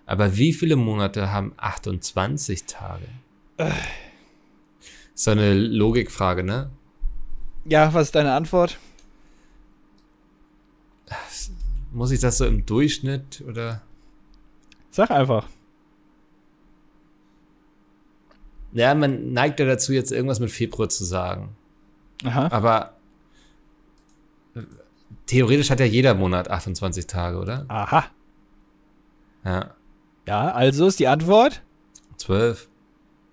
Aber 0.06 0.36
wie 0.36 0.52
viele 0.52 0.76
Monate 0.76 1.30
haben 1.30 1.54
28 1.56 2.64
Tage? 2.64 3.06
Äh. 3.56 3.70
So 5.14 5.30
eine 5.30 5.54
Logikfrage, 5.54 6.42
ne? 6.42 6.70
Ja, 7.64 7.94
was 7.94 8.08
ist 8.08 8.14
deine 8.16 8.34
Antwort? 8.34 8.78
Muss 11.92 12.10
ich 12.10 12.18
das 12.18 12.38
so 12.38 12.46
im 12.46 12.66
Durchschnitt 12.66 13.42
oder? 13.46 13.82
Sag 14.90 15.12
einfach. 15.12 15.48
Ja, 18.74 18.94
man 18.94 19.32
neigt 19.32 19.60
ja 19.60 19.66
dazu, 19.66 19.92
jetzt 19.92 20.12
irgendwas 20.12 20.40
mit 20.40 20.50
Februar 20.50 20.88
zu 20.88 21.04
sagen. 21.04 21.56
Aha. 22.24 22.48
Aber 22.50 22.94
theoretisch 25.26 25.70
hat 25.70 25.80
ja 25.80 25.86
jeder 25.86 26.14
Monat 26.14 26.50
28 26.50 27.06
Tage, 27.06 27.38
oder? 27.38 27.64
Aha. 27.68 28.04
Ja. 29.44 29.74
Ja, 30.26 30.50
also 30.52 30.86
ist 30.86 30.98
die 30.98 31.06
Antwort? 31.06 31.62
12. 32.16 32.68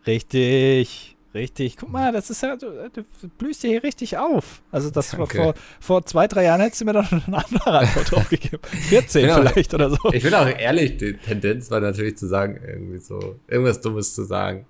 Richtig. 0.06 1.16
Richtig. 1.34 1.78
Guck 1.78 1.90
mal, 1.90 2.12
das 2.12 2.30
ist 2.30 2.44
ja, 2.44 2.58
du, 2.58 2.90
du 2.94 3.04
blühst 3.38 3.64
ja 3.64 3.70
hier 3.70 3.84
richtig 3.84 4.18
auf. 4.18 4.62
Also 4.70 4.90
das 4.90 5.18
war 5.18 5.28
vor, 5.28 5.54
vor 5.80 6.06
zwei, 6.06 6.28
drei 6.28 6.44
Jahren 6.44 6.60
hättest 6.60 6.82
du 6.82 6.86
mir 6.86 6.94
doch 6.94 7.10
eine 7.10 7.24
andere 7.26 7.80
Antwort 7.80 8.12
drauf 8.12 8.30
gegeben. 8.30 8.60
14 8.64 9.30
auch, 9.30 9.38
vielleicht 9.38 9.74
oder 9.74 9.90
so. 9.90 10.12
Ich 10.12 10.24
bin 10.24 10.34
auch 10.34 10.46
ehrlich, 10.46 10.98
die 10.98 11.14
Tendenz 11.14 11.72
war 11.72 11.80
natürlich 11.80 12.18
zu 12.18 12.28
sagen, 12.28 12.60
irgendwie 12.68 13.00
so, 13.00 13.40
irgendwas 13.48 13.80
Dummes 13.80 14.14
zu 14.14 14.26
sagen. 14.26 14.66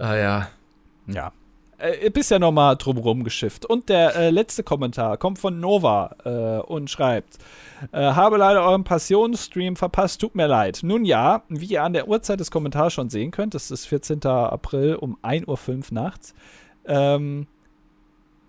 Ah 0.00 0.16
ja. 0.16 0.48
Ja 1.06 1.32
äh, 1.80 2.10
bist 2.10 2.30
ja 2.30 2.38
nochmal 2.38 2.76
drumherum 2.76 3.24
geschifft. 3.24 3.66
Und 3.66 3.88
der 3.88 4.14
äh, 4.16 4.30
letzte 4.30 4.62
Kommentar 4.62 5.16
kommt 5.16 5.38
von 5.38 5.60
Nova 5.60 6.16
äh, 6.24 6.62
und 6.66 6.90
schreibt: 6.90 7.38
äh, 7.92 7.98
Habe 7.98 8.36
leider 8.36 8.62
euren 8.62 8.84
Passionsstream 8.84 9.76
verpasst, 9.76 10.20
tut 10.20 10.34
mir 10.34 10.46
leid. 10.46 10.80
Nun 10.82 11.04
ja, 11.04 11.42
wie 11.48 11.66
ihr 11.66 11.82
an 11.82 11.92
der 11.92 12.08
Uhrzeit 12.08 12.40
des 12.40 12.50
Kommentars 12.50 12.92
schon 12.92 13.10
sehen 13.10 13.30
könnt, 13.30 13.54
das 13.54 13.70
ist 13.70 13.86
14. 13.86 14.24
April 14.26 14.96
um 14.96 15.16
1.05 15.22 15.68
Uhr 15.68 15.84
nachts. 15.90 16.34
Ähm, 16.86 17.46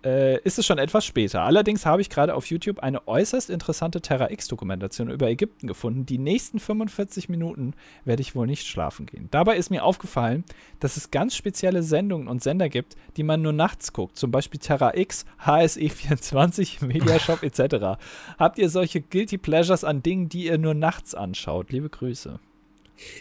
äh, 0.04 0.40
ist 0.42 0.58
es 0.58 0.66
schon 0.66 0.78
etwas 0.78 1.04
später. 1.04 1.42
Allerdings 1.42 1.86
habe 1.86 2.02
ich 2.02 2.10
gerade 2.10 2.34
auf 2.34 2.46
YouTube 2.46 2.80
eine 2.80 3.06
äußerst 3.06 3.50
interessante 3.50 4.00
Terra 4.00 4.30
X-Dokumentation 4.30 5.10
über 5.10 5.28
Ägypten 5.28 5.66
gefunden. 5.66 6.06
Die 6.06 6.18
nächsten 6.18 6.58
45 6.58 7.28
Minuten 7.28 7.74
werde 8.04 8.22
ich 8.22 8.34
wohl 8.34 8.46
nicht 8.46 8.66
schlafen 8.66 9.06
gehen. 9.06 9.28
Dabei 9.30 9.56
ist 9.56 9.70
mir 9.70 9.84
aufgefallen, 9.84 10.44
dass 10.80 10.96
es 10.96 11.10
ganz 11.10 11.36
spezielle 11.36 11.82
Sendungen 11.82 12.28
und 12.28 12.42
Sender 12.42 12.68
gibt, 12.68 12.96
die 13.16 13.22
man 13.22 13.42
nur 13.42 13.52
nachts 13.52 13.92
guckt. 13.92 14.16
Zum 14.16 14.30
Beispiel 14.30 14.60
Terra 14.60 14.96
X, 14.96 15.24
HSE24, 15.44 16.84
Mediashop 16.84 17.42
etc. 17.42 18.00
Habt 18.38 18.58
ihr 18.58 18.68
solche 18.68 19.00
Guilty 19.00 19.38
Pleasures 19.38 19.84
an 19.84 20.02
Dingen, 20.02 20.28
die 20.28 20.46
ihr 20.46 20.58
nur 20.58 20.74
nachts 20.74 21.14
anschaut? 21.14 21.70
Liebe 21.70 21.88
Grüße. 21.88 22.38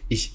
Ich. 0.07 0.33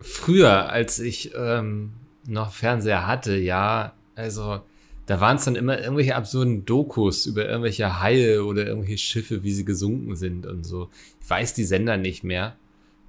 Früher, 0.00 0.68
als 0.68 0.98
ich 0.98 1.32
ähm, 1.34 1.94
noch 2.26 2.52
Fernseher 2.52 3.06
hatte, 3.06 3.36
ja, 3.36 3.94
also, 4.14 4.60
da 5.06 5.20
waren 5.20 5.36
es 5.36 5.44
dann 5.44 5.56
immer 5.56 5.78
irgendwelche 5.78 6.16
absurden 6.16 6.64
Dokus 6.64 7.26
über 7.26 7.46
irgendwelche 7.46 8.00
Haie 8.00 8.44
oder 8.44 8.66
irgendwelche 8.66 8.98
Schiffe, 8.98 9.42
wie 9.42 9.52
sie 9.52 9.64
gesunken 9.64 10.16
sind 10.16 10.46
und 10.46 10.64
so. 10.64 10.88
Ich 11.20 11.28
weiß 11.28 11.54
die 11.54 11.64
Sender 11.64 11.96
nicht 11.96 12.24
mehr. 12.24 12.56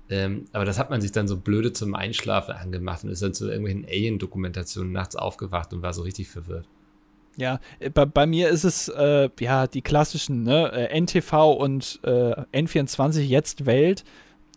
Ähm, 0.09 0.45
aber 0.51 0.65
das 0.65 0.77
hat 0.77 0.89
man 0.89 1.01
sich 1.01 1.11
dann 1.11 1.27
so 1.27 1.37
blöde 1.37 1.73
zum 1.73 1.95
Einschlafen 1.95 2.53
angemacht 2.53 3.03
und 3.03 3.09
ist 3.09 3.23
dann 3.23 3.33
zu 3.33 3.49
irgendwelchen 3.49 3.85
Alien-Dokumentationen 3.85 4.91
nachts 4.91 5.15
aufgewacht 5.15 5.73
und 5.73 5.81
war 5.81 5.93
so 5.93 6.03
richtig 6.03 6.27
verwirrt. 6.27 6.67
Ja, 7.37 7.59
äh, 7.79 7.89
bei, 7.89 8.05
bei 8.05 8.25
mir 8.25 8.49
ist 8.49 8.65
es 8.65 8.87
äh, 8.89 9.29
ja 9.39 9.67
die 9.67 9.81
klassischen 9.81 10.43
ne? 10.43 10.71
Äh, 10.71 11.01
NTV 11.01 11.53
und 11.53 11.99
äh, 12.03 12.33
N24 12.53 13.21
jetzt 13.21 13.65
Welt. 13.65 14.03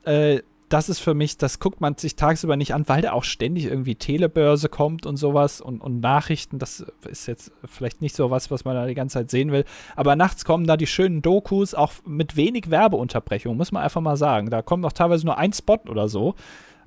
Äh, 0.04 0.40
das 0.68 0.88
ist 0.88 0.98
für 0.98 1.14
mich, 1.14 1.38
das 1.38 1.60
guckt 1.60 1.80
man 1.80 1.96
sich 1.96 2.16
tagsüber 2.16 2.56
nicht 2.56 2.74
an, 2.74 2.88
weil 2.88 3.02
da 3.02 3.12
auch 3.12 3.24
ständig 3.24 3.64
irgendwie 3.66 3.94
Telebörse 3.94 4.68
kommt 4.68 5.06
und 5.06 5.16
sowas 5.16 5.60
und, 5.60 5.80
und 5.80 6.00
Nachrichten. 6.00 6.58
Das 6.58 6.84
ist 7.08 7.26
jetzt 7.26 7.52
vielleicht 7.64 8.02
nicht 8.02 8.14
so 8.14 8.30
was, 8.30 8.50
was 8.50 8.64
man 8.64 8.74
da 8.74 8.86
die 8.86 8.94
ganze 8.94 9.14
Zeit 9.14 9.30
sehen 9.30 9.50
will. 9.50 9.64
Aber 9.96 10.16
nachts 10.16 10.44
kommen 10.44 10.66
da 10.66 10.76
die 10.76 10.86
schönen 10.86 11.22
Dokus, 11.22 11.74
auch 11.74 11.92
mit 12.04 12.36
wenig 12.36 12.70
Werbeunterbrechung, 12.70 13.56
muss 13.56 13.72
man 13.72 13.82
einfach 13.82 14.00
mal 14.00 14.16
sagen. 14.16 14.50
Da 14.50 14.62
kommt 14.62 14.84
auch 14.84 14.92
teilweise 14.92 15.24
nur 15.24 15.38
ein 15.38 15.52
Spot 15.52 15.78
oder 15.88 16.08
so. 16.08 16.34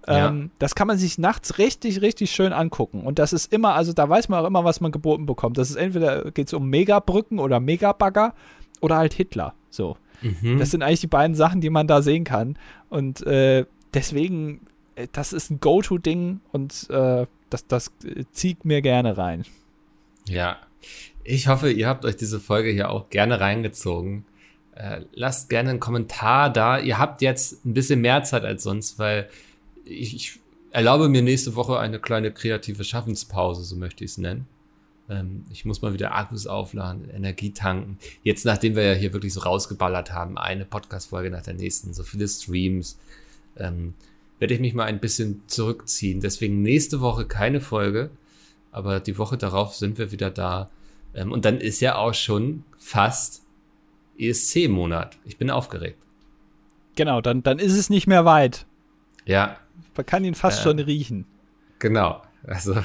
Ja. 0.08 0.30
Ähm, 0.30 0.52
das 0.60 0.76
kann 0.76 0.88
man 0.88 0.98
sich 0.98 1.18
nachts 1.18 1.58
richtig, 1.58 2.02
richtig 2.02 2.32
schön 2.32 2.54
angucken. 2.54 3.02
Und 3.02 3.20
das 3.20 3.34
ist 3.34 3.52
immer, 3.52 3.76
also 3.76 3.94
da 3.94 4.08
weiß 4.08 4.30
man 4.30 4.44
auch 4.44 4.48
immer, 4.48 4.64
was 4.64 4.82
man 4.82 4.92
geboten 4.92 5.26
bekommt. 5.26 5.58
Das 5.58 5.70
ist 5.70 5.76
entweder 5.76 6.32
geht 6.32 6.48
es 6.48 6.54
um 6.54 6.70
Megabrücken 6.70 7.40
oder 7.40 7.60
Megabagger 7.60 8.34
oder 8.80 8.98
halt 8.98 9.14
Hitler. 9.14 9.54
So. 9.70 9.98
Mhm. 10.22 10.60
Das 10.60 10.72
sind 10.72 10.84
eigentlich 10.84 11.02
die 11.02 11.08
beiden 11.08 11.36
Sachen, 11.36 11.62
die 11.62 11.70
man 11.70 11.88
da 11.88 12.02
sehen 12.02 12.24
kann. 12.24 12.58
Und 12.90 13.26
äh, 13.26 13.66
deswegen, 13.94 14.62
äh, 14.96 15.08
das 15.12 15.34
ist 15.34 15.50
ein 15.50 15.60
Go-To-Ding 15.60 16.42
und 16.52 16.90
äh, 16.90 17.26
das, 17.50 17.68
das 17.68 17.92
zieht 18.32 18.66
mir 18.66 18.82
gerne 18.82 19.18
rein. 19.18 19.46
Ja. 20.28 20.58
Ich 21.24 21.48
hoffe, 21.48 21.72
ihr 21.72 21.88
habt 21.88 22.06
euch 22.06 22.16
diese 22.16 22.40
Folge 22.40 22.72
hier 22.72 22.90
auch 22.90 23.10
gerne 23.10 23.40
reingezogen. 23.40 24.26
Äh, 24.76 25.02
lasst 25.14 25.50
gerne 25.50 25.70
einen 25.70 25.80
Kommentar 25.80 26.52
da. 26.52 26.80
Ihr 26.80 26.98
habt 26.98 27.22
jetzt 27.22 27.66
ein 27.66 27.74
bisschen 27.74 28.02
mehr 28.02 28.24
Zeit 28.24 28.44
als 28.44 28.64
sonst, 28.64 28.98
weil 28.98 29.30
ich, 29.86 30.16
ich 30.16 30.40
erlaube 30.72 31.10
mir 31.10 31.22
nächste 31.22 31.56
Woche 31.56 31.80
eine 31.80 32.00
kleine 32.00 32.32
kreative 32.32 32.84
Schaffenspause, 32.84 33.64
so 33.64 33.76
möchte 33.76 34.04
ich 34.04 34.12
es 34.12 34.18
nennen. 34.18 34.48
Ähm, 35.12 35.43
ich 35.51 35.66
muss 35.66 35.82
mal 35.82 35.93
wieder 35.93 36.16
Akkus 36.16 36.47
aufladen, 36.47 37.09
Energie 37.09 37.51
tanken. 37.51 37.97
Jetzt, 38.24 38.45
nachdem 38.45 38.76
wir 38.76 38.84
ja 38.84 38.93
hier 38.93 39.12
wirklich 39.12 39.34
so 39.34 39.41
rausgeballert 39.41 40.14
haben, 40.14 40.38
eine 40.38 40.64
Podcast-Folge 40.64 41.30
nach 41.30 41.43
der 41.43 41.53
nächsten, 41.53 41.93
so 41.93 42.03
viele 42.03 42.28
Streams, 42.28 42.97
ähm, 43.57 43.93
werde 44.39 44.53
ich 44.53 44.62
mich 44.62 44.74
mal 44.74 44.86
ein 44.86 45.01
bisschen 45.01 45.43
zurückziehen. 45.47 46.22
Deswegen 46.22 46.62
nächste 46.62 47.01
Woche 47.01 47.26
keine 47.26 47.59
Folge, 47.59 48.09
aber 48.72 49.01
die 49.01 49.18
Woche 49.18 49.38
darauf 49.38 49.76
sind 49.76 49.97
wir 49.97 50.14
wieder 50.14 50.32
da. 50.32 50.70
Ähm, 51.14 51.34
und 51.34 51.43
dann 51.43 51.59
ist 51.59 51.82
ja 51.82 51.95
auch 51.95 52.14
schon 52.14 52.64
fast 52.78 53.43
ESC-Monat. 54.18 55.18
Ich 55.26 55.38
bin 55.38 55.51
aufgeregt. 55.51 55.97
Genau, 56.95 57.20
dann, 57.20 57.43
dann 57.43 57.59
ist 57.59 57.74
es 57.78 57.89
nicht 57.89 58.07
mehr 58.07 58.24
weit. 58.24 58.66
Ja, 59.26 59.57
man 59.95 60.05
kann 60.05 60.24
ihn 60.24 60.36
fast 60.36 60.62
äh, 60.62 60.64
schon 60.64 60.80
riechen. 60.80 61.26
Genau. 61.80 62.22
Also 62.44 62.76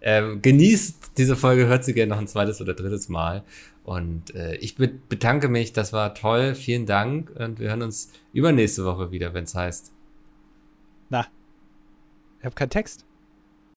äh, 0.00 0.36
genießt 0.36 1.12
diese 1.16 1.36
Folge, 1.36 1.66
hört 1.66 1.84
sie 1.84 1.94
gerne 1.94 2.10
noch 2.10 2.20
ein 2.20 2.28
zweites 2.28 2.60
oder 2.60 2.74
drittes 2.74 3.08
Mal. 3.08 3.44
Und 3.84 4.34
äh, 4.34 4.56
ich 4.56 4.76
be 4.76 4.88
bedanke 4.88 5.48
mich, 5.48 5.72
das 5.72 5.92
war 5.92 6.14
toll. 6.14 6.54
Vielen 6.54 6.86
Dank 6.86 7.30
und 7.30 7.58
wir 7.58 7.68
hören 7.68 7.82
uns 7.82 8.10
übernächste 8.32 8.84
Woche 8.84 9.10
wieder, 9.10 9.34
wenn 9.34 9.44
es 9.44 9.54
heißt. 9.54 9.92
Na, 11.08 11.26
ich 12.38 12.44
habe 12.44 12.54
keinen 12.54 12.70
Text. 12.70 13.07